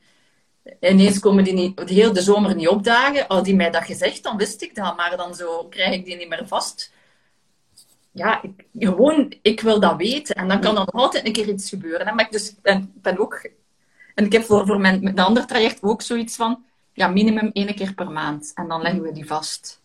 ineens 0.81 1.19
komen 1.19 1.45
die 1.45 1.53
niet, 1.53 1.77
de 1.77 1.95
hele 1.95 2.13
de 2.13 2.23
zomer 2.23 2.55
niet 2.55 2.69
opdagen, 2.69 3.25
had 3.29 3.45
die 3.45 3.55
mij 3.55 3.71
dat 3.71 3.85
gezegd, 3.85 4.23
dan 4.23 4.37
wist 4.37 4.63
ik 4.63 4.75
dat. 4.75 4.97
Maar 4.97 5.17
dan 5.17 5.35
zo 5.35 5.65
krijg 5.65 5.95
ik 5.95 6.05
die 6.05 6.17
niet 6.17 6.29
meer 6.29 6.47
vast. 6.47 6.93
Ja, 8.11 8.43
ik, 8.43 8.65
gewoon, 8.79 9.35
ik 9.43 9.61
wil 9.61 9.81
dat 9.81 9.97
weten. 9.97 10.35
En 10.35 10.49
dan 10.49 10.61
kan 10.61 10.79
er 10.79 10.85
altijd 10.85 11.27
een 11.27 11.33
keer 11.33 11.49
iets 11.49 11.69
gebeuren. 11.69 12.15
Maar 12.15 12.25
ik 12.25 12.33
dus, 12.33 12.55
ben, 12.63 12.93
ben 12.95 13.19
ook... 13.19 13.51
En 14.15 14.25
ik 14.25 14.33
heb 14.33 14.45
voor, 14.45 14.67
voor 14.67 14.81
mijn 14.81 15.15
de 15.15 15.23
andere 15.23 15.47
traject 15.47 15.83
ook 15.83 16.03
zoiets 16.03 16.37
van... 16.37 16.65
Ja, 16.93 17.09
minimum 17.09 17.51
één 17.53 17.75
keer 17.75 17.95
per 17.95 18.11
maand. 18.11 18.53
En 18.55 18.69
dan 18.69 18.83
leggen 18.83 19.03
we 19.03 19.13
die 19.13 19.27
vast. 19.27 19.81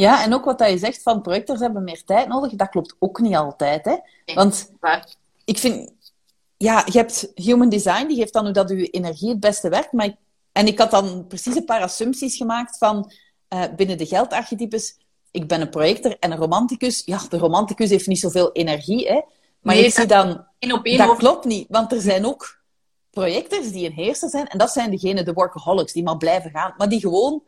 Ja, 0.00 0.22
en 0.24 0.34
ook 0.34 0.44
wat 0.44 0.68
je 0.68 0.78
zegt 0.78 1.02
van 1.02 1.22
projectors 1.22 1.60
hebben 1.60 1.84
meer 1.84 2.04
tijd 2.04 2.28
nodig, 2.28 2.52
dat 2.52 2.68
klopt 2.68 2.94
ook 2.98 3.20
niet 3.20 3.36
altijd. 3.36 3.84
Hè? 3.84 3.96
Want 4.34 4.72
ik 5.44 5.58
vind, 5.58 5.92
ja, 6.56 6.82
je 6.86 6.98
hebt 6.98 7.32
human 7.34 7.68
design, 7.68 8.06
die 8.06 8.16
geeft 8.16 8.32
dan 8.32 8.44
hoe 8.44 8.52
dat 8.52 8.68
je 8.68 8.90
energie 8.90 9.28
het 9.28 9.40
beste 9.40 9.68
werkt. 9.68 9.92
Maar 9.92 10.16
en 10.52 10.66
ik 10.66 10.78
had 10.78 10.90
dan 10.90 11.26
precies 11.26 11.56
een 11.56 11.64
paar 11.64 11.82
assumpties 11.82 12.36
gemaakt 12.36 12.78
van 12.78 13.12
uh, 13.54 13.64
binnen 13.76 13.98
de 13.98 14.06
geldarchetypes. 14.06 14.96
Ik 15.30 15.46
ben 15.48 15.60
een 15.60 15.70
projector 15.70 16.16
en 16.18 16.32
een 16.32 16.38
romanticus. 16.38 17.02
Ja, 17.04 17.20
de 17.28 17.38
romanticus 17.38 17.90
heeft 17.90 18.06
niet 18.06 18.20
zoveel 18.20 18.52
energie, 18.52 19.08
hè. 19.08 19.20
Maar 19.60 19.74
nee, 19.74 19.84
ik 19.84 19.92
zie 19.92 20.06
dan... 20.06 20.46
Één 20.58 20.72
op 20.72 20.84
één 20.84 20.98
dat 20.98 21.16
klopt 21.16 21.44
niet, 21.44 21.66
want 21.68 21.92
er 21.92 22.00
zijn 22.00 22.26
ook 22.26 22.60
projectors 23.10 23.72
die 23.72 23.86
een 23.86 23.92
heerser 23.92 24.28
zijn. 24.28 24.46
En 24.46 24.58
dat 24.58 24.70
zijn 24.70 24.90
degene, 24.90 25.22
de 25.22 25.32
workaholics, 25.32 25.92
die 25.92 26.02
maar 26.02 26.16
blijven 26.16 26.50
gaan. 26.50 26.74
Maar 26.76 26.88
die 26.88 27.00
gewoon 27.00 27.42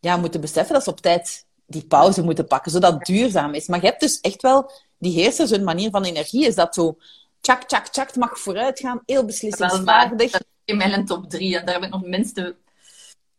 ja, 0.00 0.16
moeten 0.16 0.40
beseffen 0.40 0.74
dat 0.74 0.84
ze 0.84 0.90
op 0.90 1.00
tijd 1.00 1.43
die 1.66 1.86
pauze 1.86 2.22
moeten 2.22 2.46
pakken, 2.46 2.70
zodat 2.70 2.92
het 2.92 3.04
duurzaam 3.04 3.54
is. 3.54 3.66
Maar 3.66 3.80
je 3.80 3.86
hebt 3.86 4.00
dus 4.00 4.20
echt 4.20 4.42
wel, 4.42 4.70
die 4.98 5.12
heersers, 5.12 5.50
hun 5.50 5.64
manier 5.64 5.90
van 5.90 6.04
energie 6.04 6.46
is 6.46 6.54
dat 6.54 6.74
zo, 6.74 6.96
tjak, 7.40 7.62
tjak, 7.62 7.86
tjak, 7.86 8.06
het 8.06 8.16
mag 8.16 8.38
vooruit 8.38 8.80
gaan, 8.80 9.02
heel 9.06 9.24
beslissingsvaardig. 9.24 10.30
Dat 10.30 10.44
in 10.64 10.76
mijn 10.76 11.06
top 11.06 11.30
drie 11.30 11.58
en 11.58 11.64
daar 11.64 11.74
heb 11.74 11.84
ik 11.84 11.90
nog 11.90 12.02
minste 12.02 12.56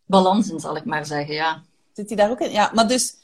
balans 0.04 0.50
in, 0.50 0.60
zal 0.60 0.76
ik 0.76 0.84
maar 0.84 1.06
zeggen, 1.06 1.34
ja. 1.34 1.62
Zit 1.92 2.08
hij 2.08 2.16
daar 2.16 2.30
ook 2.30 2.40
in? 2.40 2.50
Ja, 2.50 2.70
maar 2.74 2.88
dus, 2.88 3.16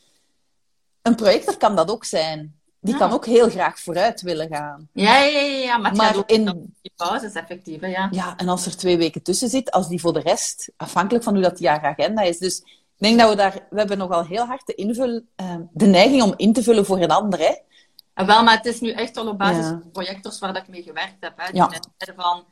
een 1.03 1.14
projector 1.14 1.57
kan 1.57 1.76
dat 1.76 1.90
ook 1.90 2.05
zijn. 2.05 2.61
Die 2.80 2.96
kan 2.96 3.12
ook 3.12 3.26
heel 3.26 3.48
graag 3.48 3.80
vooruit 3.80 4.20
willen 4.20 4.48
gaan. 4.48 4.88
Ja, 4.92 5.18
ja, 5.18 5.40
ja, 5.40 5.57
ja 5.59 5.76
maar, 5.76 5.96
maar 5.96 6.16
ook 6.16 6.30
in 6.30 6.74
die 6.82 6.92
pauzes 6.96 7.32
effectief, 7.32 7.80
ja. 7.80 8.09
Ja, 8.11 8.36
en 8.36 8.48
als 8.48 8.66
er 8.66 8.76
twee 8.76 8.96
weken 8.96 9.22
tussen 9.22 9.48
zit, 9.48 9.70
als 9.70 9.88
die 9.88 10.00
voor 10.00 10.12
de 10.12 10.20
rest, 10.20 10.72
afhankelijk 10.76 11.24
van 11.24 11.34
hoe 11.34 11.42
dat 11.42 11.59
jaar 11.59 11.82
agenda 11.82 12.22
is. 12.22 12.38
Dus 12.38 12.62
ik 13.03 13.09
denk 13.09 13.20
dat 13.20 13.30
we 13.30 13.36
daar... 13.36 13.66
We 13.70 13.78
hebben 13.78 13.98
nogal 13.98 14.24
heel 14.24 14.44
hard 14.44 14.66
de, 14.66 14.74
invul, 14.74 15.22
uh, 15.40 15.57
de 15.72 15.86
neiging 15.86 16.22
om 16.22 16.34
in 16.36 16.53
te 16.53 16.62
vullen 16.62 16.86
voor 16.86 17.00
een 17.00 17.11
ander, 17.11 17.38
hè. 17.38 17.55
En 18.14 18.26
wel, 18.26 18.42
maar 18.42 18.57
het 18.57 18.66
is 18.66 18.80
nu 18.80 18.90
echt 18.90 19.16
al 19.16 19.28
op 19.28 19.38
basis 19.38 19.66
van 19.66 19.90
projectors 19.92 20.38
waar 20.38 20.53
dat 20.53 20.62
ik 20.62 20.68
mee 20.68 20.82
gewerkt 20.82 21.16
heb. 21.20 21.32
Hè. 21.36 21.53
Die 21.53 21.62
ja. 21.62 22.14
van... 22.16 22.44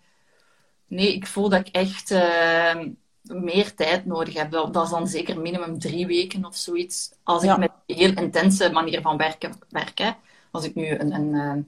Nee, 0.87 1.15
ik 1.15 1.27
voel 1.27 1.49
dat 1.49 1.61
ik 1.61 1.69
echt 1.69 2.11
uh, 2.11 2.75
meer 3.23 3.75
tijd 3.75 4.07
nodig 4.07 4.35
heb. 4.35 4.51
Dat, 4.51 4.75
dat, 4.75 4.85
is 4.85 4.91
dan 4.91 5.09
zeker 5.09 5.41
minimum 5.41 5.79
drie 5.79 6.07
weken 6.07 6.45
of 6.45 6.57
zoiets. 6.57 7.13
Als 7.23 7.43
ik 7.43 7.57
met 7.57 7.71
een 7.87 7.97
heel 7.97 8.15
intense 8.15 8.71
manier 8.71 9.01
van 9.01 9.17
werken 9.17 9.59
werk. 9.69 9.99
Hè. 9.99 10.11
Als 10.51 10.65
ik 10.65 10.75
nu 10.75 10.99
een... 10.99 11.13
een 11.15 11.35
uh, 11.35 11.63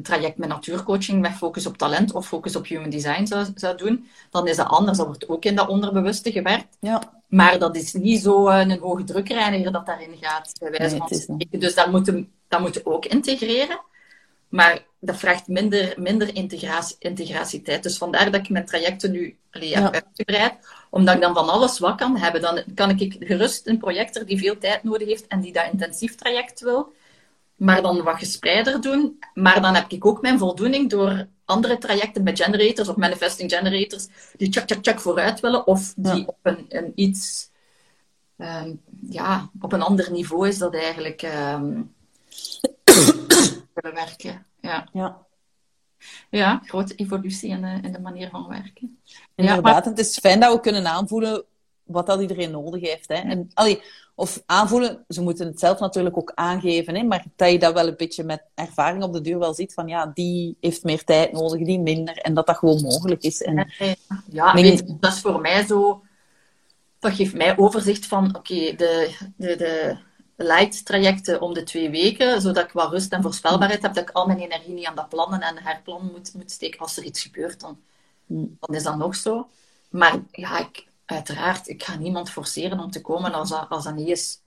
een 0.00 0.06
traject 0.06 0.38
met 0.38 0.48
natuurcoaching 0.48 1.20
met 1.20 1.32
focus 1.32 1.66
op 1.66 1.78
talent 1.78 2.12
of 2.12 2.26
focus 2.26 2.56
op 2.56 2.66
human 2.66 2.90
design 2.90 3.26
zou, 3.26 3.46
zou 3.54 3.76
doen, 3.76 4.08
dan 4.30 4.48
is 4.48 4.56
dat 4.56 4.66
anders. 4.66 4.98
Dan 4.98 5.06
wordt 5.06 5.28
ook 5.28 5.44
in 5.44 5.54
dat 5.54 5.68
onderbewuste 5.68 6.32
gewerkt. 6.32 6.76
Ja. 6.80 7.12
Maar 7.26 7.58
dat 7.58 7.76
is 7.76 7.92
niet 7.92 8.22
zo 8.22 8.48
eh, 8.48 8.58
een 8.58 8.78
hoge 8.78 9.04
drukreiniger 9.04 9.72
dat 9.72 9.86
daarin 9.86 10.16
gaat, 10.20 10.52
bij 10.58 10.70
wijze 10.70 10.96
van 10.96 11.08
spreken. 11.08 11.60
Dus 11.60 11.74
dat 11.74 11.90
moeten 11.90 12.32
dat 12.50 12.60
moet 12.60 12.86
ook 12.86 13.06
integreren. 13.06 13.80
Maar 14.48 14.86
dat 15.00 15.16
vraagt 15.16 15.48
minder, 15.48 15.94
minder 15.96 16.34
integratie, 16.34 16.96
integratietijd. 16.98 17.82
Dus 17.82 17.98
vandaar 17.98 18.30
dat 18.30 18.40
ik 18.40 18.48
mijn 18.48 18.64
trajecten 18.64 19.10
nu 19.10 19.36
allee, 19.50 19.76
heb 19.76 19.94
uitgebreid. 19.94 20.54
Omdat 20.90 21.14
ik 21.14 21.20
dan 21.20 21.34
van 21.34 21.48
alles 21.48 21.78
wat 21.78 21.94
kan 21.94 22.16
hebben. 22.16 22.40
Dan 22.40 22.62
kan 22.74 22.90
ik 22.98 23.16
gerust 23.18 23.66
een 23.66 23.78
projector 23.78 24.24
die 24.24 24.38
veel 24.38 24.58
tijd 24.58 24.82
nodig 24.82 25.08
heeft 25.08 25.26
en 25.26 25.40
die 25.40 25.52
dat 25.52 25.68
intensief 25.72 26.14
traject 26.14 26.60
wil, 26.60 26.92
maar 27.60 27.82
dan 27.82 28.02
wat 28.02 28.18
gespreider 28.18 28.80
doen. 28.80 29.18
Maar 29.34 29.62
dan 29.62 29.74
heb 29.74 29.90
ik 29.90 30.06
ook 30.06 30.20
mijn 30.20 30.38
voldoening 30.38 30.90
door 30.90 31.26
andere 31.44 31.78
trajecten 31.78 32.22
met 32.22 32.42
generators 32.42 32.88
of 32.88 32.96
manifesting 32.96 33.50
generators 33.50 34.08
die 34.36 34.48
tjak, 34.48 34.66
tjak, 34.66 34.82
tjak 34.82 35.00
vooruit 35.00 35.40
willen 35.40 35.66
of 35.66 35.92
die 35.96 36.28
op 36.28 36.38
een, 36.42 36.64
een 36.68 36.92
iets, 36.94 37.50
um, 38.36 38.80
ja, 39.10 39.50
op 39.60 39.72
een 39.72 39.82
ander 39.82 40.12
niveau 40.12 40.48
is 40.48 40.58
dat 40.58 40.74
eigenlijk 40.74 41.22
um, 41.22 41.94
willen 43.74 43.94
werken. 43.94 44.46
Ja. 44.60 44.88
ja. 44.92 45.26
Ja, 46.30 46.62
grote 46.64 46.94
evolutie 46.94 47.50
in 47.50 47.62
de, 47.62 47.78
in 47.82 47.92
de 47.92 48.00
manier 48.00 48.28
van 48.30 48.48
werken. 48.48 49.00
Inderdaad, 49.34 49.64
ja, 49.64 49.72
maar... 49.72 49.84
het 49.84 49.98
is 49.98 50.18
fijn 50.18 50.40
dat 50.40 50.52
we 50.52 50.60
kunnen 50.60 50.86
aanvoelen 50.86 51.44
wat 51.82 52.06
dat 52.06 52.20
iedereen 52.20 52.50
nodig 52.50 52.80
heeft. 52.80 53.08
Hè. 53.08 53.14
En, 53.14 53.50
allee, 53.54 53.82
of 54.20 54.42
aanvoelen. 54.46 55.04
Ze 55.08 55.22
moeten 55.22 55.46
het 55.46 55.58
zelf 55.58 55.78
natuurlijk 55.78 56.16
ook 56.16 56.32
aangeven, 56.34 56.94
hè, 56.94 57.02
maar 57.02 57.24
dat 57.36 57.50
je 57.50 57.58
dat 57.58 57.72
wel 57.74 57.88
een 57.88 57.96
beetje 57.96 58.24
met 58.24 58.42
ervaring 58.54 59.02
op 59.02 59.12
de 59.12 59.20
duur 59.20 59.38
wel 59.38 59.54
ziet 59.54 59.74
van 59.74 59.88
ja, 59.88 60.10
die 60.14 60.56
heeft 60.60 60.84
meer 60.84 61.04
tijd 61.04 61.32
nodig, 61.32 61.66
die 61.66 61.80
minder. 61.80 62.16
En 62.16 62.34
dat 62.34 62.46
dat 62.46 62.56
gewoon 62.56 62.82
mogelijk 62.82 63.22
is. 63.22 63.42
En, 63.42 63.72
ja, 64.30 64.54
weet, 64.54 64.84
dat 65.00 65.12
is 65.12 65.20
voor 65.20 65.40
mij 65.40 65.66
zo... 65.66 66.02
Dat 66.98 67.12
geeft 67.12 67.34
mij 67.34 67.58
overzicht 67.58 68.06
van, 68.06 68.36
oké, 68.36 68.74
de, 68.76 69.16
de, 69.36 69.56
de 69.56 69.96
light 70.36 70.84
trajecten 70.84 71.40
om 71.40 71.54
de 71.54 71.62
twee 71.62 71.90
weken, 71.90 72.40
zodat 72.40 72.64
ik 72.64 72.72
wat 72.72 72.90
rust 72.90 73.12
en 73.12 73.22
voorspelbaarheid 73.22 73.82
heb, 73.82 73.94
dat 73.94 74.08
ik 74.08 74.10
al 74.10 74.26
mijn 74.26 74.38
energie 74.38 74.74
niet 74.74 74.86
aan 74.86 74.94
dat 74.94 75.08
plannen 75.08 75.40
en 75.40 75.62
herplannen 75.62 76.12
moet, 76.12 76.34
moet 76.34 76.50
steken. 76.50 76.80
Als 76.80 76.96
er 76.96 77.04
iets 77.04 77.22
gebeurt, 77.22 77.60
dan, 77.60 77.78
hmm. 78.26 78.56
dan 78.60 78.74
is 78.76 78.82
dat 78.82 78.96
nog 78.96 79.16
zo. 79.16 79.48
Maar 79.90 80.18
ja, 80.30 80.58
ik, 80.58 80.86
uiteraard, 81.10 81.68
ik 81.68 81.82
ga 81.82 81.96
niemand 81.96 82.30
forceren 82.30 82.80
om 82.80 82.90
te 82.90 83.00
komen 83.00 83.32
als 83.32 83.48
dat, 83.48 83.66
als 83.68 83.84
dat 83.84 83.94
niet 83.94 84.08
is 84.08 84.40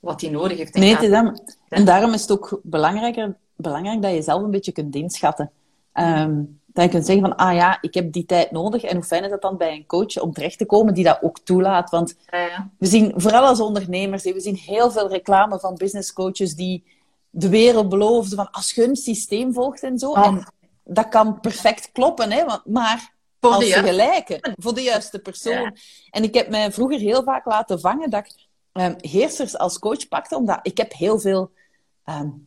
wat 0.00 0.20
hij 0.20 0.30
nodig 0.30 0.58
heeft. 0.58 0.74
Nee, 0.74 0.96
het 0.96 1.56
En 1.68 1.84
daarom 1.84 2.12
is 2.12 2.20
het 2.20 2.30
ook 2.30 2.60
belangrijker, 2.62 3.36
belangrijk 3.56 4.02
dat 4.02 4.12
je 4.12 4.22
zelf 4.22 4.42
een 4.42 4.50
beetje 4.50 4.72
kunt 4.72 4.94
inschatten. 4.94 5.50
Um, 5.94 6.60
dat 6.76 6.84
je 6.84 6.90
kunt 6.90 7.06
zeggen 7.06 7.24
van, 7.24 7.36
ah 7.36 7.54
ja, 7.54 7.78
ik 7.80 7.94
heb 7.94 8.12
die 8.12 8.26
tijd 8.26 8.50
nodig. 8.50 8.82
En 8.82 8.94
hoe 8.94 9.04
fijn 9.04 9.24
is 9.24 9.30
dat 9.30 9.42
dan 9.42 9.56
bij 9.56 9.72
een 9.72 9.86
coach 9.86 10.20
om 10.20 10.32
terecht 10.32 10.58
te 10.58 10.66
komen 10.66 10.94
die 10.94 11.04
dat 11.04 11.18
ook 11.22 11.38
toelaat? 11.38 11.90
Want 11.90 12.16
ja. 12.30 12.70
we 12.78 12.86
zien, 12.86 13.12
vooral 13.16 13.44
als 13.44 13.60
ondernemers, 13.60 14.22
we 14.22 14.40
zien 14.40 14.54
heel 14.54 14.90
veel 14.90 15.08
reclame 15.08 15.58
van 15.58 15.74
business 15.74 16.12
coaches 16.12 16.54
die 16.54 16.84
de 17.30 17.48
wereld 17.48 17.88
beloofden 17.88 18.36
van 18.36 18.50
als 18.50 18.72
je 18.72 18.88
een 18.88 18.96
systeem 18.96 19.52
volgt 19.52 19.82
en 19.82 19.98
zo. 19.98 20.10
Oh. 20.10 20.26
En 20.26 20.46
dat 20.84 21.08
kan 21.08 21.40
perfect 21.40 21.92
kloppen, 21.92 22.32
hè? 22.32 22.44
maar 22.64 23.14
voor 23.52 23.64
als 23.64 23.74
gelijken, 23.74 24.54
voor 24.58 24.74
de 24.74 24.82
juiste 24.82 25.18
persoon. 25.18 25.76
En 26.10 26.22
ik 26.22 26.34
heb 26.34 26.48
mij 26.48 26.72
vroeger 26.72 26.98
heel 26.98 27.22
vaak 27.22 27.44
laten 27.44 27.80
vangen 27.80 28.10
dat 28.10 28.26
ik 28.26 28.46
um, 28.82 28.94
heersers 28.96 29.58
als 29.58 29.78
coach 29.78 30.08
pakte, 30.08 30.36
omdat 30.36 30.58
ik 30.62 30.76
heb 30.76 30.92
heel 30.92 31.18
veel... 31.18 31.50
Um, 32.04 32.46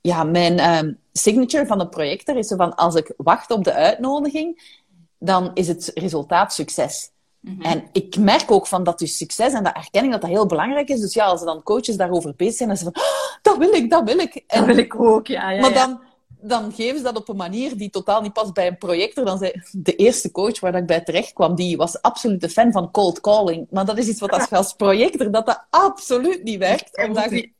ja, 0.00 0.24
mijn 0.24 0.76
um, 0.76 0.98
signature 1.12 1.66
van 1.66 1.80
een 1.80 1.88
projector 1.88 2.36
is 2.36 2.52
van 2.56 2.74
als 2.74 2.94
ik 2.94 3.12
wacht 3.16 3.50
op 3.50 3.64
de 3.64 3.72
uitnodiging, 3.72 4.76
dan 5.18 5.50
is 5.54 5.68
het 5.68 5.90
resultaat 5.94 6.52
succes. 6.52 7.10
Mhm. 7.40 7.62
En 7.62 7.88
ik 7.92 8.16
merk 8.16 8.50
ook 8.50 8.66
van 8.66 8.84
dat 8.84 8.98
dus 8.98 9.16
succes 9.16 9.52
en 9.52 9.64
dat 9.64 9.74
erkenning 9.74 10.12
dat 10.12 10.22
dat 10.22 10.30
heel 10.30 10.46
belangrijk 10.46 10.88
is. 10.88 11.00
Dus 11.00 11.14
ja, 11.14 11.24
als 11.24 11.40
er 11.40 11.46
dan 11.46 11.62
coaches 11.62 11.96
daarover 11.96 12.34
bezig 12.36 12.56
zijn, 12.56 12.68
dan 12.68 12.78
ze 12.78 12.84
van, 12.84 12.96
oh, 12.96 13.36
dat 13.42 13.56
wil 13.56 13.72
ik, 13.72 13.90
dat 13.90 14.04
wil 14.04 14.18
ik. 14.18 14.34
En, 14.34 14.58
dat 14.58 14.66
wil 14.66 14.76
ik 14.76 15.00
ook, 15.00 15.26
ja. 15.26 15.50
ja 15.50 15.60
maar 15.60 15.72
dan, 15.72 16.00
dan 16.40 16.72
geven 16.72 16.96
ze 16.96 17.02
dat 17.02 17.16
op 17.16 17.28
een 17.28 17.36
manier 17.36 17.76
die 17.76 17.90
totaal 17.90 18.20
niet 18.20 18.32
past 18.32 18.52
bij 18.52 18.66
een 18.66 18.78
projector. 18.78 19.24
Dan 19.24 19.38
zei 19.38 19.62
de 19.72 19.96
eerste 19.96 20.30
coach 20.30 20.60
waar 20.60 20.74
ik 20.74 20.86
bij 20.86 21.00
terecht 21.00 21.32
kwam, 21.32 21.54
die 21.54 21.76
was 21.76 22.02
absoluut 22.02 22.42
een 22.42 22.50
fan 22.50 22.72
van 22.72 22.90
cold 22.90 23.20
calling. 23.20 23.66
Maar 23.70 23.84
dat 23.84 23.98
is 23.98 24.08
iets 24.08 24.20
wat 24.20 24.30
als 24.30 24.48
je 24.48 24.56
als 24.56 24.72
projector, 24.72 25.30
dat 25.30 25.46
dat 25.46 25.66
absoluut 25.70 26.42
niet 26.42 26.58
werkt. 26.58 27.06
Omdat 27.06 27.30
je... 27.30 27.52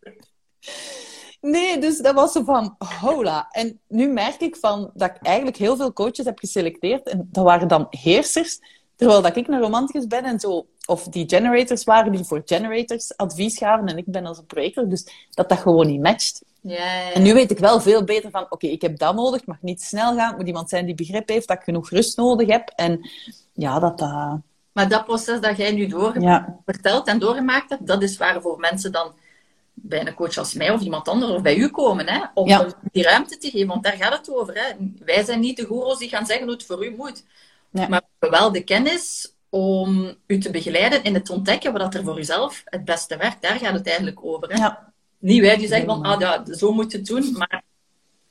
Nee, 1.41 1.79
dus 1.79 1.99
dat 1.99 2.15
was 2.15 2.33
zo 2.33 2.43
van, 2.45 2.77
hola. 2.79 3.49
En 3.51 3.81
nu 3.89 4.09
merk 4.09 4.41
ik 4.41 4.57
van 4.57 4.91
dat 4.95 5.11
ik 5.11 5.23
eigenlijk 5.23 5.57
heel 5.57 5.77
veel 5.77 5.93
coaches 5.93 6.25
heb 6.25 6.39
geselecteerd. 6.39 7.09
En 7.09 7.29
dat 7.31 7.45
waren 7.45 7.69
dan 7.69 7.87
heersers. 7.91 8.61
Terwijl 8.97 9.23
dat 9.23 9.37
ik 9.37 9.49
een 9.49 9.61
romanticus 9.61 10.07
ben 10.07 10.25
en 10.25 10.41
zo. 10.41 10.67
Of 10.87 11.05
die 11.05 11.29
generators 11.29 11.85
waren 11.85 12.13
die 12.13 12.25
voor 12.25 12.43
generators 12.45 13.17
advies 13.17 13.59
gaven. 13.59 13.87
En 13.87 13.99
ik 13.99 14.05
ben 14.07 14.27
als 14.27 14.39
een 14.39 14.47
projector. 14.47 14.89
Dus 14.89 15.27
dat 15.31 15.49
dat 15.49 15.59
gewoon 15.59 15.87
niet 15.87 16.01
matcht. 16.01 16.43
Ja, 16.61 17.13
En 17.13 17.23
nu 17.23 17.35
weet 17.35 17.51
ik 17.51 17.59
wel 17.59 17.81
veel 17.81 18.05
beter 18.05 18.31
van, 18.31 18.47
oké, 18.49 18.67
ik 18.67 18.83
heb 18.83 18.99
dat 18.99 19.15
nodig. 19.15 19.41
Het 19.41 19.47
mag 19.47 19.57
niet 19.61 19.83
snel 19.83 20.15
gaan. 20.15 20.29
Het 20.29 20.37
moet 20.37 20.47
iemand 20.47 20.69
zijn 20.69 20.87
die 20.87 20.95
begrip 20.95 21.29
heeft 21.29 21.49
dat 21.49 21.57
ik 21.57 21.63
genoeg 21.63 21.91
rust 21.91 22.17
nodig 22.17 22.49
heb. 22.49 22.73
En 22.77 23.11
ja, 23.53 23.79
dat. 23.79 24.01
Maar 24.73 24.89
dat 24.89 25.05
proces 25.05 25.41
dat 25.41 25.57
jij 25.57 25.73
nu 25.73 25.87
door 25.87 26.13
verteld 26.65 27.07
en 27.09 27.19
doorgemaakt 27.19 27.71
hebt, 27.71 27.87
dat 27.87 28.03
is 28.03 28.17
waar 28.17 28.41
voor 28.41 28.59
mensen 28.59 28.93
dan 28.93 29.13
bij 29.75 30.07
een 30.07 30.15
coach 30.15 30.37
als 30.37 30.55
mij 30.55 30.71
of 30.71 30.81
iemand 30.81 31.09
anders 31.09 31.33
of 31.33 31.43
bij 31.43 31.57
u 31.57 31.69
komen, 31.69 32.09
hè, 32.09 32.25
om 32.35 32.73
die 32.93 33.03
ruimte 33.03 33.39
te 33.39 33.51
geven. 33.51 33.67
Want 33.67 33.83
daar 33.83 33.97
gaat 33.97 34.17
het 34.17 34.31
over. 34.35 34.55
Hè. 34.55 34.75
Wij 35.05 35.25
zijn 35.25 35.41
niet 35.41 35.57
de 35.57 35.65
goeroes 35.65 35.99
die 35.99 36.09
gaan 36.09 36.27
zeggen 36.27 36.45
hoe 36.45 36.55
het 36.55 36.65
voor 36.65 36.87
u 36.87 36.95
moet. 36.97 37.25
Maar 37.71 37.89
we 37.89 38.03
hebben 38.19 38.41
wel 38.41 38.53
de 38.53 38.65
kennis 38.65 39.33
om 39.49 40.15
u 40.27 40.39
te 40.39 40.51
begeleiden 40.51 41.03
in 41.03 41.15
het 41.15 41.31
ontdekken 41.31 41.73
wat 41.73 41.95
er 41.95 42.05
voor 42.05 42.19
uzelf 42.19 42.63
het 42.65 42.85
beste 42.85 43.17
werkt. 43.17 43.43
Daar 43.43 43.59
gaat 43.59 43.73
het 43.73 43.87
eigenlijk 43.87 44.25
over. 44.25 44.49
Hè. 44.49 44.57
Ja. 44.57 44.88
Niet 45.19 45.41
wij 45.41 45.57
die 45.57 45.69
zeggen 45.69 45.87
van, 45.87 46.03
ah 46.03 46.21
ja, 46.21 46.45
zo 46.55 46.73
moet 46.73 46.93
je 46.93 46.99
het 46.99 47.07
doen, 47.07 47.33
maar 47.33 47.63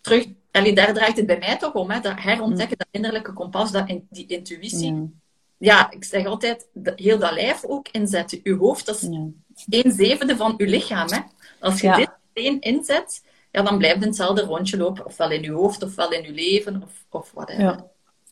terug, 0.01 0.25
allee, 0.51 0.73
daar 0.73 0.93
draait 0.93 1.17
het 1.17 1.25
bij 1.25 1.37
mij 1.37 1.57
toch 1.57 1.73
om. 1.73 1.91
Hè. 1.91 1.99
Dat 1.99 2.13
herontdekken, 2.19 2.77
dat 2.77 2.87
innerlijke 2.91 3.33
kompas, 3.33 3.71
dat 3.71 3.89
in, 3.89 4.07
die 4.09 4.27
intuïtie. 4.27 5.15
Ja. 5.57 5.91
ik 5.91 6.03
zeg 6.03 6.25
altijd, 6.25 6.67
heel 6.95 7.19
dat 7.19 7.31
lijf 7.31 7.65
ook 7.65 7.87
inzetten. 7.91 8.39
Uw 8.43 8.57
hoofd, 8.57 8.85
dat 8.85 8.95
is 8.95 9.03
een 9.03 9.91
zevende 9.91 10.35
van 10.35 10.53
uw 10.57 10.67
lichaam. 10.67 11.11
Hè. 11.11 11.19
Als 11.59 11.81
je 11.81 11.93
dit 11.95 12.09
meteen 12.33 12.61
inzet, 12.61 13.23
ja, 13.51 13.61
dan 13.61 13.77
blijft 13.77 13.95
het 13.95 14.05
hetzelfde 14.05 14.41
rondje 14.41 14.77
lopen. 14.77 15.05
Ofwel 15.05 15.31
in 15.31 15.41
je 15.41 15.51
hoofd, 15.51 15.83
ofwel 15.83 16.11
in 16.11 16.23
je 16.23 16.31
leven, 16.31 16.83
of, 16.83 17.05
of 17.09 17.31
whatever. 17.33 17.63
Ja. 17.63 17.87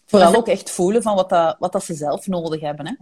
Vooral 0.06 0.36
ook 0.36 0.48
echt 0.48 0.70
voelen 0.70 1.02
van 1.02 1.16
wat, 1.16 1.30
dat, 1.30 1.56
wat 1.60 1.72
dat 1.72 1.84
ze 1.84 1.94
zelf 1.94 2.28
nodig 2.28 2.62
hebben. 2.62 2.88
Hè? 2.88 2.94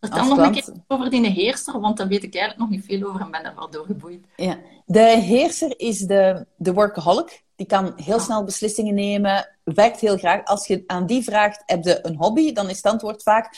Vertel 0.00 0.24
nog 0.24 0.38
een 0.38 0.52
keer 0.52 0.72
over 0.86 1.10
die 1.10 1.26
heerser, 1.26 1.80
want 1.80 1.96
daar 1.96 2.08
weet 2.08 2.22
ik 2.22 2.34
eigenlijk 2.34 2.58
nog 2.58 2.70
niet 2.70 2.84
veel 2.84 3.08
over 3.08 3.20
en 3.20 3.30
ben 3.30 3.44
er 3.44 3.54
wel 3.54 3.70
doorgeboeid. 3.70 4.24
Ja. 4.36 4.58
De 4.86 5.00
heerser 5.00 5.80
is 5.80 5.98
de, 5.98 6.46
de 6.56 6.72
workaholic. 6.72 7.44
Die 7.56 7.66
kan 7.66 7.92
heel 7.96 8.20
snel 8.20 8.44
beslissingen 8.44 8.94
nemen, 8.94 9.48
werkt 9.64 10.00
heel 10.00 10.16
graag. 10.16 10.44
Als 10.44 10.66
je 10.66 10.84
aan 10.86 11.06
die 11.06 11.22
vraagt, 11.22 11.62
heb 11.66 11.84
je 11.84 12.06
een 12.06 12.16
hobby? 12.16 12.52
Dan 12.52 12.68
is 12.68 12.76
het 12.76 12.86
antwoord 12.86 13.22
vaak, 13.22 13.56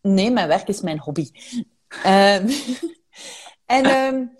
nee, 0.00 0.30
mijn 0.30 0.48
werk 0.48 0.68
is 0.68 0.80
mijn 0.80 0.98
hobby. 0.98 1.30
um, 2.06 2.48
en 3.66 3.86
um, 3.86 4.36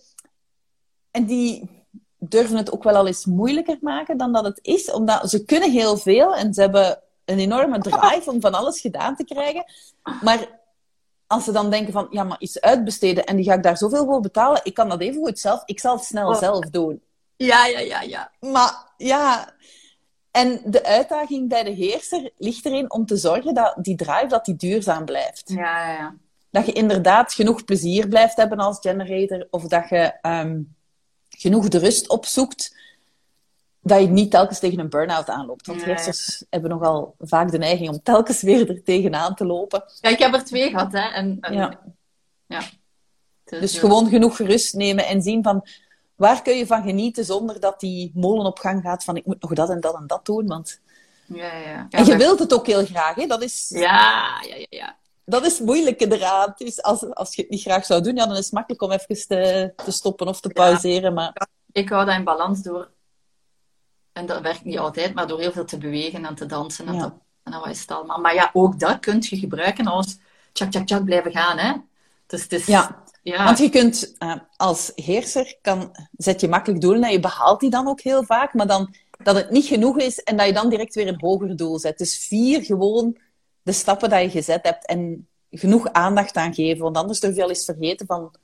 en 1.12 1.24
die 1.24 1.70
durven 2.18 2.56
het 2.56 2.72
ook 2.72 2.82
wel 2.82 2.94
al 2.94 3.06
eens 3.06 3.26
moeilijker 3.26 3.78
maken 3.80 4.16
dan 4.16 4.32
dat 4.32 4.44
het 4.44 4.58
is. 4.62 4.90
Omdat 4.90 5.30
ze 5.30 5.44
kunnen 5.44 5.70
heel 5.70 5.96
veel 5.96 6.34
en 6.34 6.54
ze 6.54 6.60
hebben 6.60 7.02
een 7.24 7.38
enorme 7.38 7.78
drive 7.88 8.30
om 8.30 8.40
van 8.40 8.54
alles 8.54 8.80
gedaan 8.80 9.16
te 9.16 9.24
krijgen. 9.24 9.64
Maar 10.22 10.60
als 11.32 11.44
ze 11.44 11.52
dan 11.52 11.70
denken 11.70 11.92
van, 11.92 12.06
ja, 12.10 12.24
maar 12.24 12.40
iets 12.40 12.60
uitbesteden 12.60 13.24
en 13.24 13.36
die 13.36 13.44
ga 13.44 13.54
ik 13.54 13.62
daar 13.62 13.76
zoveel 13.76 14.04
voor 14.04 14.20
betalen, 14.20 14.60
ik 14.64 14.74
kan 14.74 14.88
dat 14.88 15.00
even 15.00 15.22
goed 15.22 15.38
zelf, 15.38 15.62
ik 15.64 15.80
zal 15.80 15.96
het 15.96 16.04
snel 16.04 16.28
oh. 16.28 16.38
zelf 16.38 16.70
doen. 16.70 17.02
Ja, 17.36 17.66
ja, 17.66 17.78
ja, 17.78 18.00
ja. 18.00 18.30
Maar 18.40 18.92
ja, 18.96 19.54
en 20.30 20.60
de 20.64 20.84
uitdaging 20.84 21.48
bij 21.48 21.62
de 21.62 21.70
heerser 21.70 22.30
ligt 22.38 22.66
erin 22.66 22.92
om 22.92 23.06
te 23.06 23.16
zorgen 23.16 23.54
dat 23.54 23.74
die 23.80 23.96
drive 23.96 24.26
dat 24.26 24.44
die 24.44 24.56
duurzaam 24.56 25.04
blijft. 25.04 25.42
Ja, 25.44 25.86
ja, 25.86 25.92
ja. 25.92 26.14
Dat 26.50 26.66
je 26.66 26.72
inderdaad 26.72 27.32
genoeg 27.32 27.64
plezier 27.64 28.08
blijft 28.08 28.36
hebben 28.36 28.58
als 28.58 28.78
generator, 28.80 29.46
of 29.50 29.62
dat 29.62 29.88
je 29.88 30.12
ehm, 30.20 30.60
genoeg 31.28 31.68
de 31.68 31.78
rust 31.78 32.08
opzoekt, 32.08 32.76
dat 33.82 34.00
je 34.00 34.06
niet 34.06 34.30
telkens 34.30 34.58
tegen 34.58 34.78
een 34.78 34.88
burn-out 34.88 35.28
aanloopt. 35.28 35.66
Want 35.66 35.84
heersers 35.84 36.44
hebben 36.50 36.70
nogal 36.70 37.14
vaak 37.18 37.50
de 37.50 37.58
neiging 37.58 37.88
om 37.88 38.02
telkens 38.02 38.42
weer 38.42 38.68
er 38.68 38.82
tegenaan 38.82 39.34
te 39.34 39.46
lopen. 39.46 39.84
Ja, 40.00 40.10
ik 40.10 40.18
heb 40.18 40.34
er 40.34 40.44
twee 40.44 40.70
gehad, 40.70 40.92
hè. 40.92 41.08
En, 41.08 41.38
ja. 41.40 41.80
ja. 42.46 42.62
Dus, 43.44 43.60
dus 43.60 43.78
gewoon 43.78 44.08
genoeg 44.08 44.38
rust 44.38 44.74
nemen 44.74 45.06
en 45.06 45.22
zien 45.22 45.42
van... 45.42 45.66
Waar 46.14 46.42
kun 46.42 46.56
je 46.56 46.66
van 46.66 46.82
genieten 46.82 47.24
zonder 47.24 47.60
dat 47.60 47.80
die 47.80 48.10
molen 48.14 48.46
op 48.46 48.58
gang 48.58 48.82
gaat 48.82 49.04
van 49.04 49.16
ik 49.16 49.26
moet 49.26 49.42
nog 49.42 49.52
dat 49.52 49.70
en 49.70 49.80
dat 49.80 49.94
en 49.94 50.06
dat 50.06 50.24
doen, 50.24 50.46
want... 50.46 50.80
Ja, 51.26 51.56
ja. 51.56 51.86
en 51.90 52.04
je 52.04 52.16
wilt 52.16 52.38
het 52.38 52.54
ook 52.54 52.66
heel 52.66 52.84
graag, 52.84 53.14
hè? 53.14 53.26
Dat 53.26 53.42
is... 53.42 53.68
Ja, 53.74 54.40
ja, 54.48 54.54
ja, 54.56 54.66
ja 54.68 54.96
dat 55.24 55.44
is 55.44 55.60
moeilijk 55.60 56.00
inderdaad. 56.00 56.58
Dus 56.58 56.82
als, 56.82 57.14
als 57.14 57.34
je 57.34 57.42
het 57.42 57.50
niet 57.50 57.60
graag 57.60 57.84
zou 57.84 58.02
doen, 58.02 58.16
ja, 58.16 58.26
dan 58.26 58.36
is 58.36 58.44
het 58.44 58.52
makkelijk 58.52 58.82
om 58.82 58.90
even 58.90 59.26
te, 59.26 59.72
te 59.76 59.90
stoppen 59.90 60.28
of 60.28 60.40
te 60.40 60.48
pauzeren. 60.48 61.14
Maar... 61.14 61.46
Ik 61.72 61.88
hou 61.88 62.06
dat 62.06 62.14
in 62.14 62.24
balans 62.24 62.62
door, 62.62 62.90
en 64.12 64.26
dat 64.26 64.40
werkt 64.40 64.64
niet 64.64 64.78
altijd, 64.78 65.14
maar 65.14 65.26
door 65.26 65.40
heel 65.40 65.52
veel 65.52 65.64
te 65.64 65.78
bewegen 65.78 66.24
en 66.24 66.34
te 66.34 66.46
dansen 66.46 66.86
en, 66.86 66.94
ja. 66.94 67.18
en 67.42 67.52
wat 67.52 67.68
is 67.68 67.80
het 67.80 67.90
allemaal. 67.90 68.18
Maar 68.18 68.34
ja, 68.34 68.50
ook 68.52 68.78
dat 68.78 69.00
kun 69.00 69.16
je 69.20 69.36
gebruiken 69.38 69.86
als 69.86 70.18
tjak, 70.52 70.70
tjak, 70.70 70.86
tjak 70.86 71.04
blijven 71.04 71.32
gaan. 71.32 71.58
Hè? 71.58 71.72
Dus 72.26 72.42
het 72.42 72.52
is, 72.52 72.66
ja. 72.66 73.02
ja. 73.22 73.44
want 73.44 73.58
je 73.58 73.68
kunt 73.68 74.14
uh, 74.18 74.34
als 74.56 74.92
heerser, 74.94 75.58
kan, 75.62 75.96
zet 76.16 76.40
je 76.40 76.48
makkelijk 76.48 76.80
doelen 76.80 77.02
en 77.02 77.12
je 77.12 77.20
behaalt 77.20 77.60
die 77.60 77.70
dan 77.70 77.88
ook 77.88 78.00
heel 78.00 78.24
vaak, 78.24 78.54
maar 78.54 78.66
dan 78.66 78.94
dat 79.22 79.36
het 79.36 79.50
niet 79.50 79.66
genoeg 79.66 79.98
is 79.98 80.18
en 80.18 80.36
dat 80.36 80.46
je 80.46 80.52
dan 80.52 80.68
direct 80.68 80.94
weer 80.94 81.08
een 81.08 81.20
hoger 81.20 81.56
doel 81.56 81.78
zet. 81.78 81.98
Dus 81.98 82.26
vier 82.26 82.64
gewoon 82.64 83.16
de 83.62 83.72
stappen 83.72 84.10
die 84.10 84.18
je 84.18 84.30
gezet 84.30 84.64
hebt 84.64 84.86
en 84.86 85.28
genoeg 85.50 85.92
aandacht 85.92 86.36
aan 86.36 86.54
geven. 86.54 86.82
Want 86.82 86.96
anders 86.96 87.20
durf 87.20 87.36
je 87.36 87.42
al 87.42 87.48
eens 87.48 87.64
vergeten 87.64 88.06
van 88.06 88.34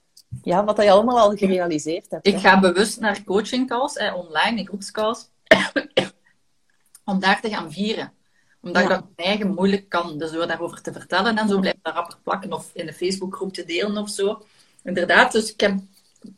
ja, 0.42 0.64
wat 0.64 0.76
je 0.76 0.90
allemaal 0.90 1.18
al 1.18 1.36
gerealiseerd 1.36 2.10
hebt. 2.10 2.26
Ik 2.26 2.38
ga 2.38 2.60
bewust 2.60 3.00
naar 3.00 3.24
coachingcalls, 3.24 3.96
eh, 3.96 4.16
online, 4.16 4.58
in 4.58 4.66
groepscalls, 4.66 5.28
om 7.04 7.20
daar 7.20 7.40
te 7.40 7.48
gaan 7.48 7.72
vieren. 7.72 8.12
Omdat 8.60 8.82
ja. 8.82 8.88
ik 8.88 9.00
dat 9.00 9.26
eigen 9.26 9.54
moeilijk 9.54 9.88
kan. 9.88 10.18
Dus 10.18 10.30
door 10.30 10.46
daarover 10.46 10.82
te 10.82 10.92
vertellen 10.92 11.38
en 11.38 11.48
zo 11.48 11.60
blijft 11.60 11.78
dat 11.82 11.94
rapper 11.94 12.18
plakken 12.22 12.52
of 12.52 12.70
in 12.74 12.88
een 12.88 12.94
Facebookgroep 12.94 13.52
te 13.52 13.64
delen 13.64 13.96
of 13.96 14.10
zo. 14.10 14.46
Inderdaad, 14.82 15.32
dus 15.32 15.52
ik 15.52 15.60
heb, 15.60 15.78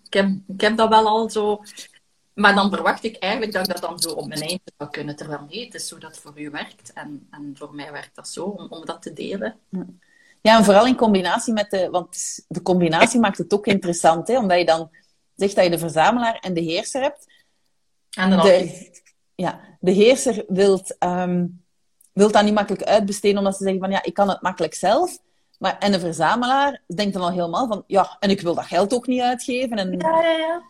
ik 0.04 0.12
heb, 0.12 0.30
ik 0.46 0.60
heb 0.60 0.76
dat 0.76 0.88
wel 0.88 1.06
al 1.06 1.30
zo 1.30 1.62
maar 2.40 2.54
dan 2.54 2.70
verwacht 2.70 3.04
ik 3.04 3.16
eigenlijk 3.16 3.52
dat 3.52 3.66
ik 3.66 3.72
dat 3.72 3.82
dan 3.82 3.98
zo 3.98 4.10
op 4.10 4.28
mijn 4.28 4.40
eentje 4.40 4.72
zou 4.78 4.90
kunnen. 4.90 5.16
Terwijl 5.16 5.46
nee, 5.48 5.64
het 5.64 5.74
is 5.74 5.88
zo 5.88 5.98
dat 5.98 6.10
het 6.10 6.20
voor 6.20 6.40
u 6.40 6.50
werkt. 6.50 6.92
En, 6.92 7.26
en 7.30 7.54
voor 7.56 7.74
mij 7.74 7.92
werkt 7.92 8.14
dat 8.14 8.28
zo, 8.28 8.44
om, 8.44 8.66
om 8.68 8.84
dat 8.84 9.02
te 9.02 9.12
delen. 9.12 9.56
Ja, 10.40 10.58
en 10.58 10.64
vooral 10.64 10.86
in 10.86 10.96
combinatie 10.96 11.52
met 11.52 11.70
de... 11.70 11.90
Want 11.90 12.44
de 12.48 12.62
combinatie 12.62 13.20
maakt 13.20 13.38
het 13.38 13.52
ook 13.52 13.66
interessant, 13.66 14.28
hè? 14.28 14.38
Omdat 14.38 14.58
je 14.58 14.64
dan 14.64 14.90
zegt 15.36 15.54
dat 15.54 15.64
je 15.64 15.70
de 15.70 15.78
verzamelaar 15.78 16.34
en 16.34 16.54
de 16.54 16.60
heerser 16.60 17.02
hebt. 17.02 17.26
En 18.10 18.30
dan 18.30 18.42
De, 18.42 18.90
ja, 19.34 19.60
de 19.80 19.90
heerser 19.90 20.44
wilt, 20.48 20.98
ehm 20.98 21.46
wilt 22.12 22.32
dat 22.32 22.44
niet 22.44 22.54
makkelijk 22.54 22.82
uitbesteden, 22.82 23.38
omdat 23.38 23.56
ze 23.56 23.62
zeggen 23.62 23.80
van 23.80 23.90
ja, 23.90 24.02
ik 24.02 24.14
kan 24.14 24.28
het 24.28 24.42
makkelijk 24.42 24.74
zelf. 24.74 25.18
Maar, 25.58 25.78
en 25.78 25.92
de 25.92 26.00
verzamelaar 26.00 26.82
denkt 26.94 27.12
dan 27.12 27.22
al 27.22 27.30
helemaal 27.30 27.66
van 27.66 27.84
ja, 27.86 28.16
en 28.20 28.30
ik 28.30 28.40
wil 28.40 28.54
dat 28.54 28.64
geld 28.64 28.94
ook 28.94 29.06
niet 29.06 29.20
uitgeven. 29.20 29.76
En, 29.76 29.98
Ja, 29.98 30.22
ja, 30.22 30.30
ja. 30.30 30.62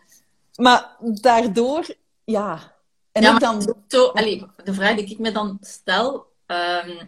Maar 0.55 0.95
daardoor, 0.99 1.95
ja. 2.23 2.75
En 3.11 3.21
Ja, 3.21 3.39
dan... 3.39 3.75
Zo, 3.87 4.07
allee, 4.07 4.45
de 4.63 4.73
vraag 4.73 4.95
die 4.95 5.05
ik 5.05 5.19
me 5.19 5.31
dan 5.31 5.57
stel, 5.61 6.25
ehm, 6.45 7.05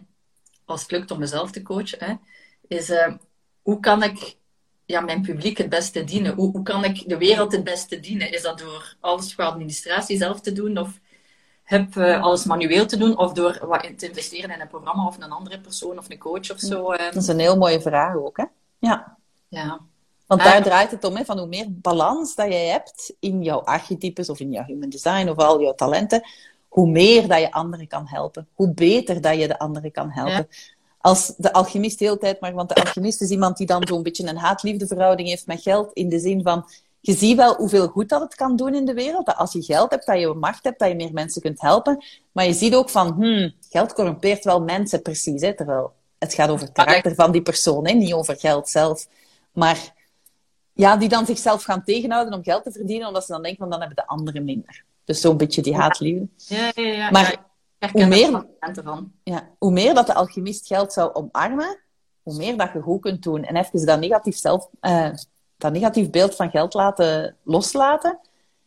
als 0.64 0.82
het 0.82 0.90
lukt 0.90 1.10
om 1.10 1.18
mezelf 1.18 1.50
te 1.50 1.62
coachen, 1.62 2.04
hè, 2.04 2.14
is 2.68 2.90
ehm, 2.90 3.16
hoe 3.62 3.80
kan 3.80 4.02
ik 4.02 4.36
ja, 4.86 5.00
mijn 5.00 5.22
publiek 5.22 5.58
het 5.58 5.68
beste 5.68 6.04
dienen? 6.04 6.34
Hoe, 6.34 6.50
hoe 6.50 6.62
kan 6.62 6.84
ik 6.84 7.08
de 7.08 7.18
wereld 7.18 7.52
het 7.52 7.64
beste 7.64 8.00
dienen? 8.00 8.32
Is 8.32 8.42
dat 8.42 8.58
door 8.58 8.96
alles 9.00 9.34
qua 9.34 9.44
administratie 9.44 10.16
zelf 10.16 10.40
te 10.40 10.52
doen? 10.52 10.78
Of 10.78 11.00
heb 11.62 11.96
eh, 11.96 12.22
alles 12.22 12.44
manueel 12.44 12.86
te 12.86 12.96
doen? 12.96 13.18
Of 13.18 13.32
door 13.32 13.58
wat 13.66 13.84
in 13.84 13.96
te 13.96 14.08
investeren 14.08 14.50
in 14.50 14.60
een 14.60 14.68
programma 14.68 15.06
of 15.06 15.16
een 15.16 15.30
andere 15.30 15.60
persoon 15.60 15.98
of 15.98 16.10
een 16.10 16.18
coach 16.18 16.50
of 16.50 16.58
zo? 16.58 16.90
ehm? 16.90 17.04
Dat 17.04 17.22
is 17.22 17.28
een 17.28 17.38
heel 17.38 17.56
mooie 17.56 17.80
vraag 17.80 18.16
ook, 18.16 18.36
hè? 18.36 18.44
Ja. 18.78 19.16
ja. 19.48 19.80
Want 20.26 20.42
daar 20.42 20.62
draait 20.62 20.90
het 20.90 21.04
om, 21.04 21.16
hè, 21.16 21.24
van 21.24 21.38
hoe 21.38 21.46
meer 21.46 21.66
balans 21.68 22.34
dat 22.34 22.46
jij 22.46 22.66
hebt 22.66 23.14
in 23.20 23.42
jouw 23.42 23.60
archetypes 23.60 24.28
of 24.28 24.40
in 24.40 24.50
jouw 24.50 24.64
human 24.64 24.88
design 24.88 25.28
of 25.28 25.36
al 25.36 25.60
jouw 25.60 25.74
talenten, 25.74 26.22
hoe 26.68 26.88
meer 26.88 27.28
dat 27.28 27.40
je 27.40 27.52
anderen 27.52 27.86
kan 27.86 28.06
helpen. 28.06 28.48
Hoe 28.54 28.74
beter 28.74 29.20
dat 29.20 29.38
je 29.38 29.48
de 29.48 29.58
anderen 29.58 29.92
kan 29.92 30.10
helpen. 30.10 30.48
Als 31.04 31.34
de 31.36 31.52
alchemist 31.52 31.98
de 31.98 32.04
hele 32.04 32.18
tijd 32.18 32.40
maar... 32.40 32.52
Want 32.54 32.68
de 32.68 32.74
alchemist 32.74 33.20
is 33.20 33.30
iemand 33.30 33.56
die 33.56 33.66
dan 33.66 33.86
zo'n 33.86 34.02
beetje 34.02 34.28
een 34.28 34.36
haat-liefde 34.36 34.86
verhouding 34.86 35.28
heeft 35.28 35.46
met 35.46 35.62
geld. 35.62 35.92
In 35.92 36.08
de 36.08 36.18
zin 36.18 36.42
van, 36.42 36.64
je 37.00 37.12
ziet 37.12 37.36
wel 37.36 37.54
hoeveel 37.54 37.88
goed 37.88 38.08
dat 38.08 38.20
het 38.20 38.34
kan 38.34 38.56
doen 38.56 38.74
in 38.74 38.84
de 38.84 38.94
wereld. 38.94 39.26
Dat 39.26 39.36
als 39.36 39.52
je 39.52 39.62
geld 39.62 39.90
hebt, 39.90 40.06
dat 40.06 40.20
je 40.20 40.34
macht 40.34 40.64
hebt, 40.64 40.78
dat 40.78 40.88
je 40.88 40.94
meer 40.94 41.12
mensen 41.12 41.42
kunt 41.42 41.60
helpen. 41.60 42.04
Maar 42.32 42.46
je 42.46 42.52
ziet 42.52 42.74
ook 42.74 42.90
van, 42.90 43.12
hmm, 43.12 43.52
geld 43.70 43.92
corrumpeert 43.92 44.44
wel 44.44 44.62
mensen 44.62 45.02
precies. 45.02 45.40
Hè, 45.40 45.54
terwijl 45.54 45.92
het 46.18 46.34
gaat 46.34 46.50
over 46.50 46.64
het 46.64 46.74
karakter 46.74 47.14
van 47.14 47.32
die 47.32 47.42
persoon, 47.42 47.86
hè, 47.86 47.92
niet 47.92 48.12
over 48.12 48.36
geld 48.36 48.68
zelf. 48.68 49.06
Maar 49.52 49.92
ja, 50.72 50.96
die 50.96 51.08
dan 51.08 51.26
zichzelf 51.26 51.62
gaan 51.62 51.84
tegenhouden 51.84 52.34
om 52.34 52.42
geld 52.42 52.64
te 52.64 52.72
verdienen, 52.72 53.06
omdat 53.06 53.24
ze 53.24 53.32
dan 53.32 53.42
denken 53.42 53.60
van 53.60 53.70
dan 53.70 53.78
hebben 53.78 53.96
de 53.96 54.06
anderen 54.06 54.44
minder. 54.44 54.84
Dus 55.04 55.20
zo'n 55.20 55.36
beetje 55.36 55.62
die 55.62 55.74
haatliefde. 55.74 56.28
Ja, 56.36 56.72
ja, 56.74 56.82
ja. 56.82 57.10
Maar 57.10 57.44
hoe 57.92 58.00
er 58.02 58.08
meer- 58.08 58.30
van. 58.84 59.12
Ja, 59.22 59.48
hoe 59.58 59.70
meer 59.70 59.94
dat 59.94 60.06
de 60.06 60.14
alchemist 60.14 60.66
geld 60.66 60.92
zou 60.92 61.12
omarmen, 61.14 61.78
hoe 62.22 62.36
meer 62.36 62.56
dat 62.56 62.72
je 62.72 62.80
goed 62.80 63.00
kunt 63.00 63.22
doen. 63.22 63.44
En 63.44 63.56
even 63.56 63.86
dat 63.86 64.00
negatief, 64.00 64.36
zelf, 64.36 64.68
eh, 64.80 65.10
dat 65.56 65.72
negatief 65.72 66.10
beeld 66.10 66.34
van 66.34 66.50
geld 66.50 66.74
laten 66.74 67.36
loslaten, 67.44 68.18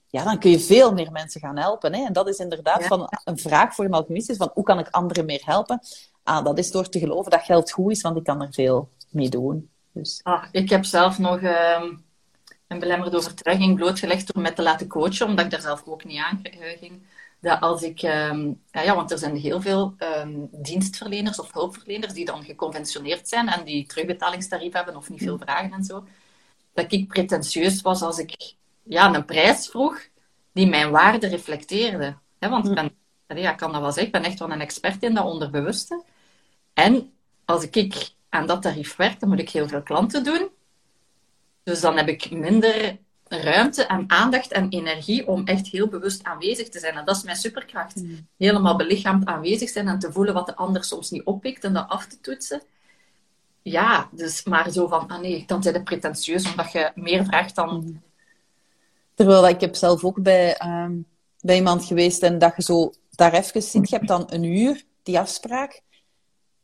ja, 0.08 0.24
dan 0.24 0.40
kun 0.40 0.50
je 0.52 0.60
veel 0.60 0.94
meer 0.94 1.12
mensen 1.12 1.42
gaan 1.42 1.58
helpen. 1.58 1.94
Hè? 1.94 2.06
En 2.06 2.14
dat 2.14 2.28
is 2.28 2.38
inderdaad 2.38 2.82
Ja. 2.82 2.88
van 2.88 3.10
een 3.24 3.38
vraag 3.38 3.76
voor 3.76 3.86
een 3.86 3.92
alchemist, 3.94 4.30
is 4.30 4.38
van 4.38 4.52
hoe 4.54 4.64
kan 4.64 4.80
ik 4.80 4.88
anderen 4.90 5.26
meer 5.26 5.42
helpen? 5.46 5.80
Ah, 6.24 6.46
dat 6.46 6.58
is 6.58 6.72
door 6.72 6.90
te 6.90 7.00
geloven 7.00 7.32
dat 7.32 7.42
geld 7.44 7.72
goed 7.72 7.92
is, 7.92 8.02
want 8.02 8.18
ik 8.18 8.24
kan 8.24 8.42
er 8.42 8.54
veel 8.54 8.90
mee 9.10 9.30
doen. 9.30 9.70
Dus, 9.92 10.20
Ah, 10.24 10.44
ik 10.52 10.70
heb 10.70 10.86
zelf 10.86 11.18
nog 11.20 11.40
ehm, 11.42 11.96
een 12.68 12.80
belemmerde 12.80 13.18
overtuiging 13.18 13.76
blootgelegd 13.76 14.34
door 14.34 14.44
me 14.44 14.54
te 14.54 14.62
laten 14.62 14.88
coachen, 14.88 15.28
omdat 15.28 15.46
ik 15.46 15.52
daar 15.52 15.62
zelf 15.62 15.84
ook 15.86 16.04
niet 16.04 16.20
aan 16.20 16.40
eh, 16.44 16.78
ging. 16.80 17.02
Dat 17.40 17.62
als 17.62 17.82
ik, 17.82 18.02
ehm, 18.02 18.52
ja, 18.72 18.82
ja, 18.82 18.96
want 18.96 19.12
er 19.12 19.18
zijn 19.18 19.36
heel 19.36 19.62
veel 19.62 19.94
ehm, 19.98 20.46
dienstverleners 20.52 21.40
of 21.40 21.54
hulpverleners 21.54 22.14
die 22.14 22.26
dan 22.26 22.44
geconventioneerd 22.44 23.28
zijn 23.28 23.48
en 23.48 23.66
die 23.66 23.86
terugbetaalingstarief 23.86 24.74
hebben 24.74 24.96
of 24.96 25.10
niet 25.10 25.22
veel 25.22 25.38
vragen 25.38 25.72
en 25.72 25.84
zo. 25.84 26.08
Dat 26.74 26.92
ik 26.92 27.08
pretentieus 27.08 27.82
was 27.82 28.02
als 28.02 28.18
ik 28.18 28.54
ja, 28.84 29.14
een 29.14 29.26
prijs 29.26 29.68
vroeg 29.68 30.08
die 30.52 30.68
mijn 30.68 30.92
waarde 30.92 31.28
reflecteerde. 31.28 32.18
Want 32.40 32.68
ik, 32.68 32.74
ben, 33.28 33.42
ja, 33.42 33.54
kan 33.54 33.72
dat 33.72 33.82
wel 33.82 33.92
zeggen, 33.92 34.06
ik 34.06 34.22
ben 34.22 34.32
echt 34.32 34.40
wel 34.40 34.52
een 34.52 34.62
expert 34.62 35.04
in 35.04 35.14
dat 35.14 35.26
onderbewuste. 35.26 36.04
En 36.74 37.14
als 37.46 37.64
ik 37.70 38.12
aan 38.30 38.48
dat 38.48 38.62
tarief 38.62 38.96
werk, 38.96 39.20
dan 39.20 39.30
moet 39.30 39.40
ik 39.40 39.50
heel 39.50 39.68
veel 39.68 39.82
klanten 39.84 40.24
doen. 40.24 40.50
Dus 41.68 41.82
dan 41.82 41.98
heb 41.98 42.08
ik 42.08 42.32
minder 42.32 42.98
ruimte 43.28 43.86
en 43.86 44.04
aandacht 44.08 44.52
en 44.52 44.70
energie 44.70 45.28
om 45.28 45.46
echt 45.46 45.68
heel 45.68 45.88
bewust 45.88 46.24
aanwezig 46.24 46.70
te 46.70 46.80
zijn. 46.80 46.96
En 46.96 47.06
dat 47.06 47.16
is 47.16 47.24
mijn 47.24 47.38
superkracht. 47.38 48.04
Helemaal 48.38 48.76
belichaamd 48.76 49.26
aanwezig 49.26 49.70
zijn 49.70 49.88
en 49.88 50.00
te 50.00 50.12
voelen 50.12 50.34
wat 50.34 50.46
de 50.46 50.56
ander 50.56 50.84
soms 50.84 51.10
niet 51.10 51.24
oppikt 51.24 51.64
en 51.64 51.74
dat 51.74 51.90
af 51.90 52.06
te 52.06 52.20
toetsen. 52.22 52.62
Ja, 53.62 54.10
dus 54.12 54.44
maar 54.44 54.72
zo 54.72 54.88
van, 54.88 55.08
ah 55.08 55.20
nee, 55.20 55.44
dan 55.48 55.64
zijn 55.64 55.76
het 55.76 55.84
pretentieus 55.84 56.50
omdat 56.50 56.72
je 56.72 56.92
meer 56.96 57.26
vraagt 57.26 57.56
dan... 57.56 58.02
Terwijl 59.14 59.42
dat 59.42 59.52
ik 59.52 59.62
heb 59.62 59.76
zelf 59.76 60.04
ook 60.04 60.22
bij, 60.22 60.56
ehm, 60.58 60.94
bij 61.40 61.56
iemand 61.56 61.86
geweest 61.86 62.24
en 62.24 62.38
dat 62.38 62.54
je 62.56 62.64
zo 62.64 62.94
daar 63.12 63.34
even 63.34 63.62
zit, 63.62 63.90
je 63.90 63.96
hebt 63.96 64.08
dan 64.08 64.24
een 64.30 64.44
uur, 64.44 64.84
die 65.04 65.20
afspraak, 65.20 65.82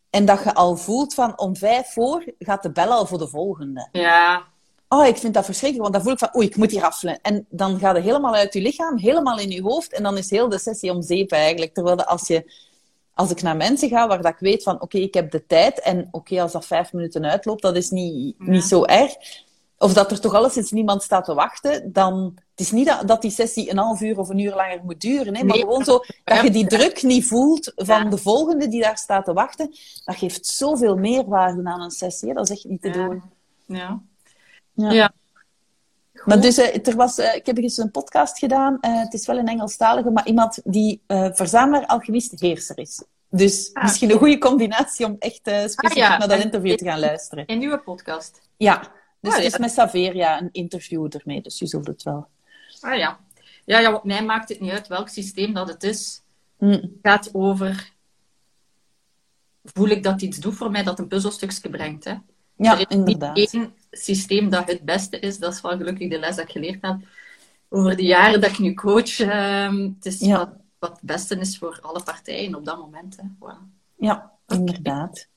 en 0.10 0.26
dat 0.26 0.44
je 0.44 0.54
al 0.54 0.76
voelt 0.76 1.14
van 1.14 1.40
om 1.40 1.56
vijf 1.56 1.94
voor 1.94 2.24
gaat 2.40 2.64
de 2.64 2.72
bel 2.72 2.92
al 2.92 3.06
voor 3.06 3.18
de 3.18 3.28
volgende. 3.28 3.88
Ja, 3.92 4.52
Oh, 4.94 5.06
ik 5.08 5.18
vind 5.18 5.34
dat 5.34 5.46
verschrikkelijk, 5.46 5.92
want 5.92 5.94
dan 5.94 6.04
voel 6.04 6.14
ik 6.14 6.32
van, 6.32 6.42
oei, 6.42 6.48
ik 6.48 6.56
moet 6.56 6.72
hier 6.72 6.84
afvlen. 6.84 7.22
En 7.22 7.46
dan 7.50 7.80
gaat 7.80 7.96
het 7.96 8.04
helemaal 8.04 8.34
uit 8.36 8.54
je 8.54 8.62
lichaam, 8.62 8.98
helemaal 8.98 9.40
in 9.40 9.50
je 9.50 9.62
hoofd, 9.62 9.94
en 9.94 10.04
dan 10.04 10.18
is 10.18 10.30
heel 10.30 10.50
de 10.50 10.58
sessie 10.58 10.92
om 10.92 11.02
zeep 11.02 11.32
eigenlijk. 11.32 11.74
Terwijl 11.74 11.96
dat 11.96 12.06
als, 12.06 12.28
je, 12.28 12.52
als 13.14 13.32
ik 13.32 13.42
naar 13.42 13.56
mensen 13.56 13.90
ga 13.90 14.08
waar 14.08 14.22
dat 14.22 14.32
ik 14.32 14.40
weet 14.40 14.64
van, 14.64 14.82
oké, 14.82 14.98
ik 14.98 15.14
heb 15.14 15.32
de 15.32 15.46
tijd, 15.46 15.80
en 15.82 16.08
oké, 16.12 16.42
als 16.42 16.52
dat 16.52 16.66
vijf 16.66 16.94
minuten 16.94 17.26
uitloopt, 17.26 17.62
dat 17.62 17.76
is 17.76 17.90
niet, 17.90 18.40
niet 18.40 18.64
zo 18.64 18.84
erg. 18.84 19.16
Of 19.78 19.94
dat 19.94 20.12
er 20.12 20.20
toch 20.20 20.34
alleszins 20.34 20.72
niemand 20.72 21.04
staat 21.04 21.26
te 21.26 21.34
wachten, 21.34 21.92
dan... 21.94 22.34
Het 22.56 22.66
is 22.66 22.72
niet 22.72 22.88
dat, 22.88 23.08
dat 23.08 23.22
die 23.22 23.32
sessie 23.32 23.72
een 23.72 23.78
half 23.78 24.02
uur 24.02 24.18
of 24.20 24.30
een 24.30 24.40
uur 24.40 24.56
langer 24.56 24.80
moet 24.84 25.02
duren, 25.02 25.36
hè, 25.36 25.44
maar 25.44 25.56
Nee. 25.56 25.62
gewoon 25.66 25.84
zo 25.84 26.00
dat 26.24 26.42
je 26.42 26.52
die 26.52 26.68
druk 26.68 27.04
niet 27.04 27.26
voelt 27.26 27.72
van 27.76 28.04
Ja. 28.04 28.10
de 28.10 28.18
volgende 28.18 28.68
die 28.68 28.82
daar 28.82 28.98
staat 28.98 29.26
te 29.26 29.34
wachten. 29.34 29.76
Dat 30.06 30.16
geeft 30.16 30.46
zoveel 30.46 30.96
meerwaarde 30.98 31.62
aan 31.64 31.82
een 31.82 31.92
sessie, 31.92 32.28
hè. 32.28 32.34
dat 32.34 32.50
is 32.50 32.56
echt 32.56 32.66
niet 32.66 32.82
te 32.82 32.90
doen. 32.90 33.24
ja. 33.66 34.02
Ja. 34.74 34.92
Ja. 34.92 35.14
Maar 36.26 36.42
dus, 36.42 36.58
eh, 36.58 36.88
er 36.88 36.96
was, 36.96 37.18
eh, 37.18 37.36
ik 37.36 37.46
heb 37.46 37.58
eens 37.58 37.78
een 37.78 37.92
podcast 37.92 38.38
gedaan. 38.40 38.78
eh, 38.80 39.00
het 39.00 39.14
is 39.14 39.26
wel 39.26 39.38
een 39.38 39.48
Engelstalige, 39.48 40.10
maar 40.10 40.28
iemand 40.28 40.60
die 40.64 41.02
verzamelaar, 41.08 41.86
alchemist, 41.86 42.40
heerser 42.40 42.78
is. 42.78 43.04
Dus 43.30 43.70
Ah, 43.74 43.84
misschien 43.84 44.12
een 44.12 44.18
goede 44.18 44.38
combinatie 44.38 45.06
om 45.06 45.16
echt 45.20 45.36
specifiek 45.44 45.90
Ah, 45.90 45.96
ja. 45.96 46.10
naar 46.18 46.28
dat 46.28 46.38
En- 46.38 46.44
interview 46.44 46.76
te 46.76 46.86
gaan 46.86 47.00
luisteren. 47.00 47.46
In 47.46 47.62
uw 47.62 47.78
podcast. 47.82 48.42
Ja, 48.58 48.92
dus 49.22 49.32
Ah, 49.32 49.38
het 49.38 49.46
is 49.54 49.58
met 49.58 49.72
Saveria 49.72 50.42
een 50.42 50.50
interview 50.52 51.08
ermee, 51.16 51.42
dus 51.42 51.60
je 51.60 51.68
zult 51.68 51.88
het 51.88 52.04
wel. 52.04 52.28
Ah 52.82 52.98
ja. 52.98 53.20
Ja, 53.66 53.80
ja, 53.80 53.92
wat 53.92 54.04
mij 54.04 54.24
maakt 54.24 54.50
het 54.50 54.60
niet 54.60 54.72
uit 54.72 54.88
welk 54.88 55.10
systeem 55.10 55.54
dat 55.54 55.68
het 55.68 55.84
is. 55.84 56.22
Hm. 56.58 56.66
Het 56.70 56.90
gaat 57.02 57.30
over... 57.34 57.92
Voel 59.64 59.88
ik 59.88 60.04
dat 60.04 60.22
iets 60.22 60.38
doet 60.38 60.56
voor 60.56 60.72
mij, 60.72 60.84
dat 60.84 61.00
een 61.00 61.08
puzzelstukje 61.08 61.70
brengt. 61.70 62.04
Hè? 62.04 62.12
er 62.12 62.22
Ja, 62.56 62.76
is 62.78 62.86
inderdaad. 62.88 63.36
niet 63.36 63.54
één 63.54 63.74
systeem 63.94 64.50
dat 64.50 64.68
het 64.68 64.82
beste 64.82 65.20
is. 65.20 65.38
Dat 65.38 65.54
is 65.54 65.62
wel 65.62 65.78
gelukkig 65.78 66.10
de 66.10 66.20
les 66.20 66.36
dat 66.36 66.46
ik 66.46 66.52
geleerd 66.52 66.82
heb. 66.82 66.96
Over 67.70 67.96
de 67.96 68.04
jaren 68.04 68.42
dat 68.42 68.50
ik 68.50 68.60
nu 68.60 68.74
coach. 68.74 69.20
ehm, 69.20 69.82
het 69.96 70.06
is 70.06 70.20
Ja. 70.20 70.38
wat, 70.38 70.50
wat 70.80 70.90
het 70.92 71.02
beste 71.02 71.36
is 71.40 71.58
voor 71.58 71.80
alle 71.82 72.04
partijen 72.04 72.56
op 72.56 72.66
dat 72.66 72.78
moment. 72.78 73.16
Hè. 73.18 73.54
Ja, 73.98 74.32
inderdaad. 74.48 75.28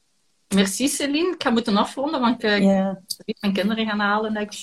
Merci 0.54 0.88
Celine. 0.88 1.32
Ik 1.34 1.42
ga 1.42 1.50
moeten 1.50 1.76
afronden, 1.76 2.20
want 2.20 2.42
ik 2.42 2.62
moet 3.26 3.36
mijn 3.40 3.52
kinderen 3.52 3.86
gaan 3.86 3.98
halen. 4.00 4.36
Ik 4.36 4.52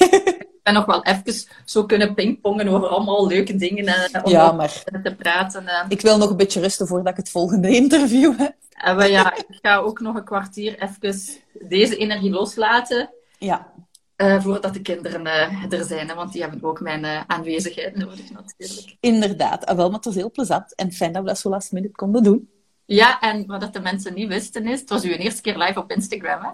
ik 0.53 0.59
ben 0.63 0.73
nog 0.73 0.85
wel 0.85 1.03
even 1.03 1.33
zo 1.65 1.85
kunnen 1.85 2.13
pingpongen 2.13 2.67
over 2.67 2.87
allemaal 2.87 3.27
leuke 3.27 3.55
dingen. 3.55 3.85
eh, 3.85 4.23
om 4.23 4.31
ja, 4.31 4.43
over 4.43 4.55
maar 4.55 4.83
te 5.03 5.15
praten. 5.15 5.67
eh. 5.67 5.85
ik 5.87 6.01
wil 6.01 6.17
nog 6.17 6.29
een 6.29 6.37
beetje 6.37 6.59
rusten 6.61 6.87
voordat 6.87 7.11
ik 7.11 7.17
het 7.17 7.29
volgende 7.29 7.69
interview 7.75 8.37
heb. 8.37 8.55
En 8.69 8.97
we, 8.97 9.05
ja, 9.05 9.35
ik 9.35 9.45
ga 9.61 9.77
ook 9.77 9.99
nog 9.99 10.15
een 10.15 10.23
kwartier 10.23 10.79
even 10.81 11.15
deze 11.53 11.97
energie 11.97 12.29
loslaten. 12.31 13.09
Ja, 13.43 13.73
eh, 14.15 14.41
voordat 14.41 14.73
de 14.73 14.81
kinderen 14.81 15.25
eh, 15.25 15.79
er 15.79 15.85
zijn. 15.85 16.07
Hè, 16.07 16.15
want 16.15 16.31
die 16.31 16.41
hebben 16.41 16.63
ook 16.63 16.79
mijn 16.79 17.05
eh, 17.05 17.21
aanwezigheid 17.27 17.95
nodig 17.95 18.31
natuurlijk. 18.31 18.95
inderdaad. 18.99 19.65
Ah, 19.65 19.75
wel, 19.75 19.85
maar 19.85 19.95
het 19.95 20.05
was 20.05 20.15
heel 20.15 20.31
plezant 20.31 20.75
en 20.75 20.91
fijn 20.91 21.11
dat 21.13 21.21
we 21.21 21.27
dat 21.27 21.39
zo 21.39 21.49
last 21.49 21.71
minute 21.71 21.95
konden 21.95 22.23
doen. 22.23 22.49
Ja, 22.85 23.19
en 23.19 23.45
wat 23.45 23.61
dat 23.61 23.73
de 23.73 23.79
mensen 23.79 24.13
niet 24.13 24.27
wisten 24.27 24.67
is... 24.67 24.79
Het 24.79 24.89
was 24.89 25.03
uw 25.03 25.11
eerste 25.11 25.41
keer 25.41 25.57
live 25.57 25.79
op 25.79 25.91
Instagram, 25.91 26.43
hè? 26.43 26.49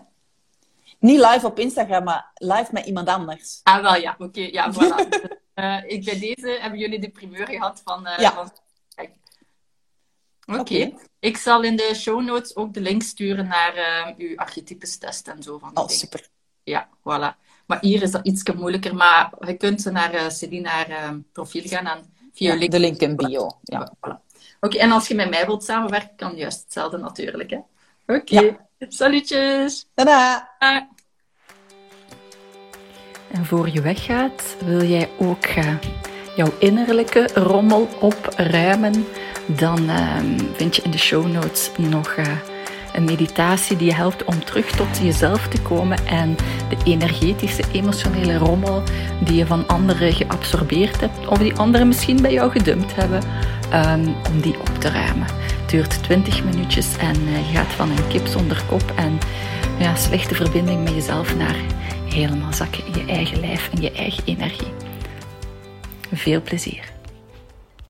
Niet 1.00 1.20
live 1.20 1.46
op 1.46 1.60
Instagram, 1.60 2.04
maar 2.04 2.32
live 2.34 2.70
met 2.72 2.86
iemand 2.86 3.08
anders. 3.08 3.60
Ah, 3.64 3.82
wel 3.82 3.96
ja. 3.96 4.16
Oké, 4.18 4.42
ja, 4.42 4.74
voilà. 4.74 5.08
Ik, 5.88 6.06
bij 6.06 6.20
deze 6.20 6.58
hebben 6.62 6.80
jullie 6.80 7.00
de 7.00 7.10
primeur 7.10 7.48
gehad 7.48 7.82
van... 7.84 8.08
Ja. 8.18 8.34
van... 8.34 8.52
Oké. 10.60 10.94
Ik 11.20 11.38
zal 11.38 11.64
in 11.64 11.76
de 11.76 11.92
show 11.96 12.22
notes 12.22 12.56
ook 12.56 12.74
de 12.74 12.82
link 12.82 13.02
sturen 13.02 13.48
naar 13.48 13.74
uw 14.18 14.36
archetypes 14.36 14.98
test 14.98 15.28
en 15.28 15.44
zo. 15.44 15.58
Van 15.58 15.70
die 15.70 15.78
Oh, 15.78 15.88
dingen. 15.88 16.00
super. 16.00 16.30
Ja, 16.70 16.88
voilà. 17.00 17.38
Maar 17.66 17.78
hier 17.82 18.02
is 18.02 18.12
dat 18.12 18.26
iets 18.26 18.44
moeilijker. 18.56 18.96
Maar 18.96 19.32
je 19.46 19.54
kunt 19.54 19.82
ze 19.82 19.92
naar 19.92 20.14
uh, 20.14 20.30
Celine 20.30 20.68
haar 20.68 20.90
uh, 20.90 21.10
profiel 21.32 21.64
gaan 21.66 21.86
en 21.88 22.14
via 22.34 22.54
Ja, 22.54 22.60
link. 22.60 22.72
de 22.72 22.80
link 22.80 23.00
in 23.00 23.16
bio. 23.16 23.50
Ja. 23.64 23.94
Voilà. 23.96 24.28
Oké, 24.60 24.78
en 24.78 24.92
als 24.92 25.08
je 25.08 25.16
met 25.16 25.30
mij 25.30 25.46
wilt 25.46 25.64
samenwerken, 25.64 26.16
kan 26.16 26.36
juist 26.36 26.64
hetzelfde 26.64 26.98
natuurlijk. 26.98 27.50
hè. 27.50 27.60
Oké. 28.16 28.40
Ja. 28.40 28.68
Salutjes. 28.88 29.88
Tada. 29.94 30.50
En 33.32 33.46
voor 33.46 33.70
je 33.70 33.82
weggaat, 33.82 34.56
wil 34.66 34.84
jij 34.84 35.10
ook 35.20 35.46
uh, 35.48 35.76
jouw 36.36 36.52
innerlijke 36.60 37.30
rommel 37.34 37.88
opruimen, 38.00 39.06
dan 39.46 39.90
uh, 39.90 40.18
vind 40.54 40.76
je 40.76 40.82
in 40.82 40.92
de 40.92 40.98
show 40.98 41.28
notes 41.28 41.72
nog 41.78 42.16
uh, 42.18 42.38
een 42.94 43.04
meditatie 43.04 43.78
die 43.78 43.88
je 43.88 43.94
helpt 43.94 44.24
om 44.24 44.44
terug 44.44 44.72
tot 44.72 44.88
jezelf 45.02 45.48
te 45.48 45.62
komen 45.62 46.08
en 46.08 46.36
de 46.70 46.78
energetische, 46.84 47.64
emotionele 47.72 48.38
rommel 48.38 48.84
die 49.24 49.36
je 49.36 49.46
van 49.46 49.68
anderen 49.68 50.14
geabsorbeerd 50.14 51.00
hebt, 51.00 51.28
of 51.28 51.38
die 51.38 51.56
anderen 51.56 51.88
misschien 51.88 52.22
bij 52.22 52.34
jou 52.34 52.52
gedumpt 52.52 52.96
hebben, 52.96 53.24
um, 53.74 54.16
om 54.30 54.42
die 54.42 54.60
op 54.60 54.80
te 54.80 54.90
ruimen. 54.90 55.28
Het 55.62 55.70
duurt 55.70 56.04
20 56.04 56.44
minuutjes 56.44 56.98
en 56.98 57.14
je 57.14 57.54
gaat 57.54 57.74
van 57.74 57.90
een 57.90 58.08
kip 58.08 58.28
zonder 58.28 58.64
kop 58.68 58.94
en 58.96 59.18
ja, 59.80 59.96
slechte 59.96 60.36
verbinding 60.36 60.84
met 60.84 60.94
jezelf 60.94 61.36
naar 61.36 61.56
helemaal 62.06 62.54
zakken 62.54 62.86
in 62.86 62.94
je 62.94 63.12
eigen 63.12 63.40
lijf 63.40 63.70
en 63.74 63.82
je 63.82 63.92
eigen 63.92 64.24
energie. 64.26 64.74
Veel 66.14 66.42
plezier. 66.42 66.99